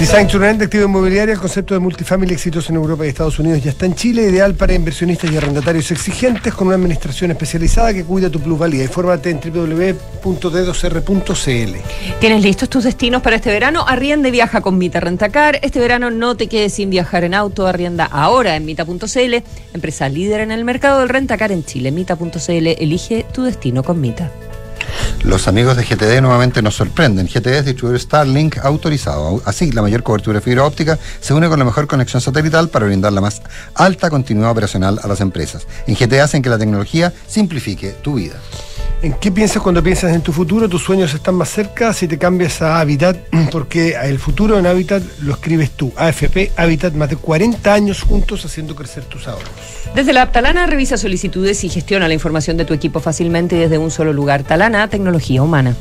Design 0.00 0.26
to 0.28 0.38
Rent 0.38 0.62
activo 0.62 0.86
inmobiliario, 0.86 1.34
el 1.34 1.40
concepto 1.40 1.74
de 1.74 1.80
multifamily 1.80 2.32
exitoso 2.32 2.72
en 2.72 2.76
Europa 2.76 3.04
y 3.04 3.10
Estados 3.10 3.38
Unidos 3.38 3.62
ya 3.62 3.70
está 3.70 3.84
en 3.84 3.94
Chile, 3.94 4.22
ideal 4.22 4.54
para 4.54 4.72
inversionistas 4.72 5.30
y 5.30 5.36
arrendatarios 5.36 5.90
exigentes 5.90 6.54
con 6.54 6.68
una 6.68 6.76
administración 6.76 7.32
especializada 7.32 7.92
que 7.92 8.02
cuida 8.02 8.30
tu 8.30 8.40
plusvalía. 8.40 8.82
Infórmate 8.82 9.28
en 9.28 9.40
www.d2r.cl. 9.40 12.18
¿Tienes 12.18 12.42
listos 12.42 12.70
tus 12.70 12.84
destinos 12.84 13.20
para 13.20 13.36
este 13.36 13.50
verano? 13.50 13.84
Arrienda 13.86 14.30
y 14.30 14.32
viaja 14.32 14.62
con 14.62 14.78
Mita 14.78 15.00
Rentacar. 15.00 15.58
Este 15.60 15.80
verano 15.80 16.10
no 16.10 16.34
te 16.34 16.46
quedes 16.46 16.72
sin 16.72 16.88
viajar 16.88 17.24
en 17.24 17.34
auto. 17.34 17.66
Arrienda 17.66 18.06
ahora 18.06 18.56
en 18.56 18.64
Mita.cl, 18.64 19.34
empresa 19.74 20.08
líder 20.08 20.40
en 20.40 20.50
el 20.50 20.64
mercado 20.64 21.00
del 21.00 21.10
rentacar 21.10 21.52
en 21.52 21.62
Chile. 21.62 21.92
Mita.cl, 21.92 22.30
elige 22.48 23.26
tu 23.34 23.42
destino 23.42 23.82
con 23.82 24.00
Mita. 24.00 24.32
Los 25.22 25.48
amigos 25.48 25.76
de 25.76 25.84
GTD 25.84 26.20
nuevamente 26.20 26.62
nos 26.62 26.76
sorprenden. 26.76 27.26
GTD 27.26 27.58
es 27.58 27.64
distribuidor 27.66 28.00
Starlink 28.00 28.58
autorizado. 28.58 29.42
Así, 29.44 29.70
la 29.72 29.82
mayor 29.82 30.02
cobertura 30.02 30.38
de 30.38 30.44
fibra 30.44 30.64
óptica 30.64 30.98
se 31.20 31.34
une 31.34 31.48
con 31.48 31.58
la 31.58 31.64
mejor 31.64 31.86
conexión 31.86 32.20
satelital 32.20 32.68
para 32.68 32.86
brindar 32.86 33.12
la 33.12 33.20
más 33.20 33.42
alta 33.74 34.10
continuidad 34.10 34.50
operacional 34.50 34.98
a 35.02 35.08
las 35.08 35.20
empresas. 35.20 35.66
En 35.86 35.94
GTD 35.94 36.20
hacen 36.20 36.42
que 36.42 36.48
la 36.48 36.58
tecnología 36.58 37.12
simplifique 37.26 37.90
tu 38.02 38.14
vida. 38.14 38.36
¿En 39.02 39.14
qué 39.14 39.32
piensas 39.32 39.62
cuando 39.62 39.82
piensas 39.82 40.12
en 40.12 40.20
tu 40.20 40.30
futuro? 40.30 40.68
¿Tus 40.68 40.82
sueños 40.82 41.14
están 41.14 41.34
más 41.34 41.48
cerca? 41.48 41.94
Si 41.94 42.06
te 42.06 42.18
cambias 42.18 42.60
a 42.60 42.80
Habitat, 42.80 43.16
porque 43.50 43.96
el 44.02 44.18
futuro 44.18 44.58
en 44.58 44.66
Habitat 44.66 45.02
lo 45.22 45.32
escribes 45.32 45.70
tú. 45.70 45.90
AFP, 45.96 46.52
Habitat, 46.54 46.92
más 46.92 47.08
de 47.08 47.16
40 47.16 47.72
años 47.72 48.02
juntos 48.02 48.44
haciendo 48.44 48.76
crecer 48.76 49.04
tus 49.04 49.26
ahorros. 49.26 49.48
Desde 49.94 50.12
la 50.12 50.22
app 50.22 50.32
Talana 50.32 50.66
revisa 50.66 50.98
solicitudes 50.98 51.64
y 51.64 51.70
gestiona 51.70 52.08
la 52.08 52.14
información 52.14 52.58
de 52.58 52.66
tu 52.66 52.74
equipo 52.74 53.00
fácilmente 53.00 53.56
desde 53.56 53.78
un 53.78 53.90
solo 53.90 54.12
lugar. 54.12 54.42
Talana, 54.42 54.86
tecnología 54.88 55.42
humana. 55.42 55.74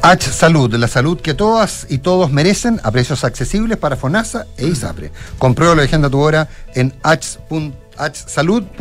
H 0.00 0.30
Salud, 0.30 0.72
la 0.76 0.86
salud 0.86 1.20
que 1.20 1.34
todas 1.34 1.84
y 1.88 1.98
todos 1.98 2.30
merecen 2.30 2.80
a 2.84 2.92
precios 2.92 3.24
accesibles 3.24 3.76
para 3.76 3.96
FONASA 3.96 4.46
e 4.56 4.68
ISAPRE. 4.68 5.10
Comprueba 5.36 5.74
la 5.74 5.82
agenda 5.82 6.08
tu 6.08 6.20
hora 6.20 6.48
en 6.76 6.94
hsalud.cl. 7.02 8.78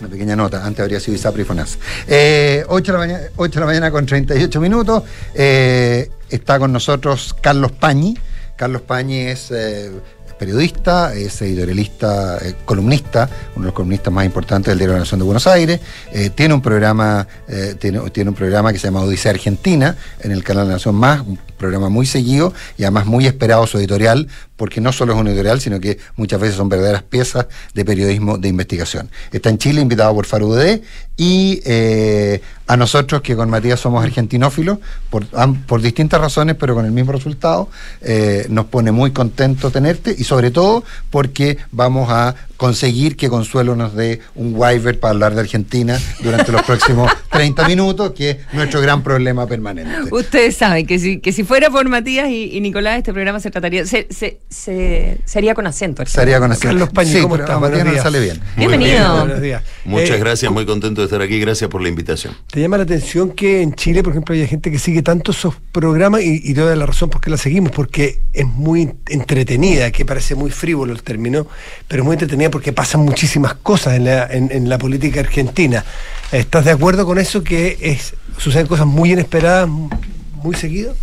Una 0.00 0.08
pequeña 0.10 0.36
nota, 0.36 0.64
antes 0.64 0.82
habría 0.82 1.00
sido 1.00 1.16
ISAPRE 1.16 1.42
y 1.42 1.44
FONASA. 1.44 1.78
Eh, 2.06 2.64
8, 2.68 2.92
de 2.92 2.92
la 2.92 2.98
mañana, 2.98 3.24
8 3.36 3.52
de 3.52 3.60
la 3.60 3.66
mañana 3.66 3.90
con 3.90 4.04
38 4.04 4.60
minutos. 4.60 5.02
Eh, 5.34 6.10
está 6.28 6.58
con 6.58 6.72
nosotros 6.72 7.34
Carlos 7.40 7.72
Pañi. 7.72 8.16
Carlos 8.56 8.82
Pañi 8.82 9.20
es 9.20 9.50
eh, 9.50 9.90
periodista, 10.38 11.14
es 11.14 11.40
editorialista, 11.42 12.38
eh, 12.42 12.54
columnista, 12.64 13.28
uno 13.54 13.64
de 13.64 13.66
los 13.66 13.74
columnistas 13.74 14.12
más 14.12 14.24
importantes 14.24 14.70
del 14.72 14.78
Diario 14.78 14.92
de 14.92 14.98
la 14.98 15.04
Nación 15.04 15.20
de 15.20 15.24
Buenos 15.24 15.46
Aires. 15.46 15.80
Eh, 16.12 16.30
tiene 16.30 16.54
un 16.54 16.62
programa, 16.62 17.26
eh, 17.48 17.74
tiene, 17.78 17.98
tiene 18.10 18.30
un 18.30 18.36
programa 18.36 18.72
que 18.72 18.78
se 18.78 18.86
llama 18.88 19.00
Odisea 19.00 19.32
Argentina 19.32 19.96
en 20.20 20.32
el 20.32 20.44
canal 20.44 20.64
de 20.64 20.68
la 20.68 20.74
Nación 20.74 20.94
Más, 20.94 21.20
un 21.20 21.38
programa 21.56 21.88
muy 21.88 22.06
seguido 22.06 22.52
y 22.76 22.82
además 22.82 23.06
muy 23.06 23.26
esperado 23.26 23.66
su 23.66 23.78
editorial, 23.78 24.28
porque 24.56 24.80
no 24.80 24.92
solo 24.92 25.14
es 25.14 25.20
un 25.20 25.28
editorial, 25.28 25.60
sino 25.60 25.80
que 25.80 25.98
muchas 26.16 26.40
veces 26.40 26.56
son 26.56 26.68
verdaderas 26.68 27.02
piezas 27.02 27.46
de 27.74 27.84
periodismo 27.84 28.38
de 28.38 28.48
investigación. 28.48 29.10
Está 29.32 29.50
en 29.50 29.58
Chile, 29.58 29.80
invitado 29.80 30.14
por 30.14 30.26
FARUD, 30.26 30.80
y 31.16 31.62
eh, 31.64 32.42
a 32.66 32.76
nosotros, 32.76 33.22
que 33.22 33.34
con 33.36 33.48
Matías 33.48 33.80
somos 33.80 34.04
argentinófilos, 34.04 34.78
por, 35.08 35.26
por 35.66 35.80
distintas 35.80 36.20
razones, 36.20 36.56
pero 36.58 36.74
con 36.74 36.84
el 36.84 36.92
mismo 36.92 37.12
resultado, 37.12 37.68
eh, 38.02 38.46
nos 38.50 38.66
pone 38.66 38.92
muy 38.92 39.12
contento 39.12 39.70
tenerte 39.70 40.14
y 40.16 40.24
sobre 40.24 40.50
todo 40.50 40.84
porque 41.10 41.58
vamos 41.70 42.10
a 42.10 42.34
conseguir 42.56 43.16
que 43.16 43.28
Consuelo 43.28 43.76
nos 43.76 43.94
dé 43.94 44.20
un 44.34 44.54
waiver 44.54 44.98
para 44.98 45.12
hablar 45.12 45.34
de 45.34 45.42
Argentina 45.42 45.98
durante 46.22 46.52
los 46.52 46.62
próximos 46.62 47.10
30 47.30 47.68
minutos, 47.68 48.12
que 48.12 48.30
es 48.30 48.38
nuestro 48.52 48.80
gran 48.80 49.02
problema 49.02 49.46
permanente. 49.46 50.14
Ustedes 50.14 50.56
saben 50.56 50.86
que 50.86 50.98
si, 50.98 51.20
que 51.20 51.32
si 51.32 51.44
fuera 51.44 51.70
por 51.70 51.88
Matías 51.88 52.28
y, 52.28 52.56
y 52.56 52.60
Nicolás, 52.60 52.98
este 52.98 53.12
programa 53.12 53.40
se 53.40 53.50
trataría. 53.50 53.86
Se, 53.86 54.06
se, 54.10 54.40
se- 54.48 55.18
sería 55.24 55.54
con 55.54 55.66
acento. 55.66 56.04
Sería 56.06 56.38
con 56.38 56.52
acento. 56.52 56.68
Carlos 56.68 56.90
Pañi, 56.90 57.12
Sí, 57.12 57.20
¿cómo 57.20 57.34
a 57.34 57.58
Matías 57.60 58.02
sale 58.02 58.20
bien. 58.20 58.40
Bienvenido. 58.56 59.18
Buenos 59.20 59.40
días. 59.40 59.62
Muchas 59.84 60.10
Eh, 60.10 60.18
gracias, 60.18 60.52
muy 60.52 60.64
contento 60.64 61.00
de 61.00 61.06
estar 61.06 61.20
aquí. 61.20 61.38
Gracias 61.40 61.68
por 61.68 61.82
la 61.82 61.88
invitación. 61.88 62.34
¿Te 62.50 62.60
llama 62.60 62.76
la 62.76 62.84
atención 62.84 63.30
que 63.30 63.62
en 63.62 63.74
Chile, 63.74 64.02
por 64.02 64.12
ejemplo, 64.12 64.34
hay 64.34 64.46
gente 64.46 64.70
que 64.70 64.78
sigue 64.78 65.02
tanto 65.02 65.32
esos 65.32 65.54
programas 65.72 66.22
y, 66.22 66.40
y 66.44 66.54
toda 66.54 66.74
la 66.76 66.86
razón 66.86 67.10
por 67.10 67.20
qué 67.20 67.30
la 67.30 67.36
seguimos? 67.36 67.72
Porque 67.72 68.20
es 68.32 68.46
muy 68.46 68.92
entretenida, 69.08 69.90
que 69.90 70.04
parece 70.04 70.34
muy 70.34 70.50
frívolo 70.50 70.92
el 70.92 71.02
término, 71.02 71.46
pero 71.88 72.02
es 72.02 72.06
muy 72.06 72.14
entretenida 72.14 72.50
porque 72.50 72.72
pasan 72.72 73.00
muchísimas 73.02 73.54
cosas 73.54 73.94
en 73.96 74.04
la, 74.04 74.26
en, 74.26 74.50
en 74.52 74.68
la 74.68 74.78
política 74.78 75.20
argentina. 75.20 75.84
¿Estás 76.32 76.64
de 76.64 76.70
acuerdo 76.70 77.04
con 77.06 77.18
eso 77.18 77.42
que 77.42 77.78
es 77.80 78.14
suceden 78.38 78.66
cosas 78.66 78.86
muy 78.86 79.12
inesperadas 79.12 79.68
muy 79.68 80.54
seguido? 80.54 80.94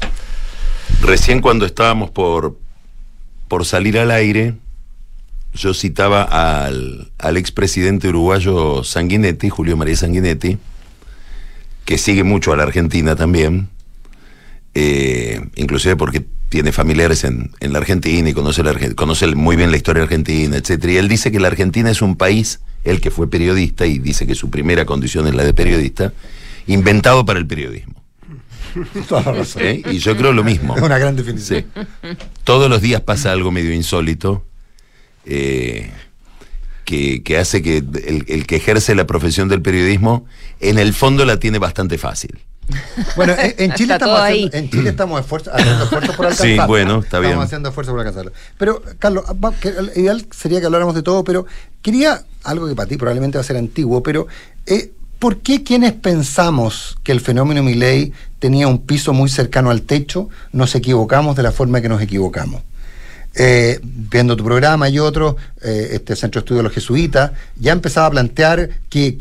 Recién 1.02 1.42
cuando 1.42 1.66
estábamos 1.66 2.12
por, 2.12 2.58
por 3.48 3.66
salir 3.66 3.98
al 4.00 4.12
aire, 4.12 4.56
yo 5.54 5.74
citaba 5.74 6.24
al, 6.24 7.12
expresidente 7.38 8.08
uruguayo 8.10 8.84
Sanguinetti, 8.84 9.50
Julio 9.50 9.78
María 9.78 9.96
Sanguinetti, 9.96 10.58
que 11.86 11.98
sigue 11.98 12.24
mucho 12.24 12.54
a 12.54 12.58
la 12.58 12.64
Argentina 12.64 13.16
también, 13.16 13.70
eh, 14.74 15.42
inclusive 15.56 15.96
porque 15.96 16.26
tiene 16.50 16.72
familiares 16.72 17.24
en, 17.24 17.52
en 17.60 17.74
la 17.74 17.80
Argentina 17.80 18.30
y 18.30 18.34
conoce, 18.34 18.64
la, 18.64 18.74
conoce 18.96 19.28
muy 19.36 19.56
bien 19.56 19.72
la 19.72 19.78
historia 19.78 20.04
argentina, 20.04 20.58
etcétera. 20.58 20.94
Y 20.94 20.98
él 20.98 21.08
dice 21.08 21.32
que 21.32 21.40
la 21.40 21.48
Argentina 21.48 21.90
es 21.90 22.02
un 22.02 22.16
país, 22.16 22.60
él 22.84 23.02
que 23.02 23.12
fue 23.12 23.30
periodista 23.30 23.86
y 23.86 24.00
dice 24.00 24.28
que 24.28 24.36
su 24.36 24.50
primera 24.50 24.86
condición 24.86 25.28
es 25.28 25.36
la 25.36 25.44
de 25.44 25.54
periodista, 25.54 26.14
inventado 26.68 27.26
para 27.26 27.40
el 27.40 27.48
periodismo. 27.48 28.03
Toda 29.08 29.22
la 29.24 29.32
razón. 29.34 29.62
¿Eh? 29.64 29.82
Y 29.92 29.98
yo 30.00 30.16
creo 30.18 30.32
lo 30.34 30.44
mismo. 30.44 30.76
Es 30.76 30.82
una 30.82 30.98
gran 30.98 31.16
definición. 31.16 31.66
Sí. 31.74 32.08
Todos 32.44 32.70
los 32.70 32.82
días 32.82 33.02
pasa 33.02 33.32
algo 33.32 33.52
medio 33.52 33.74
insólito 33.74 34.46
eh, 35.26 35.92
que, 36.86 37.24
que 37.24 37.38
hace 37.38 37.62
que 37.62 37.78
el, 37.78 38.26
el 38.28 38.46
que 38.48 38.58
ejerce 38.58 38.96
la 38.96 39.08
profesión 39.08 39.48
del 39.50 39.62
periodismo, 39.62 40.26
en 40.60 40.78
el 40.80 40.94
fondo 40.94 41.26
la 41.26 41.38
tiene 41.40 41.60
bastante 41.60 41.98
fácil. 41.98 42.40
Bueno, 43.16 43.34
en, 43.38 43.54
en 43.58 43.74
Chile 43.76 43.94
Está 43.94 44.06
estamos 44.06 44.20
haciendo, 44.22 44.56
ahí. 44.56 44.64
en 44.64 44.70
Chile 44.70 44.90
estamos 44.90 45.22
esfuerzo- 45.22 45.52
haciendo 45.54 45.84
esfuerzos 45.84 46.16
por 46.16 46.26
Sí, 46.28 46.32
alcanzarlo. 46.44 46.68
bueno, 46.68 47.00
está 47.00 47.20
bien. 47.20 47.32
Estamos 47.32 47.46
haciendo 47.46 47.70
esfuerzos 47.70 47.92
por 47.94 48.00
alcanzarlo. 48.00 48.32
Pero, 48.58 48.82
Carlos, 49.00 49.26
ideal 49.96 50.26
sería 50.32 50.60
que 50.60 50.66
habláramos 50.66 50.96
de 50.96 51.04
todo, 51.04 51.24
pero 51.24 51.46
quería 51.82 52.24
algo 52.44 52.68
que 52.68 52.76
para 52.76 52.88
ti 52.90 52.98
probablemente 52.98 53.38
va 53.38 53.42
a 53.42 53.46
ser 53.46 53.58
antiguo, 53.58 54.02
pero 54.04 54.28
eh, 54.66 54.92
¿por 55.24 55.38
qué 55.38 55.64
quienes 55.64 55.94
pensamos 55.94 56.98
que 57.02 57.14
el 57.14 57.22
fenómeno 57.22 57.64
Milley 57.64 58.12
tenía 58.40 58.68
un 58.68 58.80
piso 58.80 59.14
muy 59.14 59.30
cercano 59.30 59.70
al 59.70 59.84
techo, 59.84 60.28
nos 60.52 60.76
equivocamos 60.76 61.38
de 61.38 61.44
la 61.44 61.54
forma 61.54 61.80
que 61.80 61.88
nos 61.88 62.02
equivocamos? 62.02 62.62
eh, 63.36 63.80
viendo 63.82 64.36
tu 64.36 64.44
programa 64.44 64.90
y 64.90 65.00
otros, 65.00 65.36
eh, 65.64 65.90
este 65.94 66.16
Centro 66.16 66.40
de 66.40 66.44
Estudio 66.44 66.60
de 66.60 66.64
los 66.64 66.74
Jesuitas, 66.74 67.32
ya 67.60 67.72
empezaba 67.72 68.08
a 68.08 68.12
plantear 68.12 68.70
que, 68.90 69.18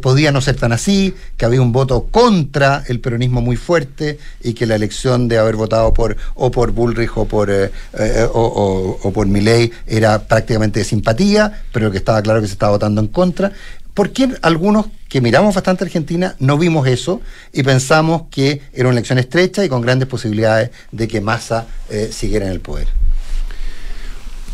podía 0.00 0.32
no 0.32 0.40
ser 0.40 0.56
tan 0.56 0.72
así, 0.72 1.14
que 1.36 1.44
había 1.44 1.62
un 1.62 1.72
voto 1.72 2.08
contra 2.10 2.84
el 2.88 3.00
peronismo 3.00 3.40
muy 3.40 3.56
fuerte 3.56 4.18
y 4.42 4.52
que 4.52 4.66
la 4.66 4.74
elección 4.74 5.28
de 5.28 5.38
haber 5.38 5.56
votado 5.56 5.94
por 5.94 6.16
o 6.34 6.50
por 6.50 6.72
Bullrich 6.72 7.10
o 7.16 7.24
por 7.24 7.50
eh, 7.50 7.70
eh, 7.98 8.28
o 8.32 9.10
por 9.14 9.26
Milley 9.26 9.72
era 9.86 10.18
prácticamente 10.26 10.80
de 10.80 10.84
simpatía, 10.84 11.62
pero 11.72 11.90
que 11.90 11.98
estaba 11.98 12.20
claro 12.22 12.40
que 12.40 12.46
se 12.46 12.52
estaba 12.52 12.72
votando 12.72 13.00
en 13.00 13.08
contra. 13.08 13.52
¿Por 13.94 14.12
qué 14.12 14.28
algunos 14.42 14.86
que 15.08 15.20
miramos 15.20 15.54
bastante 15.54 15.84
Argentina 15.84 16.34
no 16.40 16.58
vimos 16.58 16.86
eso 16.88 17.22
y 17.52 17.62
pensamos 17.62 18.22
que 18.30 18.60
era 18.72 18.88
una 18.88 18.98
elección 18.98 19.18
estrecha 19.18 19.64
y 19.64 19.68
con 19.68 19.80
grandes 19.82 20.08
posibilidades 20.08 20.70
de 20.90 21.06
que 21.08 21.20
Massa 21.20 21.66
eh, 21.90 22.10
siguiera 22.12 22.46
en 22.46 22.52
el 22.52 22.60
poder? 22.60 22.88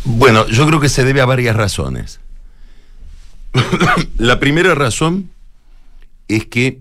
Bueno, 0.05 0.47
yo 0.49 0.67
creo 0.67 0.81
que 0.81 0.89
se 0.91 1.05
debe 1.05 1.21
a 1.23 1.27
varias 1.27 1.57
razones. 1.57 2.21
la 4.19 4.39
primera 4.41 4.75
razón 4.75 5.31
es 6.29 6.47
que 6.47 6.81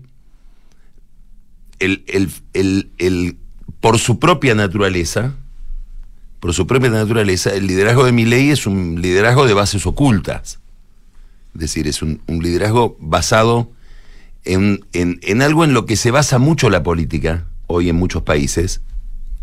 el, 1.78 2.04
el- 2.52 2.90
el- 2.98 3.36
por 3.80 3.98
su 3.98 4.18
propia 4.18 4.54
naturaleza, 4.54 5.34
por 6.40 6.52
su 6.52 6.66
propia 6.66 6.90
naturaleza, 6.90 7.50
el 7.54 7.66
liderazgo 7.66 8.04
de 8.04 8.12
Milei 8.12 8.50
es 8.50 8.66
un 8.66 9.00
liderazgo 9.00 9.46
de 9.46 9.54
bases 9.54 9.86
ocultas. 9.86 10.59
Es 11.54 11.60
decir, 11.60 11.88
es 11.88 12.02
un, 12.02 12.20
liderazgo 12.28 12.96
basado 13.00 13.70
en, 14.44 14.84
en- 14.92 15.18
en 15.22 15.42
algo 15.42 15.64
en 15.64 15.74
lo 15.74 15.86
que 15.86 15.96
se 15.96 16.10
basa 16.10 16.38
mucho 16.38 16.70
la 16.70 16.82
política 16.82 17.46
hoy 17.66 17.88
en 17.88 17.96
muchos 17.96 18.22
países, 18.22 18.80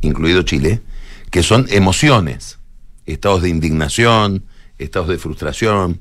incluido 0.02 0.42
Chile, 0.44 0.82
que 1.32 1.44
son 1.44 1.66
emociones, 1.70 2.60
estados 3.06 3.42
de 3.42 3.50
indignación, 3.50 4.44
estados 4.78 5.10
de 5.10 5.18
frustración. 5.18 6.00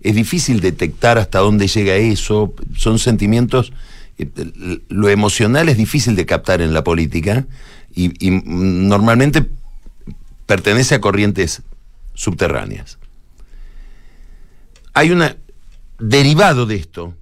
Es 0.00 0.14
difícil 0.14 0.60
detectar 0.60 1.18
hasta 1.18 1.40
dónde 1.40 1.66
llega 1.68 1.94
eso, 1.96 2.54
son 2.76 2.98
sentimientos, 2.98 3.72
eh, 4.18 4.28
lo 4.88 5.08
emocional 5.08 5.68
es 5.68 5.76
difícil 5.76 6.16
de 6.16 6.26
captar 6.26 6.60
en 6.62 6.72
la 6.74 6.84
política 6.84 7.46
y, 7.94 8.12
y, 8.24 8.30
mm, 8.30 8.88
normalmente 8.88 9.46
pertenece 10.46 10.94
a 10.96 11.00
corrientes 11.00 11.62
subterráneas. 12.14 12.98
Hay 14.94 15.10
una 15.10 15.36
derivado 15.98 16.66
de 16.66 16.76
esto, 16.76 17.14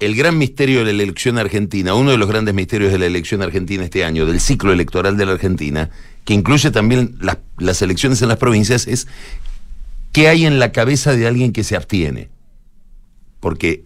el 0.00 0.16
gran 0.16 0.38
misterio 0.38 0.84
de 0.84 0.92
la 0.92 1.02
elección 1.02 1.38
argentina, 1.38 1.94
uno 1.94 2.10
de 2.10 2.16
los 2.16 2.28
grandes 2.28 2.54
misterios 2.54 2.90
de 2.90 2.98
la 2.98 3.06
elección 3.06 3.42
argentina 3.42 3.84
este 3.84 4.04
año, 4.04 4.26
del 4.26 4.40
ciclo 4.40 4.72
electoral 4.72 5.16
de 5.16 5.26
la 5.26 5.32
Argentina, 5.32 5.90
que 6.24 6.34
incluye 6.34 6.70
también 6.70 7.16
las, 7.20 7.38
las 7.58 7.82
elecciones 7.82 8.22
en 8.22 8.28
las 8.28 8.38
provincias, 8.38 8.86
es 8.86 9.06
qué 10.12 10.28
hay 10.28 10.46
en 10.46 10.58
la 10.58 10.72
cabeza 10.72 11.14
de 11.14 11.26
alguien 11.26 11.52
que 11.52 11.64
se 11.64 11.76
abstiene. 11.76 12.30
Porque 13.40 13.84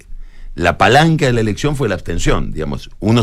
la 0.54 0.78
palanca 0.78 1.26
de 1.26 1.32
la 1.32 1.40
elección 1.40 1.76
fue 1.76 1.88
la 1.88 1.96
abstención, 1.96 2.52
digamos. 2.52 2.90
Uno 3.00 3.22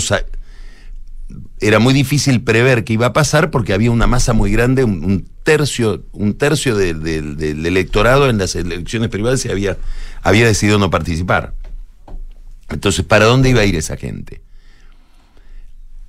era 1.62 1.78
muy 1.80 1.94
difícil 1.94 2.42
prever 2.42 2.84
qué 2.84 2.94
iba 2.94 3.06
a 3.08 3.14
pasar 3.14 3.52
porque 3.52 3.74
había 3.74 3.92
una 3.92 4.08
masa 4.08 4.34
muy 4.34 4.52
grande, 4.52 4.84
un, 4.84 5.28
tercio, 5.44 6.04
un 6.12 6.34
tercio 6.34 6.76
de- 6.76 6.94
de- 6.96 7.22
del 7.22 7.66
electorado 7.66 8.30
en 8.30 8.38
las 8.40 8.56
elecciones 8.56 9.10
privadas 9.10 9.46
había, 9.46 9.78
había 10.24 10.46
decidido 10.48 10.80
no 10.80 10.90
participar. 10.90 11.54
Entonces, 12.70 13.06
¿para 13.06 13.26
dónde 13.26 13.50
iba 13.50 13.62
a 13.62 13.66
ir 13.66 13.76
esa 13.76 13.96
gente? 13.96 14.42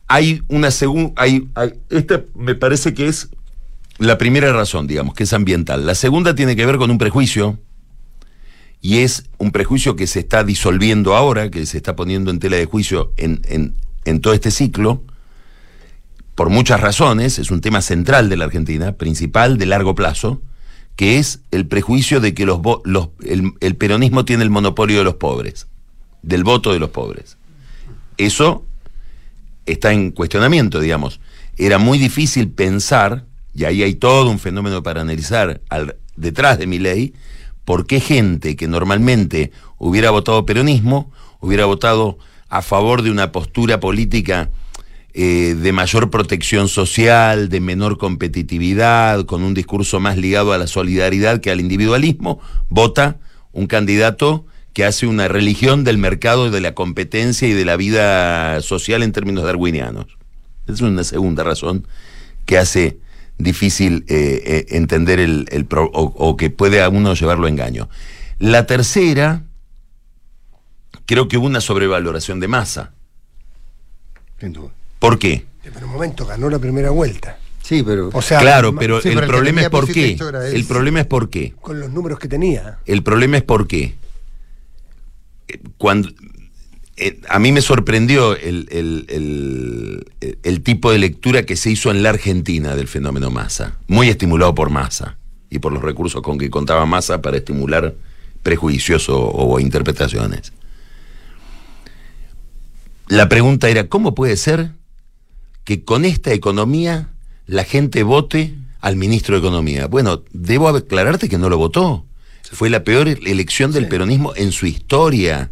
Hay 0.08 0.42
una 0.48 0.70
segunda, 0.70 1.12
hay, 1.16 1.48
hay- 1.54 1.74
esta 1.90 2.22
me 2.34 2.54
parece 2.54 2.94
que 2.94 3.06
es 3.08 3.28
la 3.98 4.18
primera 4.18 4.52
razón, 4.52 4.86
digamos, 4.86 5.14
que 5.14 5.24
es 5.24 5.32
ambiental. 5.32 5.86
La 5.86 5.94
segunda 5.94 6.34
tiene 6.34 6.56
que 6.56 6.66
ver 6.66 6.76
con 6.76 6.90
un 6.90 6.98
prejuicio 6.98 7.58
y 8.80 8.98
es 8.98 9.24
un 9.38 9.52
prejuicio 9.52 9.96
que 9.96 10.06
se 10.06 10.20
está 10.20 10.44
disolviendo 10.44 11.14
ahora, 11.14 11.50
que 11.50 11.64
se 11.66 11.76
está 11.76 11.94
poniendo 11.94 12.30
en 12.30 12.38
tela 12.40 12.56
de 12.56 12.64
juicio 12.66 13.12
en, 13.16 13.40
en- 13.44 13.74
en 14.04 14.20
todo 14.20 14.34
este 14.34 14.50
ciclo, 14.50 15.02
por 16.34 16.50
muchas 16.50 16.80
razones, 16.80 17.38
es 17.38 17.50
un 17.50 17.60
tema 17.60 17.82
central 17.82 18.28
de 18.28 18.36
la 18.36 18.46
Argentina, 18.46 18.92
principal 18.92 19.58
de 19.58 19.66
largo 19.66 19.94
plazo, 19.94 20.40
que 20.96 21.18
es 21.18 21.40
el 21.50 21.66
prejuicio 21.66 22.20
de 22.20 22.34
que 22.34 22.46
los, 22.46 22.60
los- 22.84 23.08
el, 23.24 23.76
peronismo 23.76 24.24
tiene 24.24 24.42
el 24.42 24.50
monopolio 24.50 24.98
de 24.98 25.04
los 25.04 25.14
pobres, 25.14 25.66
del 26.22 26.44
voto 26.44 26.72
de 26.72 26.78
los 26.78 26.90
pobres. 26.90 27.36
Eso 28.18 28.64
está 29.66 29.92
en 29.92 30.10
cuestionamiento, 30.10 30.80
digamos. 30.80 31.20
Era 31.56 31.78
muy 31.78 31.98
difícil 31.98 32.48
pensar, 32.50 33.24
y 33.54 33.64
ahí 33.64 33.82
hay 33.82 33.94
todo 33.94 34.30
un 34.30 34.38
fenómeno 34.38 34.82
para 34.82 35.02
analizar 35.02 35.60
al- 35.68 35.96
detrás 36.16 36.58
de 36.58 36.66
mi 36.66 36.78
ley, 36.78 37.14
por 37.64 37.86
qué 37.86 38.00
gente 38.00 38.56
que 38.56 38.68
normalmente 38.68 39.52
hubiera 39.78 40.10
votado 40.10 40.44
peronismo, 40.46 41.10
hubiera 41.40 41.64
votado 41.66 42.18
a 42.48 42.60
favor 42.62 43.02
de 43.02 43.10
una 43.10 43.32
postura 43.32 43.80
política 43.80 44.50
eh, 45.14 45.54
de 45.54 45.72
mayor 45.72 46.08
protección 46.08 46.68
social, 46.68 47.50
de 47.50 47.60
menor 47.60 47.98
competitividad, 47.98 49.26
con 49.26 49.42
un 49.42 49.52
discurso 49.52 50.00
más 50.00 50.16
ligado 50.16 50.54
a 50.54 50.58
la 50.58 50.66
solidaridad 50.66 51.40
que 51.40 51.50
al 51.50 51.60
individualismo, 51.60 52.40
vota 52.70 53.18
un 53.52 53.66
candidato 53.66 54.46
que 54.72 54.86
hace 54.86 55.06
una 55.06 55.28
religión 55.28 55.84
del 55.84 55.98
mercado, 55.98 56.50
de 56.50 56.62
la 56.62 56.74
competencia 56.74 57.46
y 57.46 57.52
de 57.52 57.66
la 57.66 57.76
vida 57.76 58.62
social 58.62 59.02
en 59.02 59.12
términos 59.12 59.44
darwinianos. 59.44 60.06
Es 60.66 60.80
una 60.80 61.04
segunda 61.04 61.44
razón 61.44 61.86
que 62.46 62.56
hace 62.56 62.98
difícil 63.36 64.06
eh, 64.08 64.42
eh, 64.46 64.66
entender 64.70 65.20
el, 65.20 65.46
o, 65.70 66.14
o 66.16 66.36
que 66.38 66.48
puede 66.48 66.82
a 66.82 66.88
uno 66.88 67.12
llevarlo 67.12 67.46
a 67.46 67.50
engaño. 67.50 67.90
La 68.38 68.66
tercera, 68.66 69.44
creo 71.04 71.28
que 71.28 71.36
hubo 71.36 71.46
una 71.46 71.60
sobrevaloración 71.60 72.40
de 72.40 72.48
masa. 72.48 72.94
Sin 74.40 74.54
duda. 74.54 74.70
¿Por 75.02 75.18
qué? 75.18 75.44
Pero 75.64 75.84
un 75.86 75.92
momento, 75.94 76.24
ganó 76.24 76.48
la 76.48 76.60
primera 76.60 76.90
vuelta. 76.90 77.36
Sí, 77.60 77.82
pero. 77.82 78.10
O 78.12 78.22
sea, 78.22 78.38
claro, 78.38 78.72
pero 78.74 79.00
sí, 79.00 79.08
el 79.08 79.26
problema 79.26 79.62
es 79.62 79.68
por 79.68 79.90
qué. 79.92 80.16
El 80.52 80.64
problema 80.64 81.00
es 81.00 81.06
por 81.06 81.28
qué. 81.28 81.54
Con 81.60 81.80
los 81.80 81.90
números 81.90 82.20
que 82.20 82.28
tenía. 82.28 82.78
El 82.86 83.02
problema 83.02 83.36
es 83.36 83.42
por 83.42 83.66
qué. 83.66 83.96
Eh, 85.48 85.58
Cuando, 85.78 86.08
eh, 86.96 87.20
a 87.28 87.40
mí 87.40 87.50
me 87.50 87.62
sorprendió 87.62 88.36
el, 88.36 88.68
el- 88.70 89.06
el- 89.08 90.38
el 90.44 90.62
tipo 90.62 90.92
de 90.92 90.98
lectura 90.98 91.42
que 91.42 91.56
se 91.56 91.70
hizo 91.70 91.90
en 91.90 92.04
la 92.04 92.10
Argentina 92.10 92.76
del 92.76 92.86
fenómeno 92.86 93.28
masa, 93.28 93.78
muy 93.88 94.08
estimulado 94.08 94.54
por 94.54 94.70
masa 94.70 95.16
y 95.50 95.58
por 95.58 95.72
los 95.72 95.82
recursos 95.82 96.22
con 96.22 96.38
que 96.38 96.48
contaba 96.48 96.86
masa 96.86 97.20
para 97.22 97.38
estimular 97.38 97.94
prejuicios 98.44 99.08
o, 99.08 99.18
o 99.20 99.58
interpretaciones. 99.58 100.52
La 103.08 103.28
pregunta 103.28 103.68
era, 103.68 103.88
¿cómo 103.88 104.14
puede 104.14 104.36
ser 104.36 104.70
que 105.64 105.84
con 105.84 106.04
esta 106.04 106.32
economía 106.32 107.08
la 107.46 107.64
gente 107.64 108.02
vote 108.02 108.54
al 108.80 108.96
ministro 108.96 109.34
de 109.34 109.40
Economía? 109.40 109.86
Bueno, 109.86 110.22
debo 110.32 110.68
aclararte 110.68 111.28
que 111.28 111.38
no 111.38 111.48
lo 111.48 111.58
votó. 111.58 112.04
Fue 112.50 112.68
la 112.68 112.84
peor 112.84 113.08
elección 113.08 113.72
del 113.72 113.88
peronismo 113.88 114.34
en 114.36 114.52
su 114.52 114.66
historia. 114.66 115.50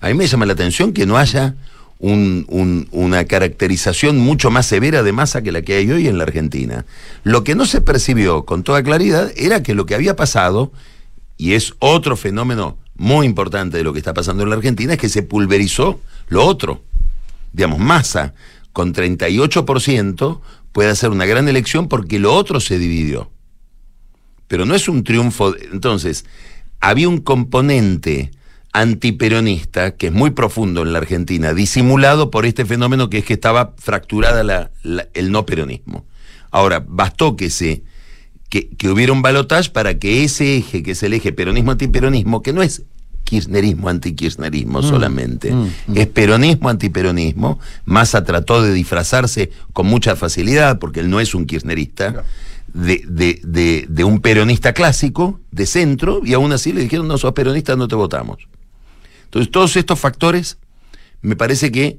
A 0.00 0.08
mí 0.08 0.14
me 0.14 0.26
llama 0.26 0.46
la 0.46 0.54
atención 0.54 0.92
que 0.92 1.06
no 1.06 1.16
haya 1.16 1.54
un- 2.00 2.44
un- 2.48 2.88
una 2.90 3.24
caracterización 3.24 4.18
mucho 4.18 4.50
más 4.50 4.66
severa 4.66 5.02
de 5.02 5.12
masa 5.12 5.42
que 5.42 5.52
la 5.52 5.62
que 5.62 5.76
hay 5.76 5.90
hoy 5.90 6.08
en 6.08 6.18
la 6.18 6.24
Argentina. 6.24 6.84
Lo 7.22 7.44
que 7.44 7.54
no 7.54 7.66
se 7.66 7.80
percibió 7.80 8.44
con 8.44 8.62
toda 8.64 8.82
claridad 8.82 9.30
era 9.36 9.62
que 9.62 9.74
lo 9.74 9.86
que 9.86 9.94
había 9.94 10.16
pasado, 10.16 10.72
y 11.36 11.52
es 11.52 11.74
otro 11.78 12.16
fenómeno 12.16 12.76
muy 12.96 13.26
importante 13.26 13.76
de 13.78 13.84
lo 13.84 13.92
que 13.92 13.98
está 14.00 14.12
pasando 14.12 14.42
en 14.42 14.50
la 14.50 14.56
Argentina, 14.56 14.94
es 14.94 14.98
que 14.98 15.08
se 15.08 15.22
pulverizó 15.22 16.00
lo 16.28 16.44
otro. 16.44 16.82
Digamos, 17.52 17.78
masa 17.78 18.34
con 18.74 18.92
38% 18.92 20.40
puede 20.72 20.90
hacer 20.90 21.08
una 21.08 21.24
gran 21.24 21.48
elección 21.48 21.88
porque 21.88 22.18
lo 22.18 22.34
otro 22.34 22.60
se 22.60 22.78
dividió. 22.78 23.30
Pero 24.48 24.66
no 24.66 24.74
es 24.74 24.88
un 24.88 25.04
triunfo. 25.04 25.54
Entonces, 25.72 26.26
había 26.80 27.08
un 27.08 27.18
componente 27.18 28.30
antiperonista 28.72 29.96
que 29.96 30.08
es 30.08 30.12
muy 30.12 30.30
profundo 30.30 30.82
en 30.82 30.92
la 30.92 30.98
Argentina, 30.98 31.54
disimulado 31.54 32.30
por 32.30 32.44
este 32.44 32.66
fenómeno 32.66 33.08
que 33.08 33.18
es 33.18 33.24
que 33.24 33.34
estaba 33.34 33.74
fracturada 33.78 34.44
la- 34.44 34.70
el 35.14 35.30
no 35.32 35.46
peronismo. 35.46 36.04
Ahora, 36.50 36.84
bastó 36.86 37.36
que 37.36 37.48
se 37.50 37.82
que 38.50 38.88
hubiera 38.88 39.12
un 39.12 39.22
balotaje 39.22 39.70
para 39.70 39.98
que 39.98 40.22
ese 40.22 40.56
eje, 40.56 40.84
que 40.84 40.92
es 40.92 41.02
el 41.02 41.12
eje 41.14 41.32
peronismo-antiperonismo, 41.32 42.40
que 42.42 42.52
no 42.52 42.62
es 42.62 42.82
kirchnerismo-antikirchnerismo 43.24 44.80
Mm, 44.80 44.82
solamente, 44.88 45.52
mm, 45.52 45.62
mm. 45.88 45.96
es 45.98 46.06
peronismo-antiperonismo, 46.08 47.58
Massa 47.84 48.24
trató 48.24 48.62
de 48.62 48.72
disfrazarse 48.72 49.50
con 49.72 49.86
mucha 49.86 50.16
facilidad, 50.16 50.78
porque 50.78 51.00
él 51.00 51.10
no 51.10 51.20
es 51.20 51.34
un 51.34 51.46
kirchnerista, 51.46 52.24
de, 52.72 53.02
de- 53.08 53.40
de- 53.44 53.86
de 53.88 54.04
un 54.04 54.20
peronista 54.20 54.72
clásico, 54.72 55.40
de 55.50 55.66
centro, 55.66 56.20
y 56.24 56.34
aún 56.34 56.52
así 56.52 56.72
le 56.72 56.80
dijeron, 56.82 57.06
no 57.08 57.18
sos 57.18 57.32
peronista, 57.32 57.76
no 57.76 57.86
te 57.88 57.94
votamos. 57.94 58.38
Entonces, 59.24 59.50
todos 59.52 59.76
estos 59.76 59.98
factores, 59.98 60.58
me 61.22 61.36
parece 61.36 61.70
que 61.72 61.98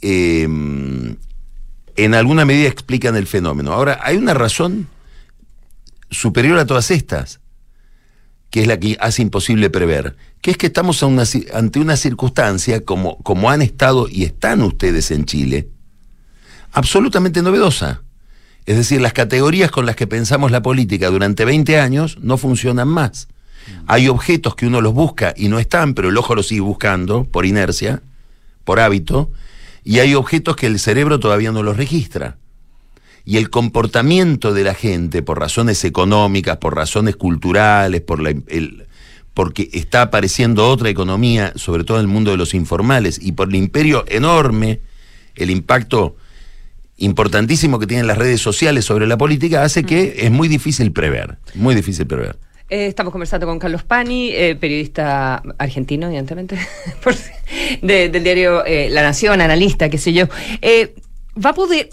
eh, 0.00 0.42
en 0.44 2.14
alguna 2.14 2.44
medida 2.44 2.68
explican 2.68 3.14
el 3.16 3.26
fenómeno. 3.26 3.72
Ahora, 3.72 4.00
hay 4.02 4.16
una 4.16 4.34
razón 4.34 4.88
superior 6.10 6.58
a 6.58 6.66
todas 6.66 6.90
estas, 6.90 7.40
que 8.52 8.60
es 8.60 8.66
la 8.66 8.78
que 8.78 8.98
hace 9.00 9.22
imposible 9.22 9.70
prever, 9.70 10.14
que 10.42 10.50
es 10.50 10.58
que 10.58 10.66
estamos 10.66 11.02
ante 11.54 11.80
una 11.80 11.96
circunstancia, 11.96 12.84
como, 12.84 13.16
como 13.22 13.50
han 13.50 13.62
estado 13.62 14.08
y 14.10 14.24
están 14.24 14.60
ustedes 14.60 15.10
en 15.10 15.24
Chile, 15.24 15.68
absolutamente 16.70 17.40
novedosa. 17.40 18.02
Es 18.66 18.76
decir, 18.76 19.00
las 19.00 19.14
categorías 19.14 19.70
con 19.70 19.86
las 19.86 19.96
que 19.96 20.06
pensamos 20.06 20.50
la 20.50 20.60
política 20.60 21.08
durante 21.08 21.46
20 21.46 21.80
años 21.80 22.18
no 22.20 22.36
funcionan 22.36 22.88
más. 22.88 23.28
Hay 23.86 24.08
objetos 24.08 24.54
que 24.54 24.66
uno 24.66 24.82
los 24.82 24.92
busca 24.92 25.32
y 25.34 25.48
no 25.48 25.58
están, 25.58 25.94
pero 25.94 26.10
el 26.10 26.18
ojo 26.18 26.34
los 26.34 26.48
sigue 26.48 26.60
buscando 26.60 27.24
por 27.24 27.46
inercia, 27.46 28.02
por 28.64 28.80
hábito, 28.80 29.30
y 29.82 30.00
hay 30.00 30.14
objetos 30.14 30.56
que 30.56 30.66
el 30.66 30.78
cerebro 30.78 31.18
todavía 31.18 31.52
no 31.52 31.62
los 31.62 31.78
registra. 31.78 32.36
Y 33.24 33.36
el 33.36 33.50
comportamiento 33.50 34.52
de 34.52 34.64
la 34.64 34.74
gente, 34.74 35.22
por 35.22 35.38
razones 35.38 35.84
económicas, 35.84 36.56
por 36.56 36.74
razones 36.74 37.16
culturales, 37.16 38.00
por 38.00 38.20
la, 38.20 38.30
el- 38.30 38.86
porque 39.34 39.70
está 39.72 40.02
apareciendo 40.02 40.68
otra 40.68 40.90
economía, 40.90 41.52
sobre 41.56 41.84
todo 41.84 41.98
en 41.98 42.02
el 42.02 42.08
mundo 42.08 42.32
de 42.32 42.36
los 42.36 42.52
informales, 42.52 43.18
y 43.22 43.32
por 43.32 43.48
el 43.48 43.54
imperio 43.54 44.04
enorme, 44.08 44.80
el 45.36 45.50
impacto 45.50 46.16
importantísimo 46.98 47.78
que 47.78 47.86
tienen 47.86 48.06
las 48.06 48.18
redes 48.18 48.40
sociales 48.40 48.84
sobre 48.84 49.06
la 49.06 49.16
política, 49.16 49.62
hace 49.62 49.84
que 49.84 50.14
es 50.18 50.30
muy 50.30 50.48
difícil 50.48 50.92
prever, 50.92 51.38
muy 51.54 51.74
difícil 51.74 52.06
prever. 52.06 52.36
Eh, 52.68 52.86
estamos 52.86 53.12
conversando 53.12 53.46
con 53.46 53.58
Carlos 53.58 53.82
Pani, 53.82 54.30
eh, 54.32 54.56
periodista 54.58 55.42
argentino, 55.58 56.06
evidentemente, 56.06 56.58
de- 57.82 58.08
del 58.08 58.24
diario 58.24 58.64
eh, 58.64 58.88
La 58.90 59.02
Nación, 59.02 59.40
analista, 59.40 59.88
qué 59.88 59.98
sé 59.98 60.12
yo. 60.12 60.26
¿Va 61.44 61.50
a 61.50 61.54
poder... 61.54 61.88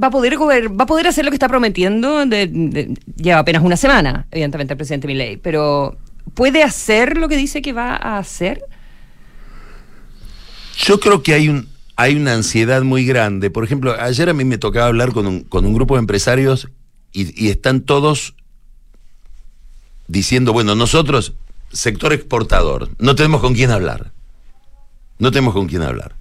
Va 0.00 0.06
a, 0.06 0.10
poder 0.10 0.38
va 0.38 0.84
a 0.84 0.86
poder 0.86 1.06
hacer 1.06 1.24
lo 1.24 1.30
que 1.30 1.36
está 1.36 1.48
prometiendo. 1.48 2.24
lleva 2.24 3.38
apenas 3.38 3.62
una 3.62 3.76
semana, 3.76 4.26
evidentemente, 4.30 4.72
el 4.72 4.78
presidente 4.78 5.06
Milei. 5.06 5.36
Pero, 5.36 5.98
¿puede 6.34 6.62
hacer 6.62 7.18
lo 7.18 7.28
que 7.28 7.36
dice 7.36 7.60
que 7.60 7.72
va 7.72 7.96
a 7.96 8.18
hacer? 8.18 8.64
Yo 10.78 10.98
creo 10.98 11.22
que 11.22 11.34
hay 11.34 11.48
un 11.48 11.68
hay 11.94 12.16
una 12.16 12.32
ansiedad 12.32 12.82
muy 12.82 13.04
grande. 13.04 13.50
Por 13.50 13.64
ejemplo, 13.64 13.94
ayer 14.00 14.28
a 14.28 14.34
mí 14.34 14.44
me 14.44 14.58
tocaba 14.58 14.86
hablar 14.86 15.12
con 15.12 15.26
un, 15.26 15.44
con 15.44 15.66
un 15.66 15.74
grupo 15.74 15.94
de 15.94 16.00
empresarios 16.00 16.68
y, 17.12 17.44
y 17.44 17.50
están 17.50 17.82
todos 17.82 18.34
diciendo, 20.08 20.52
bueno, 20.52 20.74
nosotros, 20.74 21.34
sector 21.70 22.12
exportador, 22.12 22.88
no 22.98 23.14
tenemos 23.14 23.40
con 23.40 23.54
quién 23.54 23.70
hablar. 23.70 24.12
No 25.18 25.30
tenemos 25.30 25.54
con 25.54 25.68
quién 25.68 25.82
hablar. 25.82 26.16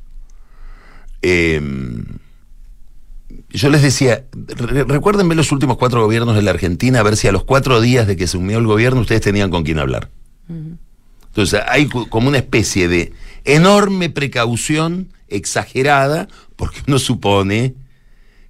Eh, 1.21 1.59
yo 3.57 3.69
les 3.69 3.81
decía, 3.81 4.25
re- 4.33 4.83
recuérdenme 4.85 5.35
los 5.35 5.51
últimos 5.51 5.77
cuatro 5.77 6.01
gobiernos 6.03 6.35
de 6.35 6.41
la 6.41 6.51
Argentina, 6.51 6.99
a 6.99 7.03
ver 7.03 7.17
si 7.17 7.27
a 7.27 7.31
los 7.31 7.43
cuatro 7.43 7.81
días 7.81 8.07
de 8.07 8.15
que 8.15 8.27
se 8.27 8.37
unió 8.37 8.57
el 8.59 8.65
gobierno 8.67 9.01
ustedes 9.01 9.21
tenían 9.21 9.49
con 9.49 9.63
quién 9.63 9.79
hablar. 9.79 10.09
Entonces 11.27 11.61
hay 11.67 11.87
como 11.87 12.27
una 12.27 12.37
especie 12.37 12.87
de 12.87 13.13
enorme 13.45 14.09
precaución 14.09 15.07
exagerada, 15.27 16.27
porque 16.55 16.79
uno 16.87 16.99
supone 16.99 17.73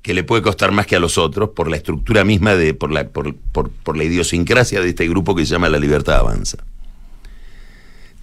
que 0.02 0.16
le 0.16 0.24
puede 0.24 0.42
costar 0.42 0.72
más 0.72 0.88
que 0.88 0.96
a 0.96 1.00
los 1.00 1.20
otros 1.20 1.50
por 1.50 1.70
la 1.70 1.78
estructura 1.78 2.24
misma 2.26 2.56
de, 2.56 2.74
por 2.74 2.92
la, 2.92 3.08
por, 3.08 3.36
por- 3.36 3.70
por 3.70 3.98
la 3.98 4.04
idiosincrasia 4.04 4.82
de 4.82 4.90
este 4.90 5.08
grupo 5.08 5.36
que 5.36 5.46
se 5.46 5.52
llama 5.52 5.70
La 5.70 5.78
Libertad 5.78 6.16
Avanza. 6.16 6.58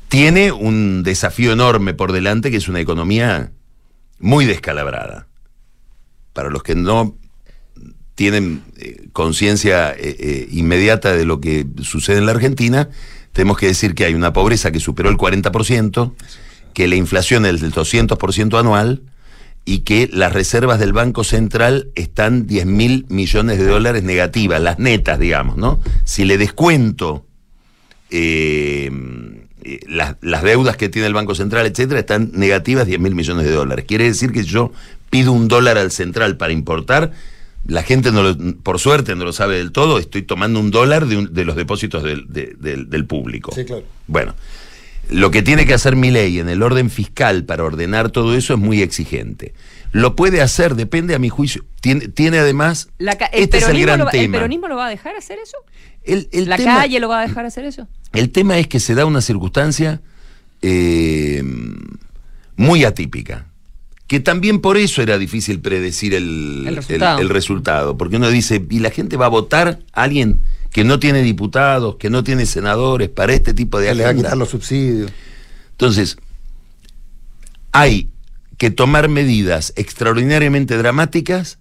Tiene 0.08 0.52
un 0.52 1.02
desafío 1.02 1.52
enorme 1.52 1.94
por 1.94 2.12
delante, 2.12 2.50
que 2.50 2.56
es 2.56 2.68
una 2.68 2.80
economía 2.80 3.52
muy 4.18 4.44
descalabrada. 4.46 5.26
Para 6.38 6.50
los 6.50 6.62
que 6.62 6.76
no 6.76 7.16
tienen 8.14 8.62
eh, 8.76 9.08
conciencia 9.12 9.90
eh, 9.90 9.96
eh, 10.20 10.48
inmediata 10.52 11.12
de 11.12 11.24
lo 11.24 11.40
que 11.40 11.66
sucede 11.82 12.18
en 12.18 12.26
la 12.26 12.30
Argentina, 12.30 12.90
tenemos 13.32 13.58
que 13.58 13.66
decir 13.66 13.96
que 13.96 14.04
hay 14.04 14.14
una 14.14 14.32
pobreza 14.32 14.70
que 14.70 14.78
superó 14.78 15.10
el 15.10 15.16
40%, 15.16 16.12
que 16.74 16.86
la 16.86 16.94
inflación 16.94 17.44
es 17.44 17.60
del 17.60 17.72
200% 17.72 18.56
anual 18.56 19.02
y 19.64 19.80
que 19.80 20.08
las 20.12 20.32
reservas 20.32 20.78
del 20.78 20.92
Banco 20.92 21.24
Central 21.24 21.90
están 21.96 22.46
10 22.46 22.66
mil 22.66 23.06
millones 23.08 23.58
de 23.58 23.66
dólares 23.66 24.04
negativas, 24.04 24.62
las 24.62 24.78
netas, 24.78 25.18
digamos, 25.18 25.56
¿no? 25.56 25.80
Si 26.04 26.24
le 26.24 26.38
descuento 26.38 27.26
las, 29.88 30.14
las 30.20 30.42
deudas 30.44 30.76
que 30.76 30.88
tiene 30.88 31.08
el 31.08 31.14
Banco 31.14 31.34
Central, 31.34 31.66
etcétera, 31.66 31.98
están 31.98 32.30
negativas 32.32 32.86
10 32.86 33.00
mil 33.00 33.16
millones 33.16 33.44
de 33.44 33.50
dólares. 33.50 33.86
Quiere 33.88 34.04
decir 34.04 34.30
que 34.30 34.44
yo 34.44 34.70
pido 35.10 35.32
un 35.32 35.48
dólar 35.48 35.78
al 35.78 35.90
central 35.90 36.36
para 36.36 36.52
importar, 36.52 37.12
la 37.66 37.82
gente, 37.82 38.12
no 38.12 38.22
lo- 38.22 38.36
por 38.62 38.78
suerte, 38.78 39.14
no 39.16 39.24
lo 39.24 39.32
sabe 39.32 39.56
del 39.58 39.72
todo, 39.72 39.98
estoy 39.98 40.22
tomando 40.22 40.60
un 40.60 40.70
dólar 40.70 41.06
de, 41.06 41.16
un- 41.16 41.34
de 41.34 41.44
los 41.44 41.56
depósitos 41.56 42.02
del, 42.02 42.26
de- 42.32 42.54
del- 42.58 42.88
del 42.88 43.04
público. 43.04 43.52
Sí, 43.54 43.64
claro. 43.64 43.84
Bueno, 44.06 44.34
lo 45.10 45.30
que 45.30 45.42
tiene 45.42 45.66
que 45.66 45.74
hacer 45.74 45.96
mi 45.96 46.10
ley 46.10 46.38
en 46.38 46.48
el 46.48 46.62
orden 46.62 46.90
fiscal 46.90 47.44
para 47.44 47.64
ordenar 47.64 48.10
todo 48.10 48.34
eso 48.34 48.54
es 48.54 48.60
muy 48.60 48.82
exigente. 48.82 49.54
Lo 49.90 50.14
puede 50.16 50.42
hacer, 50.42 50.74
depende 50.74 51.14
a 51.14 51.18
mi 51.18 51.30
juicio. 51.30 51.64
Tiene, 51.80 52.08
tiene 52.08 52.38
además, 52.38 52.90
La 52.98 53.12
el, 53.12 53.42
este 53.44 53.58
es 53.58 53.68
el 53.68 53.80
gran 53.80 54.00
va, 54.00 54.10
¿El 54.10 54.10
tema. 54.10 54.32
peronismo 54.38 54.68
lo 54.68 54.76
va 54.76 54.86
a 54.86 54.90
dejar 54.90 55.16
hacer 55.16 55.38
eso? 55.42 55.56
El, 56.04 56.28
el 56.32 56.48
¿La 56.48 56.56
tema- 56.58 56.76
calle 56.76 57.00
lo 57.00 57.08
va 57.08 57.20
a 57.22 57.26
dejar 57.26 57.46
hacer 57.46 57.64
eso? 57.64 57.88
El 58.12 58.30
tema 58.30 58.58
es 58.58 58.66
que 58.66 58.80
se 58.80 58.94
da 58.94 59.04
una 59.06 59.20
circunstancia 59.22 60.00
eh, 60.62 61.42
muy 62.56 62.84
atípica, 62.84 63.46
que 64.08 64.20
también 64.20 64.60
por 64.60 64.78
eso 64.78 65.02
era 65.02 65.18
difícil 65.18 65.60
predecir 65.60 66.14
el, 66.14 66.64
El 66.66 66.76
resultado. 66.76 67.18
el 67.20 67.28
resultado, 67.28 67.96
porque 67.98 68.16
uno 68.16 68.30
dice, 68.30 68.64
¿y 68.68 68.80
la 68.80 68.90
gente 68.90 69.16
va 69.16 69.26
a 69.26 69.28
votar 69.28 69.80
a 69.92 70.02
alguien 70.02 70.40
que 70.72 70.82
no 70.82 70.98
tiene 70.98 71.22
diputados, 71.22 71.96
que 71.96 72.10
no 72.10 72.24
tiene 72.24 72.46
senadores 72.46 73.10
para 73.10 73.34
este 73.34 73.54
tipo 73.54 73.78
de 73.78 73.88
Que 73.88 73.94
le 73.94 74.04
va 74.04 74.10
a 74.10 74.14
quitar 74.14 74.36
los 74.36 74.48
subsidios. 74.48 75.10
Entonces, 75.72 76.16
hay 77.72 78.08
que 78.56 78.70
tomar 78.70 79.08
medidas 79.08 79.72
extraordinariamente 79.76 80.76
dramáticas 80.76 81.58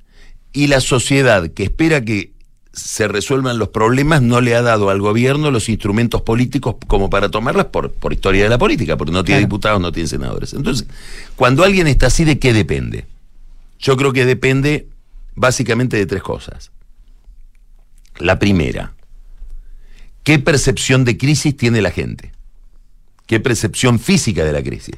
y 0.54 0.68
la 0.68 0.82
sociedad 0.82 1.50
que 1.52 1.64
espera 1.64 2.04
que 2.04 2.32
se 2.78 3.08
resuelvan 3.08 3.58
los 3.58 3.70
problemas 3.70 4.22
no 4.22 4.40
le 4.40 4.56
ha 4.56 4.62
dado 4.62 4.90
al 4.90 5.02
gobierno 5.02 5.52
los 5.52 5.68
instrumentos 5.68 6.22
políticos 6.22 6.76
como 6.88 7.10
para 7.10 7.30
tomarlas 7.30 7.66
por, 7.66 7.92
por 7.92 8.14
historia 8.14 8.44
de 8.44 8.50
la 8.50 8.58
política, 8.58 8.96
porque 8.98 9.12
no 9.12 9.24
tiene 9.24 9.40
Claro. 9.40 9.48
diputados, 9.48 9.82
no 9.82 9.92
tiene 9.92 10.08
senadores. 10.08 10.54
Entonces, 10.54 10.88
cuando 11.36 11.64
alguien 11.64 11.88
está 11.88 12.08
así, 12.08 12.24
¿de 12.24 12.40
qué 12.40 12.54
depende? 12.54 13.06
Yo 13.80 13.98
creo 13.98 14.14
que 14.14 14.26
depende 14.26 14.88
básicamente 15.36 15.98
de 15.98 16.06
tres 16.06 16.22
cosas. 16.24 16.72
La 18.20 18.40
primera, 18.40 18.94
¿qué 20.24 20.40
percepción 20.40 21.04
de 21.06 21.18
crisis 21.18 21.56
tiene 21.56 21.82
la 21.82 21.92
gente? 21.92 22.32
¿Qué 23.26 23.40
percepción 23.40 24.00
física 24.00 24.44
de 24.46 24.54
la 24.54 24.64
crisis? 24.64 24.96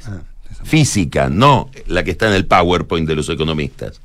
Física, 0.63 1.29
no 1.29 1.69
la 1.87 2.03
que 2.03 2.11
está 2.11 2.27
en 2.27 2.33
el 2.33 2.45
PowerPoint 2.45 3.07
de 3.07 3.15
los 3.15 3.29
economistas. 3.29 4.01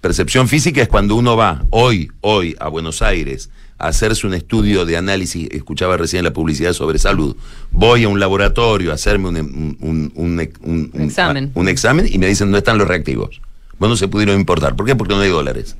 Percepción 0.00 0.48
física 0.48 0.80
es 0.80 0.88
cuando 0.88 1.14
uno 1.16 1.36
va 1.36 1.64
hoy, 1.70 2.10
hoy 2.22 2.56
a 2.58 2.68
Buenos 2.68 3.02
Aires 3.02 3.50
a 3.78 3.88
hacerse 3.88 4.26
un 4.26 4.34
estudio 4.34 4.84
de 4.86 4.96
análisis, 4.96 5.48
escuchaba 5.50 5.96
recién 5.96 6.24
la 6.24 6.32
publicidad 6.32 6.72
sobre 6.72 6.98
salud, 6.98 7.36
voy 7.70 8.04
a 8.04 8.08
un 8.08 8.18
laboratorio 8.20 8.92
a 8.92 8.94
hacerme 8.94 9.28
un, 9.28 9.36
un- 9.36 9.76
un- 9.80 10.12
un- 10.14 10.50
un- 10.62 10.90
un- 10.94 11.02
examen. 11.02 11.50
un 11.54 11.68
examen 11.68 12.06
y 12.10 12.18
me 12.18 12.26
dicen 12.26 12.50
no 12.50 12.56
están 12.58 12.78
los 12.78 12.88
reactivos. 12.88 13.40
Bueno, 13.78 13.96
se 13.96 14.08
pudieron 14.08 14.38
importar. 14.38 14.76
¿Por 14.76 14.84
qué? 14.86 14.94
Porque 14.96 15.14
no 15.14 15.20
hay 15.20 15.30
dólares. 15.30 15.76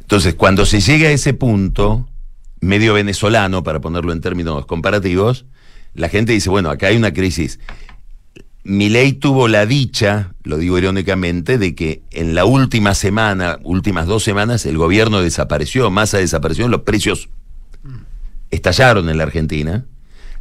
Entonces, 0.00 0.34
cuando 0.34 0.66
se 0.66 0.80
llega 0.80 1.08
a 1.08 1.12
ese 1.12 1.32
punto, 1.34 2.06
medio 2.60 2.94
venezolano, 2.94 3.62
para 3.64 3.80
ponerlo 3.80 4.12
en 4.12 4.20
términos 4.20 4.66
comparativos, 4.66 5.46
la 5.94 6.08
gente 6.08 6.32
dice, 6.32 6.50
bueno, 6.50 6.70
acá 6.70 6.88
hay 6.88 6.96
una 6.96 7.12
crisis. 7.12 7.58
Milei 8.64 9.14
tuvo 9.14 9.48
la 9.48 9.66
dicha, 9.66 10.34
lo 10.44 10.56
digo 10.56 10.78
irónicamente, 10.78 11.58
de 11.58 11.74
que 11.74 12.02
en 12.12 12.34
la 12.34 12.44
última 12.44 12.94
semana, 12.94 13.58
últimas 13.64 14.06
dos 14.06 14.22
semanas, 14.22 14.66
el 14.66 14.78
gobierno 14.78 15.20
desapareció, 15.20 15.90
Massa 15.90 16.18
desapareció, 16.18 16.68
los 16.68 16.82
precios 16.82 17.28
estallaron 18.50 19.08
en 19.08 19.18
la 19.18 19.24
Argentina. 19.24 19.84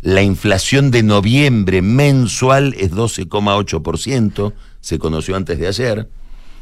La 0.02 0.22
inflación 0.22 0.92
de 0.92 1.02
noviembre 1.02 1.82
mensual 1.82 2.76
es 2.78 2.92
12,8%, 2.92 4.54
se 4.82 5.00
conoció 5.00 5.36
antes 5.36 5.58
de 5.60 5.68
ayer. 5.68 6.10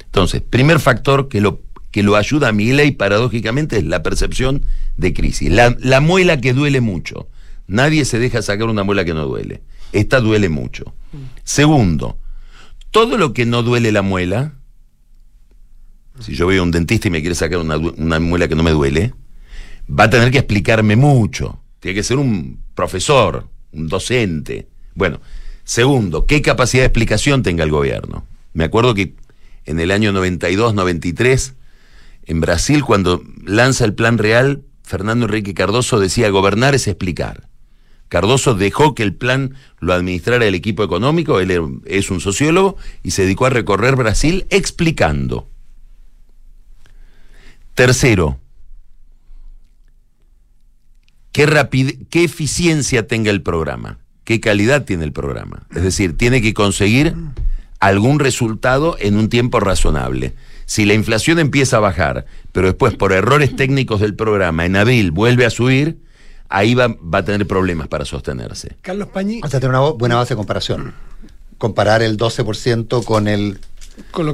Entonces, 0.06 0.42
primer 0.42 0.80
factor 0.80 1.28
que 1.28 1.42
lo, 1.42 1.62
que 1.92 2.04
lo 2.04 2.16
ayuda 2.16 2.50
a 2.50 2.52
Milei 2.54 2.92
paradójicamente 2.92 3.78
es 3.78 3.84
la 3.84 4.02
percepción 4.02 4.64
de 4.98 5.14
crisis. 5.14 5.52
La, 5.52 5.76
la 5.80 6.00
muela 6.00 6.40
que 6.40 6.54
duele 6.54 6.80
mucho. 6.82 7.28
Nadie 7.68 8.06
se 8.06 8.18
deja 8.18 8.42
sacar 8.42 8.68
una 8.68 8.84
muela 8.84 9.06
que 9.06 9.14
no 9.14 9.26
duele. 9.26 9.62
Esta 9.92 10.20
duele 10.20 10.50
mucho. 10.50 10.94
Segundo, 11.44 12.18
todo 12.92 13.18
lo 13.18 13.34
que 13.34 13.46
no 13.46 13.64
duele 13.64 13.92
la 13.92 14.02
muela, 14.02 14.54
si 16.20 16.36
yo 16.36 16.46
voy 16.46 16.58
a 16.58 16.64
un 16.64 16.72
dentista 16.72 17.08
y 17.08 17.12
me 17.12 17.22
quiere 17.22 17.36
sacar 17.36 17.60
una, 17.60 18.20
muela 18.20 18.48
que 18.48 18.56
no 18.56 18.64
me 18.64 18.72
duele, 18.72 19.14
va 19.90 20.06
a 20.06 20.10
tener 20.10 20.32
que 20.32 20.40
explicarme 20.40 20.96
mucho. 20.96 21.62
Tiene 21.80 21.96
que 21.96 22.04
ser 22.04 22.18
un 22.18 22.60
profesor, 22.76 23.48
un 23.72 23.88
docente. 23.88 24.68
Bueno, 24.96 25.22
segundo, 25.64 26.26
¿qué 26.26 26.42
capacidad 26.42 26.84
de 26.84 26.88
explicación 26.88 27.42
tenga 27.42 27.64
el 27.64 27.72
gobierno? 27.72 28.26
Me 28.54 28.66
acuerdo 28.66 28.94
que 28.94 29.16
en 29.66 29.80
el 29.80 29.92
año 29.92 30.12
92, 30.12 30.74
93, 30.74 31.56
en 32.26 32.42
Brasil, 32.42 32.84
cuando 32.84 33.24
lanza 33.46 33.86
el 33.86 33.94
plan 33.94 34.18
real, 34.18 34.64
Fernando 34.84 35.26
Enrique 35.26 35.54
Cardoso 35.54 36.00
decía, 36.00 36.30
gobernar 36.30 36.76
es 36.76 36.88
explicar. 36.88 37.49
Cardoso 38.10 38.56
dejó 38.56 38.96
que 38.96 39.04
el 39.04 39.14
plan 39.14 39.56
lo 39.80 39.94
administrara 39.94 40.46
el 40.46 40.56
equipo 40.56 40.84
económico, 40.84 41.40
él 41.40 41.80
es 41.86 42.10
un 42.10 42.20
sociólogo, 42.20 42.76
y 43.04 43.12
se 43.12 43.22
dedicó 43.22 43.46
a 43.46 43.52
recorrer 43.52 43.96
Brasil 43.96 44.46
explicando. 44.50 45.48
Tercero, 47.76 48.40
qué, 51.32 51.48
rapid- 51.48 52.08
qué 52.10 52.24
eficiencia 52.24 53.08
tenga 53.08 53.32
el 53.32 53.42
programa, 53.42 54.00
qué 54.24 54.40
calidad 54.40 54.86
tiene 54.86 55.06
el 55.06 55.14
programa. 55.14 55.68
Es 55.74 55.84
decir, 55.84 56.18
tiene 56.18 56.42
que 56.42 56.54
conseguir 56.54 57.16
algún 57.80 58.20
resultado 58.20 58.98
en 59.00 59.18
un 59.18 59.30
tiempo 59.30 59.60
razonable. 59.60 60.34
Si 60.66 60.86
la 60.86 60.94
inflación 60.94 61.40
empieza 61.40 61.78
a 61.78 61.82
bajar, 61.82 62.26
pero 62.52 62.68
después 62.68 62.96
por 62.96 63.14
errores 63.14 63.56
técnicos 63.56 64.02
del 64.02 64.16
programa 64.16 64.66
en 64.66 64.76
abril 64.76 65.12
vuelve 65.12 65.46
a 65.46 65.50
subir, 65.50 66.00
ahí 66.50 66.74
va, 66.74 66.88
va 66.88 67.20
a 67.20 67.26
tener 67.26 67.48
problemas 67.48 67.88
para 67.88 68.06
sostenerse. 68.06 68.76
Carlos 68.82 69.08
Pañi. 69.10 69.42
O 69.44 69.48
sea, 69.48 69.60
tener 69.60 69.76
una 69.76 69.92
buena 69.92 70.16
base 70.16 70.34
de 70.34 70.38
comparación. 70.38 70.94
Comparar 71.58 72.02
el 72.02 72.18
12% 72.18 73.04
con 73.06 73.28
el. 73.28 73.60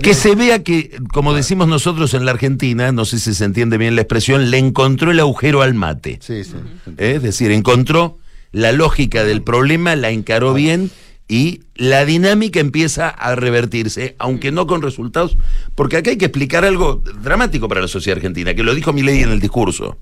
Que 0.01 0.13
se 0.13 0.35
vea 0.35 0.63
que, 0.63 0.95
como 1.11 1.33
decimos 1.33 1.67
nosotros 1.67 2.13
en 2.13 2.25
la 2.25 2.31
Argentina, 2.31 2.91
no 2.91 3.03
sé 3.03 3.19
si 3.19 3.33
se 3.33 3.45
entiende 3.45 3.79
bien 3.79 3.95
la 3.95 4.01
expresión, 4.01 4.51
le 4.51 4.59
encontró 4.59 5.09
el 5.09 5.19
agujero 5.19 5.63
al 5.63 5.73
mate. 5.73 6.19
Sí, 6.21 6.43
sí. 6.43 6.53
¿Eh? 6.97 7.13
Es 7.15 7.23
decir, 7.23 7.51
encontró 7.51 8.19
la 8.51 8.71
lógica 8.71 9.23
del 9.23 9.41
problema, 9.41 9.95
la 9.95 10.11
encaró 10.11 10.53
bien 10.53 10.91
y 11.27 11.61
la 11.75 12.05
dinámica 12.05 12.59
empieza 12.59 13.09
a 13.09 13.35
revertirse, 13.35 14.15
aunque 14.19 14.51
no 14.51 14.67
con 14.67 14.83
resultados, 14.83 15.35
porque 15.73 15.97
acá 15.97 16.11
hay 16.11 16.17
que 16.17 16.25
explicar 16.25 16.63
algo 16.63 17.01
dramático 17.23 17.67
para 17.67 17.81
la 17.81 17.87
sociedad 17.87 18.17
argentina, 18.17 18.53
que 18.53 18.63
lo 18.63 18.75
dijo 18.75 18.93
Milei 18.93 19.23
en 19.23 19.31
el 19.31 19.39
discurso. 19.39 19.97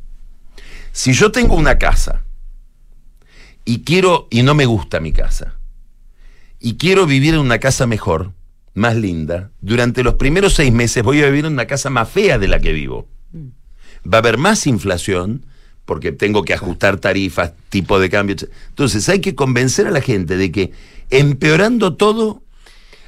Si 0.93 1.11
yo 1.13 1.31
tengo 1.31 1.55
una 1.55 1.77
casa 1.77 2.23
y 3.65 3.79
quiero 3.83 4.27
y 4.29 4.43
no 4.43 4.53
me 4.53 4.65
gusta 4.65 4.99
mi 4.99 5.11
casa 5.11 5.55
y 6.59 6.75
quiero 6.75 7.05
vivir 7.05 7.33
en 7.33 7.39
una 7.41 7.57
casa 7.59 7.85
mejor, 7.87 8.31
más 8.75 8.95
linda, 8.95 9.49
durante 9.61 10.03
los 10.03 10.13
primeros 10.15 10.53
seis 10.53 10.71
meses 10.71 11.03
voy 11.03 11.21
a 11.21 11.25
vivir 11.25 11.45
en 11.45 11.53
una 11.53 11.65
casa 11.67 11.89
más 11.89 12.09
fea 12.09 12.37
de 12.37 12.47
la 12.47 12.59
que 12.59 12.71
vivo. 12.73 13.07
Va 14.05 14.17
a 14.17 14.19
haber 14.19 14.37
más 14.37 14.65
inflación 14.67 15.45
porque 15.85 16.11
tengo 16.11 16.43
que 16.43 16.53
ajustar 16.53 16.97
tarifas, 16.97 17.53
tipo 17.69 17.99
de 17.99 18.09
cambio. 18.09 18.35
Entonces 18.69 19.09
hay 19.09 19.19
que 19.19 19.35
convencer 19.35 19.87
a 19.87 19.91
la 19.91 19.99
gente 20.01 20.37
de 20.37 20.51
que 20.51 20.71
empeorando 21.09 21.95
todo 21.95 22.41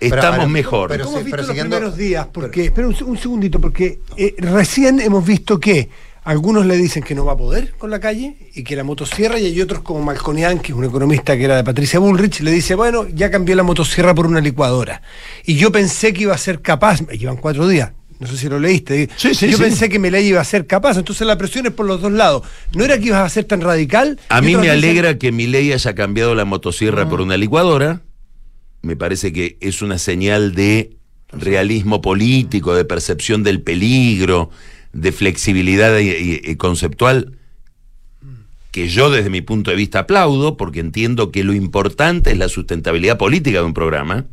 estamos 0.01 0.49
mejor. 0.49 0.89
pero 0.89 1.05
¿Cómo 1.05 1.17
has 1.17 1.23
sí, 1.23 1.25
visto 1.27 1.35
pero 1.37 1.41
los 1.43 1.51
siguiendo- 1.51 1.75
primeros 1.77 1.97
días? 1.97 2.27
Porque, 2.33 2.65
espera 2.65 2.87
un, 2.87 2.95
un 3.05 3.17
segundito, 3.17 3.61
porque 3.61 3.99
eh, 4.17 4.35
recién 4.39 4.99
hemos 4.99 5.25
visto 5.25 5.59
que 5.59 5.89
algunos 6.25 6.65
le 6.65 6.75
dicen 6.75 7.03
que 7.03 7.13
no 7.15 7.23
va 7.23 7.33
a 7.33 7.37
poder 7.37 7.73
con 7.77 7.89
la 7.91 7.99
calle 7.99 8.35
y 8.55 8.63
que 8.63 8.75
la 8.75 8.83
motosierra, 8.83 9.39
y 9.39 9.45
hay 9.45 9.61
otros 9.61 9.81
como 9.81 10.01
Malconian, 10.01 10.59
que 10.59 10.71
es 10.71 10.77
un 10.77 10.83
economista 10.83 11.37
que 11.37 11.43
era 11.45 11.55
de 11.55 11.63
Patricia 11.63 11.99
Bullrich, 11.99 12.41
le 12.41 12.51
dice, 12.51 12.73
bueno, 12.75 13.07
ya 13.13 13.29
cambió 13.29 13.55
la 13.55 13.63
motosierra 13.63 14.13
por 14.15 14.25
una 14.25 14.41
licuadora. 14.41 15.01
Y 15.45 15.55
yo 15.55 15.71
pensé 15.71 16.13
que 16.13 16.23
iba 16.23 16.33
a 16.33 16.37
ser 16.37 16.61
capaz, 16.61 17.01
me 17.01 17.17
llevan 17.17 17.37
cuatro 17.37 17.67
días, 17.67 17.91
no 18.19 18.27
sé 18.27 18.37
si 18.37 18.49
lo 18.49 18.59
leíste, 18.59 19.07
sí, 19.17 19.29
yo 19.47 19.57
sí. 19.57 19.63
pensé 19.63 19.87
que 19.87 19.99
Meley 19.99 20.27
iba 20.27 20.41
a 20.41 20.45
ser 20.45 20.65
capaz, 20.65 20.97
entonces 20.97 21.27
la 21.27 21.37
presión 21.37 21.67
es 21.67 21.73
por 21.73 21.85
los 21.85 22.01
dos 22.01 22.11
lados. 22.11 22.41
No 22.73 22.83
era 22.83 22.97
que 22.97 23.05
ibas 23.07 23.21
a 23.21 23.29
ser 23.29 23.43
tan 23.43 23.61
radical. 23.61 24.19
A 24.29 24.41
mí 24.41 24.55
me 24.55 24.63
dicen- 24.63 24.71
alegra 24.71 25.17
que 25.19 25.31
mi 25.31 25.45
ley 25.47 25.71
haya 25.73 25.93
cambiado 25.93 26.33
la 26.33 26.45
motosierra 26.45 27.07
por 27.07 27.21
una 27.21 27.37
licuadora. 27.37 28.01
Me 28.81 28.95
parece 28.95 29.31
que 29.31 29.57
es 29.61 29.81
una 29.81 29.97
señal 29.99 30.55
de 30.55 30.95
realismo 31.31 32.01
político, 32.01 32.73
de 32.73 32.85
percepción 32.85 33.43
del 33.43 33.61
peligro, 33.61 34.49
de 34.95 35.11
flexibilidad 35.11 35.97
y- 35.99 36.09
y- 36.09 36.41
y 36.43 36.55
conceptual 36.55 37.33
que 38.71 38.87
yo 38.87 39.09
desde 39.09 39.29
mi 39.29 39.41
punto 39.41 39.71
de 39.71 39.77
vista 39.77 39.99
aplaudo, 39.99 40.57
porque 40.57 40.79
entiendo 40.79 41.31
que 41.31 41.43
lo 41.43 41.53
importante 41.53 42.31
es 42.31 42.37
la 42.37 42.47
sustentabilidad 42.49 43.17
política 43.17 43.59
de 43.59 43.65
un 43.65 43.73
programa, 43.73 44.25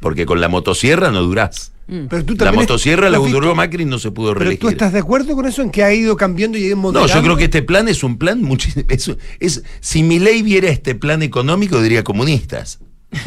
porque 0.00 0.26
con 0.26 0.40
la 0.40 0.48
motosierra 0.48 1.10
no 1.10 1.22
durás. 1.22 1.72
Mm. 1.86 2.06
Pero 2.08 2.24
tú 2.24 2.34
La 2.42 2.52
motosierra 2.52 3.10
la 3.10 3.18
duró 3.18 3.54
Macri 3.54 3.82
y 3.82 3.86
no 3.86 3.98
se 3.98 4.10
pudo 4.10 4.28
Pero 4.28 4.38
tú 4.40 4.44
reelegir. 4.44 4.70
estás 4.70 4.92
de 4.94 4.98
acuerdo 5.00 5.34
con 5.34 5.44
eso 5.46 5.60
en 5.60 5.70
que 5.70 5.82
ha 5.84 5.92
ido 5.92 6.16
cambiando 6.16 6.56
y 6.56 6.62
ha 6.64 6.66
ido 6.68 6.76
No, 6.76 6.82
moderando. 6.82 7.14
yo 7.14 7.22
creo 7.22 7.36
que 7.36 7.44
este 7.44 7.62
plan 7.62 7.88
es 7.88 8.02
un 8.02 8.16
plan 8.16 8.40
muchísimo. 8.42 8.84
Es, 8.88 9.10
es- 9.40 9.62
si 9.80 10.02
mi 10.02 10.18
ley 10.18 10.42
viera 10.42 10.68
este 10.70 10.94
plan 10.94 11.22
económico, 11.22 11.80
diría 11.82 12.02
comunistas. 12.04 12.80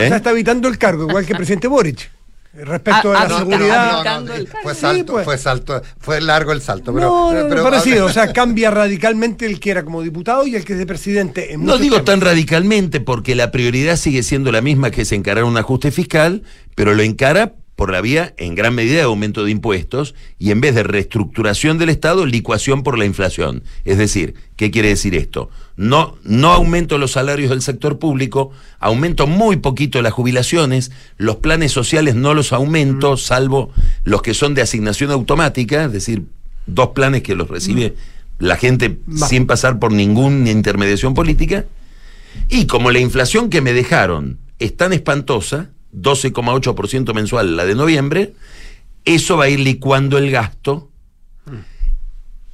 ¿Eh? 0.00 0.10
Está 0.12 0.30
evitando 0.32 0.68
el 0.68 0.76
cargo, 0.78 1.08
igual 1.08 1.24
que 1.24 1.32
el 1.32 1.36
presidente 1.38 1.68
Boric. 1.68 2.10
Respecto 2.52 3.12
Ah, 3.12 3.20
a 3.20 3.22
la 3.24 3.28
no, 3.28 3.38
seguridad. 3.38 4.02
no, 4.04 4.20
no, 4.22 4.38
no, 4.38 4.44
fue 4.62 4.74
salto, 4.74 5.22
fue 5.22 5.38
salto, 5.38 5.80
fue 6.00 6.20
largo 6.20 6.50
el 6.52 6.60
salto. 6.60 6.92
Pero, 6.92 7.30
pero- 7.48 7.62
parecido. 7.62 8.06
O 8.06 8.12
sea, 8.12 8.32
cambia 8.32 8.72
radicalmente 8.72 9.46
el 9.46 9.60
que 9.60 9.70
era 9.70 9.84
como 9.84 10.02
diputado 10.02 10.46
y 10.48 10.56
el 10.56 10.64
que 10.64 10.72
es 10.72 10.78
de 10.80 10.86
presidente. 10.86 11.52
En 11.52 11.64
No 11.64 11.78
digo 11.78 11.96
temas. 11.96 12.06
tan 12.06 12.20
radicalmente 12.20 13.00
porque 13.00 13.36
la 13.36 13.52
prioridad 13.52 13.96
sigue 13.96 14.24
siendo 14.24 14.50
la 14.50 14.62
misma 14.62 14.90
que 14.90 15.02
es 15.02 15.12
encarar 15.12 15.44
un 15.44 15.56
ajuste 15.56 15.92
fiscal, 15.92 16.42
pero 16.74 16.92
lo 16.94 17.02
encara 17.04 17.54
por 17.76 17.92
la 17.92 18.00
vía 18.02 18.34
en 18.36 18.56
gran 18.56 18.74
medida 18.74 18.96
de 18.96 19.02
aumento 19.02 19.44
de 19.44 19.52
impuestos 19.52 20.14
y 20.38 20.50
en 20.50 20.60
vez 20.60 20.74
de 20.74 20.82
reestructuración 20.82 21.78
del 21.78 21.88
Estado, 21.88 22.26
licuación 22.26 22.82
por 22.82 22.98
la 22.98 23.06
inflación. 23.06 23.62
Es 23.84 23.96
decir, 23.96 24.34
¿qué 24.56 24.70
quiere 24.70 24.88
decir 24.88 25.14
esto? 25.14 25.48
No, 25.80 26.18
no 26.24 26.52
aumento 26.52 26.98
los 26.98 27.12
salarios 27.12 27.48
del 27.48 27.62
sector 27.62 27.98
público, 27.98 28.50
aumento 28.80 29.26
muy 29.26 29.56
poquito 29.56 30.02
las 30.02 30.12
jubilaciones, 30.12 30.90
los 31.16 31.36
planes 31.36 31.72
sociales 31.72 32.14
no 32.14 32.34
los 32.34 32.52
aumento, 32.52 33.16
salvo 33.16 33.72
los 34.04 34.20
que 34.20 34.34
son 34.34 34.52
de 34.52 34.60
asignación 34.60 35.10
automática, 35.10 35.86
es 35.86 35.92
decir, 35.92 36.24
dos 36.66 36.88
planes 36.88 37.22
que 37.22 37.34
los 37.34 37.48
recibe 37.48 37.94
la 38.38 38.56
gente 38.56 38.98
sin 39.26 39.46
pasar 39.46 39.78
por 39.78 39.90
ninguna 39.90 40.50
intermediación 40.50 41.14
política. 41.14 41.64
Y 42.50 42.66
como 42.66 42.90
la 42.90 42.98
inflación 42.98 43.48
que 43.48 43.62
me 43.62 43.72
dejaron 43.72 44.38
es 44.58 44.76
tan 44.76 44.92
espantosa, 44.92 45.70
12,8% 45.96 47.14
mensual 47.14 47.56
la 47.56 47.64
de 47.64 47.74
noviembre, 47.74 48.34
eso 49.06 49.38
va 49.38 49.44
a 49.44 49.48
ir 49.48 49.60
licuando 49.60 50.18
el 50.18 50.30
gasto. 50.30 50.90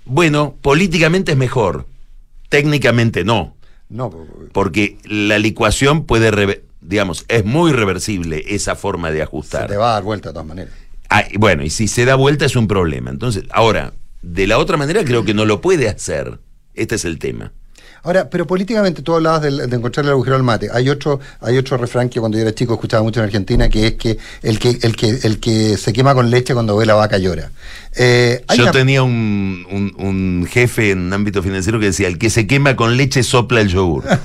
Bueno, 0.04 0.54
políticamente 0.62 1.32
es 1.32 1.38
mejor, 1.38 1.88
técnicamente 2.48 3.24
no. 3.24 3.56
No, 3.88 4.10
Porque 4.52 4.98
la 5.04 5.38
licuación 5.38 6.06
puede, 6.06 6.64
digamos, 6.80 7.24
es 7.28 7.44
muy 7.44 7.72
reversible 7.72 8.42
esa 8.48 8.74
forma 8.74 9.12
de 9.12 9.22
ajustar. 9.22 9.68
te 9.68 9.76
va 9.76 9.90
a 9.90 9.92
dar 9.94 10.02
vuelta 10.02 10.30
de 10.30 10.32
todas 10.32 10.46
maneras. 10.48 10.72
Ah, 11.08 11.24
bueno, 11.38 11.62
y 11.62 11.70
si 11.70 11.86
se 11.86 12.04
da 12.04 12.16
vuelta 12.16 12.44
es 12.46 12.56
un 12.56 12.66
problema. 12.66 13.10
Entonces, 13.10 13.44
ahora, 13.50 13.92
de 14.22 14.48
la 14.48 14.58
otra 14.58 14.76
manera 14.76 15.04
creo 15.04 15.24
que 15.24 15.34
no 15.34 15.44
lo 15.44 15.60
puede 15.60 15.88
hacer. 15.88 16.40
Este 16.74 16.96
es 16.96 17.04
el 17.04 17.18
tema. 17.20 17.52
Ahora, 18.06 18.30
pero 18.30 18.46
políticamente 18.46 19.02
tú 19.02 19.14
hablabas 19.16 19.42
del- 19.42 19.68
de, 19.68 19.76
encontrar 19.76 20.06
el 20.06 20.12
agujero 20.12 20.36
al 20.36 20.44
mate. 20.44 20.68
Hay 20.72 20.88
otro, 20.88 21.18
hay 21.40 21.58
otro 21.58 21.76
refrán 21.76 22.08
que 22.08 22.20
cuando 22.20 22.38
yo 22.38 22.42
era 22.42 22.54
chico 22.54 22.74
escuchaba 22.74 23.02
mucho 23.02 23.18
en 23.18 23.24
Argentina, 23.26 23.68
que 23.68 23.88
es 23.88 23.92
que 23.94 24.16
el 24.42 24.60
que, 24.60 24.78
el 24.82 24.94
que, 24.94 25.08
el 25.24 25.40
que 25.40 25.76
se 25.76 25.92
quema 25.92 26.14
con 26.14 26.30
leche 26.30 26.54
cuando 26.54 26.76
ve 26.76 26.86
la 26.86 26.94
vaca 26.94 27.18
llora. 27.18 27.50
Eh, 27.96 28.44
Yo 28.56 28.62
una- 28.62 28.72
tenía 28.72 29.02
un, 29.02 29.66
un- 29.70 29.94
un 30.06 30.46
jefe 30.48 30.92
en 30.92 31.12
ámbito 31.12 31.42
financiero 31.42 31.80
que 31.80 31.86
decía, 31.86 32.06
el 32.06 32.18
que 32.18 32.30
se 32.30 32.46
quema 32.46 32.76
con 32.76 32.96
leche 32.96 33.22
sopla 33.24 33.60
el 33.60 33.68
yogur. 33.68 34.04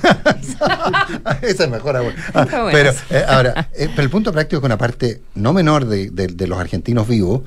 Esa 1.42 1.64
es 1.64 1.70
mejor 1.70 1.96
aún. 1.96 2.12
Ah, 2.34 2.44
buena 2.44 2.70
pero 2.70 2.90
eh, 3.10 3.24
ahora, 3.28 3.68
eh, 3.74 3.88
pero 3.90 4.02
el 4.02 4.10
punto 4.10 4.32
práctico 4.32 4.58
es 4.58 4.60
que 4.60 4.66
una 4.66 4.78
parte 4.78 5.20
no 5.34 5.52
menor 5.52 5.86
de, 5.86 6.10
de- 6.10 6.28
de 6.28 6.46
los 6.46 6.58
argentinos 6.58 7.08
vivos 7.08 7.42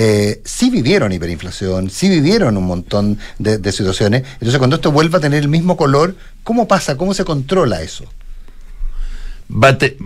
eh, 0.00 0.40
sí 0.44 0.70
vivieron 0.70 1.12
hiperinflación, 1.12 1.90
sí 1.90 2.08
vivieron 2.08 2.56
un 2.56 2.64
montón 2.64 3.18
de, 3.38 3.58
de 3.58 3.72
situaciones. 3.72 4.22
Entonces, 4.34 4.58
cuando 4.58 4.76
esto 4.76 4.92
vuelva 4.92 5.18
a 5.18 5.20
tener 5.20 5.42
el 5.42 5.48
mismo 5.48 5.76
color, 5.76 6.14
¿cómo 6.44 6.68
pasa? 6.68 6.96
¿Cómo 6.96 7.14
se 7.14 7.24
controla 7.24 7.82
eso? 7.82 8.04
Va 9.50 9.68
a, 9.68 9.78
te- 9.78 9.96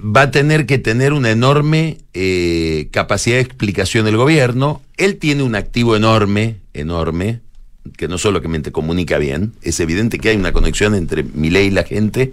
va 0.00 0.22
a 0.22 0.30
tener 0.30 0.64
que 0.64 0.78
tener 0.78 1.12
una 1.12 1.30
enorme 1.30 1.98
eh, 2.14 2.88
capacidad 2.90 3.36
de 3.36 3.42
explicación 3.42 4.06
el 4.06 4.16
gobierno. 4.16 4.80
Él 4.96 5.16
tiene 5.18 5.42
un 5.42 5.54
activo 5.56 5.94
enorme, 5.96 6.56
enorme, 6.72 7.40
que 7.96 8.06
no 8.08 8.18
solamente 8.18 8.70
comunica 8.70 9.18
bien, 9.18 9.52
es 9.62 9.80
evidente 9.80 10.18
que 10.18 10.28
hay 10.30 10.36
una 10.36 10.52
conexión 10.52 10.94
entre 10.94 11.22
mi 11.22 11.50
ley 11.50 11.66
y 11.66 11.70
la 11.70 11.84
gente. 11.84 12.32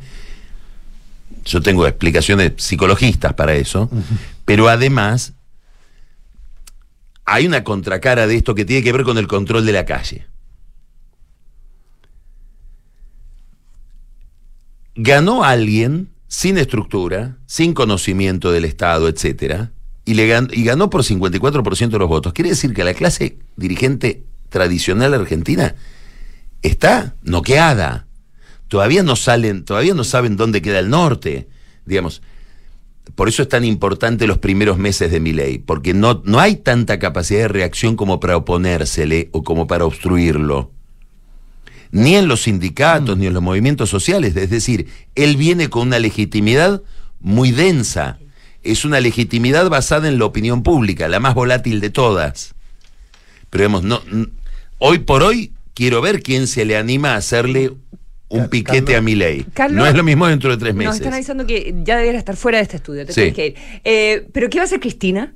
Yo 1.45 1.61
tengo 1.61 1.85
explicaciones 1.87 2.53
psicologistas 2.57 3.33
para 3.33 3.55
eso, 3.55 3.89
pero 4.45 4.67
además 4.69 5.33
hay 7.25 7.47
una 7.47 7.63
contracara 7.63 8.27
de 8.27 8.35
esto 8.35 8.55
que 8.55 8.65
tiene 8.65 8.83
que 8.83 8.91
ver 8.91 9.03
con 9.03 9.17
el 9.17 9.27
control 9.27 9.65
de 9.65 9.71
la 9.73 9.85
calle. 9.85 10.27
Ganó 14.95 15.43
alguien 15.43 16.09
sin 16.27 16.57
estructura, 16.57 17.37
sin 17.45 17.73
conocimiento 17.73 18.51
del 18.51 18.65
Estado, 18.65 19.07
etcétera, 19.07 19.71
y, 20.05 20.13
le 20.13 20.27
gan- 20.29 20.49
y 20.53 20.63
ganó 20.63 20.89
por 20.89 21.03
54% 21.03 21.89
de 21.97 21.99
los 21.99 22.07
votos. 22.09 22.33
Quiere 22.33 22.51
decir 22.51 22.73
que 22.73 22.83
la 22.83 22.93
clase 22.93 23.39
dirigente 23.57 24.23
tradicional 24.49 25.13
argentina 25.13 25.75
está 26.61 27.15
noqueada. 27.23 28.07
Todavía 28.67 29.03
no 29.03 29.15
salen, 29.15 29.65
todavía 29.65 29.93
no 29.93 30.03
saben 30.03 30.37
dónde 30.37 30.61
queda 30.61 30.79
el 30.79 30.89
norte. 30.89 31.47
Digamos, 31.85 32.21
por 33.13 33.29
eso 33.29 33.43
es 33.43 33.49
tan 33.49 33.63
importante 33.63 34.25
los 34.25 34.39
primeros 34.39 34.77
meses 34.77 35.11
de 35.11 35.19
mi 35.19 35.31
ley, 35.31 35.59
porque 35.59 35.93
no, 35.93 36.21
no 36.25 36.39
hay 36.39 36.55
tanta 36.55 36.97
capacidad 36.97 37.41
de 37.41 37.47
reacción 37.47 37.95
como 37.95 38.19
para 38.19 38.37
oponérsele 38.37 39.29
o 39.31 39.43
como 39.43 39.67
para 39.67 39.85
obstruirlo. 39.85 40.71
Ni 41.91 42.15
en 42.15 42.27
los 42.27 42.41
sindicatos, 42.43 43.17
ni 43.17 43.27
en 43.27 43.33
los 43.33 43.43
movimientos 43.43 43.89
sociales. 43.89 44.35
Es 44.35 44.49
decir, 44.49 44.87
él 45.13 45.37
viene 45.37 45.69
con 45.69 45.87
una 45.87 45.99
legitimidad 45.99 46.81
muy 47.19 47.51
densa. 47.51 48.19
Es 48.63 48.83
una 48.83 48.99
legitimidad 48.99 49.69
basada 49.69 50.07
en 50.07 50.17
la 50.17 50.25
opinión 50.25 50.63
pública, 50.63 51.07
la 51.07 51.19
más 51.19 51.35
volátil 51.35 51.79
de 51.79 51.91
todas. 51.91 52.55
Pero 53.49 53.63
digamos, 53.63 53.83
no, 53.83 54.01
hoy 54.79 54.99
por 54.99 55.23
hoy 55.23 55.53
quiero 55.73 56.01
ver 56.01 56.21
quién 56.23 56.47
se 56.47 56.65
le 56.65 56.75
anima 56.75 57.13
a 57.13 57.17
hacerle 57.17 57.71
un 58.29 58.49
piquete 58.49 58.95
a 58.95 59.01
mi 59.01 59.15
ley. 59.15 59.45
Carlos, 59.53 59.77
no 59.77 59.85
es 59.85 59.95
lo 59.95 60.03
mismo 60.03 60.27
dentro 60.27 60.49
de 60.51 60.57
tres 60.57 60.73
Nos 60.73 60.83
meses. 60.85 60.95
están 61.01 61.13
avisando 61.13 61.45
que 61.45 61.73
ya 61.83 61.97
debería 61.97 62.19
estar 62.19 62.35
fuera 62.35 62.57
de 62.57 62.63
este 62.63 62.77
estudio. 62.77 63.05
Te 63.05 63.13
Sí. 63.13 63.21
tienes 63.21 63.35
que 63.35 63.47
ir. 63.47 63.55
Eh, 63.83 64.27
¿Pero 64.33 64.49
qué 64.49 64.57
va 64.57 64.63
a 64.63 64.65
hacer 64.65 64.79
Cristina? 64.79 65.33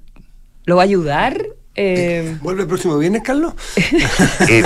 ¿Lo 0.65 0.75
va 0.75 0.81
a 0.83 0.85
ayudar? 0.85 1.41
Eh, 1.75 2.37
¿Vuelve 2.41 2.63
el 2.63 2.67
próximo 2.67 2.97
viernes, 2.97 3.21
Carlos? 3.23 3.53
Eh, 4.49 4.63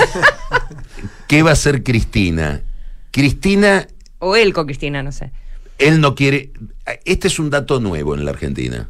¿Qué 1.28 1.42
va 1.42 1.50
a 1.50 1.52
hacer 1.54 1.82
Cristina? 1.82 2.62
Cristina, 3.10 3.86
o 4.18 4.36
él 4.36 4.52
con 4.52 4.66
Cristina, 4.66 5.02
no 5.02 5.12
sé. 5.12 5.30
él 5.78 6.00
no 6.00 6.14
quiere. 6.14 6.50
Este 7.04 7.28
es 7.28 7.38
un 7.38 7.50
dato 7.50 7.80
nuevo 7.80 8.14
en 8.14 8.24
la 8.24 8.30
Argentina. 8.32 8.88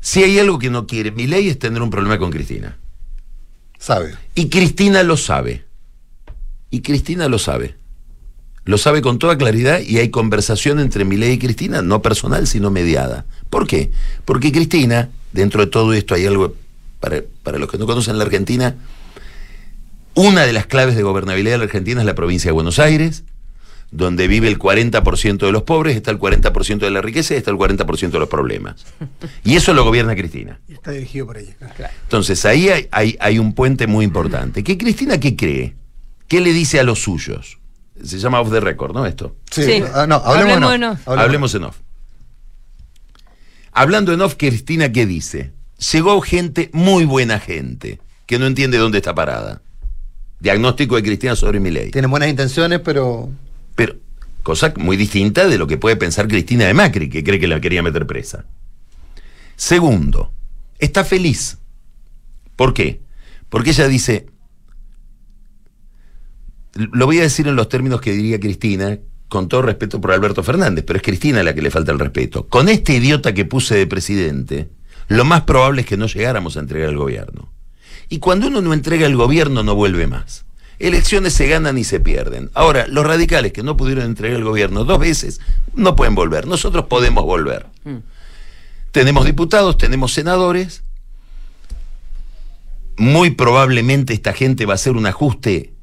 Si 0.00 0.22
hay 0.22 0.38
algo 0.38 0.58
que 0.58 0.70
no 0.70 0.86
quiere, 0.86 1.10
mi 1.10 1.26
ley 1.26 1.48
es 1.48 1.58
tener 1.58 1.80
un 1.82 1.90
problema 1.90 2.18
con 2.18 2.30
Cristina. 2.30 2.78
Sabe. 3.78 4.14
Y 4.34 4.48
Cristina 4.48 5.02
lo 5.02 5.16
sabe. 5.16 5.64
Y 6.70 6.80
Cristina 6.82 7.28
lo 7.28 7.38
sabe. 7.38 7.76
Lo 8.64 8.78
sabe 8.78 9.02
con 9.02 9.18
toda 9.18 9.36
claridad 9.36 9.80
y 9.80 9.98
hay 9.98 10.08
conversación 10.08 10.80
entre 10.80 11.04
Milei 11.04 11.32
y 11.32 11.38
Cristina, 11.38 11.82
no 11.82 12.00
personal, 12.02 12.46
sino 12.46 12.70
mediada. 12.70 13.26
¿Por 13.50 13.66
qué? 13.66 13.90
Porque 14.24 14.52
Cristina, 14.52 15.10
dentro 15.32 15.60
de 15.64 15.70
todo 15.70 15.92
esto 15.92 16.14
hay 16.14 16.24
algo, 16.26 16.54
para, 17.00 17.22
para 17.42 17.58
los 17.58 17.70
que 17.70 17.76
no 17.76 17.86
conocen 17.86 18.16
la 18.16 18.24
Argentina, 18.24 18.74
una 20.14 20.42
de 20.46 20.52
las 20.52 20.66
claves 20.66 20.96
de 20.96 21.02
gobernabilidad 21.02 21.54
de 21.54 21.58
la 21.58 21.64
Argentina 21.64 22.00
es 22.00 22.06
la 22.06 22.14
provincia 22.14 22.48
de 22.48 22.52
Buenos 22.52 22.78
Aires, 22.78 23.24
donde 23.90 24.26
vive 24.28 24.48
el 24.48 24.58
40% 24.58 25.38
de 25.44 25.52
los 25.52 25.62
pobres, 25.64 25.94
está 25.96 26.10
el 26.10 26.18
40% 26.18 26.78
de 26.78 26.90
la 26.90 27.00
riqueza 27.02 27.34
y 27.34 27.36
está 27.36 27.50
el 27.50 27.56
40% 27.58 28.10
de 28.10 28.18
los 28.18 28.28
problemas. 28.28 28.86
Y 29.44 29.56
eso 29.56 29.72
lo 29.74 29.84
gobierna 29.84 30.16
Cristina. 30.16 30.58
Y 30.68 30.72
está 30.72 30.90
dirigido 30.90 31.26
por 31.26 31.38
ella. 31.38 31.54
Entonces 32.04 32.44
ahí 32.44 32.68
hay, 32.70 32.88
hay- 32.90 33.16
hay 33.20 33.38
un 33.38 33.52
puente 33.54 33.86
muy 33.86 34.04
importante. 34.04 34.64
¿Qué 34.64 34.78
Cristina 34.78 35.18
qué 35.20 35.36
cree? 35.36 35.74
¿Qué 36.28 36.40
le 36.40 36.52
dice 36.52 36.80
a 36.80 36.82
los 36.82 37.02
suyos? 37.02 37.58
Se 38.02 38.18
llama 38.18 38.40
off 38.40 38.50
the 38.50 38.60
record, 38.60 38.92
¿no? 38.92 39.06
Esto. 39.06 39.36
Sí. 39.50 39.64
Sí. 39.64 39.84
Ah, 39.94 40.06
no, 40.06 40.16
hablemos 40.16 40.56
en 40.56 40.62
Hablemos 40.64 40.64
off. 40.64 40.74
en 40.74 40.84
off. 40.84 41.08
Hablemos. 41.08 41.24
Hablemos 41.24 41.54
en 41.54 41.64
off. 41.64 41.76
Hablando 43.72 44.12
en 44.12 44.20
off, 44.20 44.34
Cristina, 44.36 44.92
¿qué 44.92 45.06
dice? 45.06 45.52
Llegó 45.92 46.20
gente, 46.20 46.70
muy 46.72 47.04
buena 47.04 47.40
gente, 47.40 48.00
que 48.26 48.38
no 48.38 48.46
entiende 48.46 48.78
dónde 48.78 48.98
está 48.98 49.14
parada. 49.14 49.62
Diagnóstico 50.40 50.96
de 50.96 51.02
Cristina 51.02 51.36
sobre 51.36 51.60
mi 51.60 51.70
ley. 51.70 51.90
Tienen 51.90 52.10
buenas 52.10 52.28
intenciones, 52.28 52.80
pero. 52.80 53.30
Pero, 53.74 53.96
cosa 54.42 54.72
muy 54.76 54.96
distinta 54.96 55.46
de 55.48 55.58
lo 55.58 55.66
que 55.66 55.78
puede 55.78 55.96
pensar 55.96 56.28
Cristina 56.28 56.66
de 56.66 56.74
Macri, 56.74 57.08
que 57.08 57.24
cree 57.24 57.40
que 57.40 57.48
la 57.48 57.60
quería 57.60 57.82
meter 57.82 58.06
presa. 58.06 58.44
Segundo, 59.56 60.32
está 60.78 61.04
feliz. 61.04 61.58
¿Por 62.56 62.74
qué? 62.74 63.00
Porque 63.48 63.70
ella 63.70 63.88
dice, 63.88 64.26
lo 66.74 67.06
voy 67.06 67.18
a 67.18 67.22
decir 67.22 67.46
en 67.48 67.56
los 67.56 67.68
términos 67.68 68.00
que 68.00 68.12
diría 68.12 68.40
Cristina, 68.40 68.98
con 69.28 69.48
todo 69.48 69.62
respeto 69.62 70.00
por 70.00 70.12
Alberto 70.12 70.42
Fernández, 70.42 70.84
pero 70.86 70.96
es 70.96 71.02
Cristina 71.02 71.42
la 71.42 71.54
que 71.54 71.62
le 71.62 71.70
falta 71.70 71.92
el 71.92 71.98
respeto. 71.98 72.46
Con 72.48 72.68
este 72.68 72.94
idiota 72.94 73.34
que 73.34 73.44
puse 73.44 73.74
de 73.74 73.86
presidente, 73.86 74.68
lo 75.08 75.24
más 75.24 75.42
probable 75.42 75.82
es 75.82 75.86
que 75.86 75.96
no 75.96 76.06
llegáramos 76.06 76.56
a 76.56 76.60
entregar 76.60 76.90
el 76.90 76.96
gobierno. 76.96 77.52
Y 78.08 78.18
cuando 78.18 78.48
uno 78.48 78.60
no 78.60 78.72
entrega 78.72 79.06
el 79.06 79.16
gobierno, 79.16 79.62
no 79.62 79.74
vuelve 79.74 80.06
más. 80.06 80.44
Elecciones 80.78 81.32
se 81.32 81.48
ganan 81.48 81.78
y 81.78 81.84
se 81.84 82.00
pierden. 82.00 82.50
Ahora, 82.54 82.86
los 82.88 83.06
radicales 83.06 83.52
que 83.52 83.62
no 83.62 83.76
pudieron 83.76 84.04
entregar 84.04 84.36
el 84.36 84.44
gobierno 84.44 84.84
dos 84.84 84.98
veces 84.98 85.40
no 85.74 85.96
pueden 85.96 86.14
volver. 86.14 86.46
Nosotros 86.46 86.86
podemos 86.86 87.24
volver. 87.24 87.66
Mm. 87.84 87.98
Tenemos 88.90 89.24
diputados, 89.24 89.78
tenemos 89.78 90.12
senadores. 90.12 90.84
Muy 92.96 93.30
probablemente 93.30 94.12
esta 94.12 94.32
gente 94.32 94.66
va 94.66 94.74
a 94.74 94.76
hacer 94.76 94.92
un 94.92 95.06
ajuste 95.06 95.73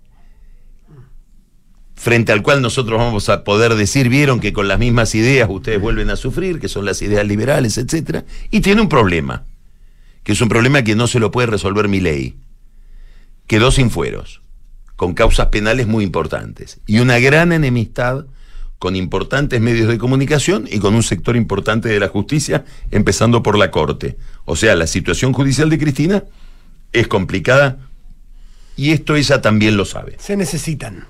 frente 2.02 2.32
al 2.32 2.42
cual 2.42 2.64
nosotros 2.64 2.98
vamos 2.98 3.30
a 3.30 3.44
poder 3.44 3.76
decir, 3.76 4.10
vieron 4.10 4.40
que 4.40 4.54
con 4.54 4.68
las 4.68 4.80
mismas 4.80 5.14
ideas 5.14 5.48
ustedes 5.52 5.80
vuelven 5.80 6.10
a 6.10 6.16
sufrir, 6.16 6.60
que 6.60 6.68
son 6.68 6.84
las 6.84 7.00
ideas 7.04 7.28
liberales, 7.28 7.78
etcétera, 7.78 8.26
y 8.50 8.62
tiene 8.62 8.82
un 8.82 8.90
problema, 8.90 9.44
que 10.24 10.32
es 10.32 10.42
un 10.42 10.50
problema 10.50 10.84
que 10.84 10.96
no 10.96 11.06
se 11.06 11.20
lo 11.20 11.30
puede 11.30 11.46
resolver 11.46 11.88
mi 11.88 12.00
ley. 12.00 12.38
Quedó 13.46 13.70
sin 13.70 13.92
fueros, 13.92 14.42
con 14.96 15.14
causas 15.14 15.50
penales 15.50 15.86
muy 15.86 16.04
importantes, 16.04 16.80
y 16.88 16.98
una 17.02 17.20
gran 17.20 17.52
enemistad 17.52 18.26
con 18.80 18.96
importantes 18.96 19.62
medios 19.62 19.88
de 19.88 20.00
comunicación 20.00 20.68
y 20.72 20.80
con 20.80 20.96
un 20.96 21.04
sector 21.04 21.36
importante 21.36 21.88
de 21.88 22.00
la 22.00 22.08
justicia, 22.08 22.66
empezando 22.90 23.44
por 23.44 23.60
la 23.60 23.70
Corte. 23.70 24.18
O 24.46 24.56
sea, 24.56 24.76
la 24.76 24.88
situación 24.88 25.34
judicial 25.34 25.70
de 25.70 25.78
Cristina 25.78 26.24
es 26.94 27.08
complicada 27.08 27.78
y 28.76 28.90
esto 28.90 29.16
ella 29.16 29.40
también 29.40 29.78
lo 29.78 29.86
sabe. 29.86 30.16
Se 30.18 30.36
necesitan. 30.36 31.06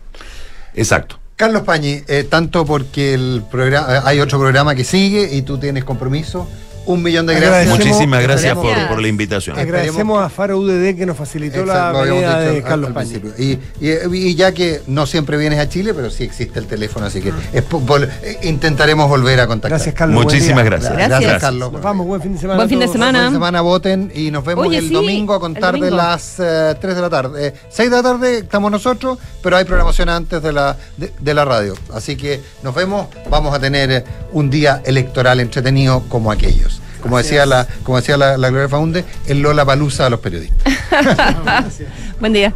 Exacto. 0.74 1.20
Carlos 1.36 1.64
Pañi, 1.64 2.04
eh, 2.08 2.24
tanto 2.30 2.66
porque 2.66 3.16
el 3.16 3.44
programa, 3.50 3.96
eh, 3.96 4.02
hay 4.04 4.20
otro 4.20 4.40
programa 4.40 4.76
que 4.76 4.84
sigue 4.84 5.34
y 5.34 5.42
tú 5.42 5.58
tienes 5.58 5.84
compromiso. 5.84 6.48
Un 6.86 7.04
millón 7.04 7.28
de 7.28 7.36
gracias. 7.36 7.68
Muchísimas 7.78 8.24
gracias 8.24 8.56
por, 8.56 8.66
Gracias. 8.66 8.88
por 8.90 9.02
la 9.02 9.08
invitación. 9.08 9.58
Agradecemos 9.60 10.22
a 10.24 10.30
Faro 10.30 10.58
UDD 10.58 10.96
que 10.98 11.06
nos 11.06 11.16
facilitó 11.16 11.64
la 11.64 11.74
Exacto, 11.74 11.92
lo 11.94 12.00
habíamos 12.00 12.22
venida 12.24 12.40
dicho 12.42 12.52
de 12.54 12.58
al- 12.58 12.64
Carlos 12.64 12.92
Pañi. 12.92 13.10
principio. 13.20 13.34
Y, 13.80 13.86
y- 14.16 14.28
y 14.30 14.36
ya 14.36 14.52
que 14.52 14.82
no 14.88 15.06
siempre 15.06 15.38
vienes 15.38 15.60
a 15.60 15.70
Chile, 15.70 15.94
pero 15.94 16.10
sí 16.10 16.24
existe 16.24 16.58
el 16.58 16.66
teléfono, 16.66 17.06
así 17.06 17.22
que 17.22 17.32
es 17.54 17.62
po- 17.64 17.80
vol- 17.82 18.10
eh, 18.24 18.40
intentaremos 18.44 19.08
volver 19.08 19.40
a 19.42 19.48
contactar. 19.48 19.78
Gracias, 19.78 19.94
Carlos. 19.96 20.16
buen 20.16 20.26
Muchísimas 20.28 20.66
gracias. 20.66 20.92
Gracias, 20.92 21.20
Gracias. 21.22 21.42
Carlos. 21.42 21.72
Nos 21.72 21.82
vamos, 21.84 22.08
buen 22.08 22.22
fin 22.22 22.34
de 22.34 22.40
semana. 22.40 22.58
Buen 22.58 22.70
fin 22.70 22.80
de 22.80 22.88
semana. 22.88 23.20
Buena 23.20 23.32
semana, 23.36 23.62
voten 23.62 24.12
y 24.16 24.32
nos 24.32 24.44
vemos 24.44 24.66
Oye, 24.68 24.80
el 24.80 24.88
sí, 24.88 24.94
domingo 24.94 25.34
a 25.36 25.40
contar 25.40 25.80
de 25.80 25.92
las 25.92 26.40
eh, 26.40 26.76
3 26.82 26.96
de 26.96 27.02
la 27.02 27.10
tarde. 27.12 27.48
Eh, 27.48 27.54
6 27.70 27.90
de 27.92 27.96
la 27.96 28.04
tarde 28.04 28.38
estamos 28.40 28.72
nosotros, 28.72 29.20
pero 29.44 29.56
hay 29.56 29.66
programación 29.66 30.10
antes 30.10 30.42
de 30.42 30.52
la, 30.52 30.76
de, 30.98 31.12
de 31.20 31.34
la 31.36 31.46
radio. 31.46 31.76
Así 31.94 32.16
que 32.16 32.42
nos 32.64 32.74
vemos, 32.74 33.08
vamos 33.30 33.54
a 33.54 33.60
tener 33.60 33.92
eh, 33.92 34.04
un 34.32 34.50
día 34.50 34.82
electoral 34.84 35.40
entretenido 35.40 36.04
como 36.10 36.32
aquellos. 36.32 36.81
Como 37.02 37.18
decía, 37.18 37.46
la, 37.46 37.68
como 37.84 37.98
decía 37.98 38.18
la, 38.18 38.38
la 38.38 38.50
Gloria 38.50 38.70
Faunde, 38.70 39.06
el 39.28 39.42
Lola 39.42 39.66
Palusa 39.66 40.06
a 40.06 40.10
los 40.10 40.20
periodistas. 40.20 40.74
Buen 42.20 42.34
día. 42.34 42.54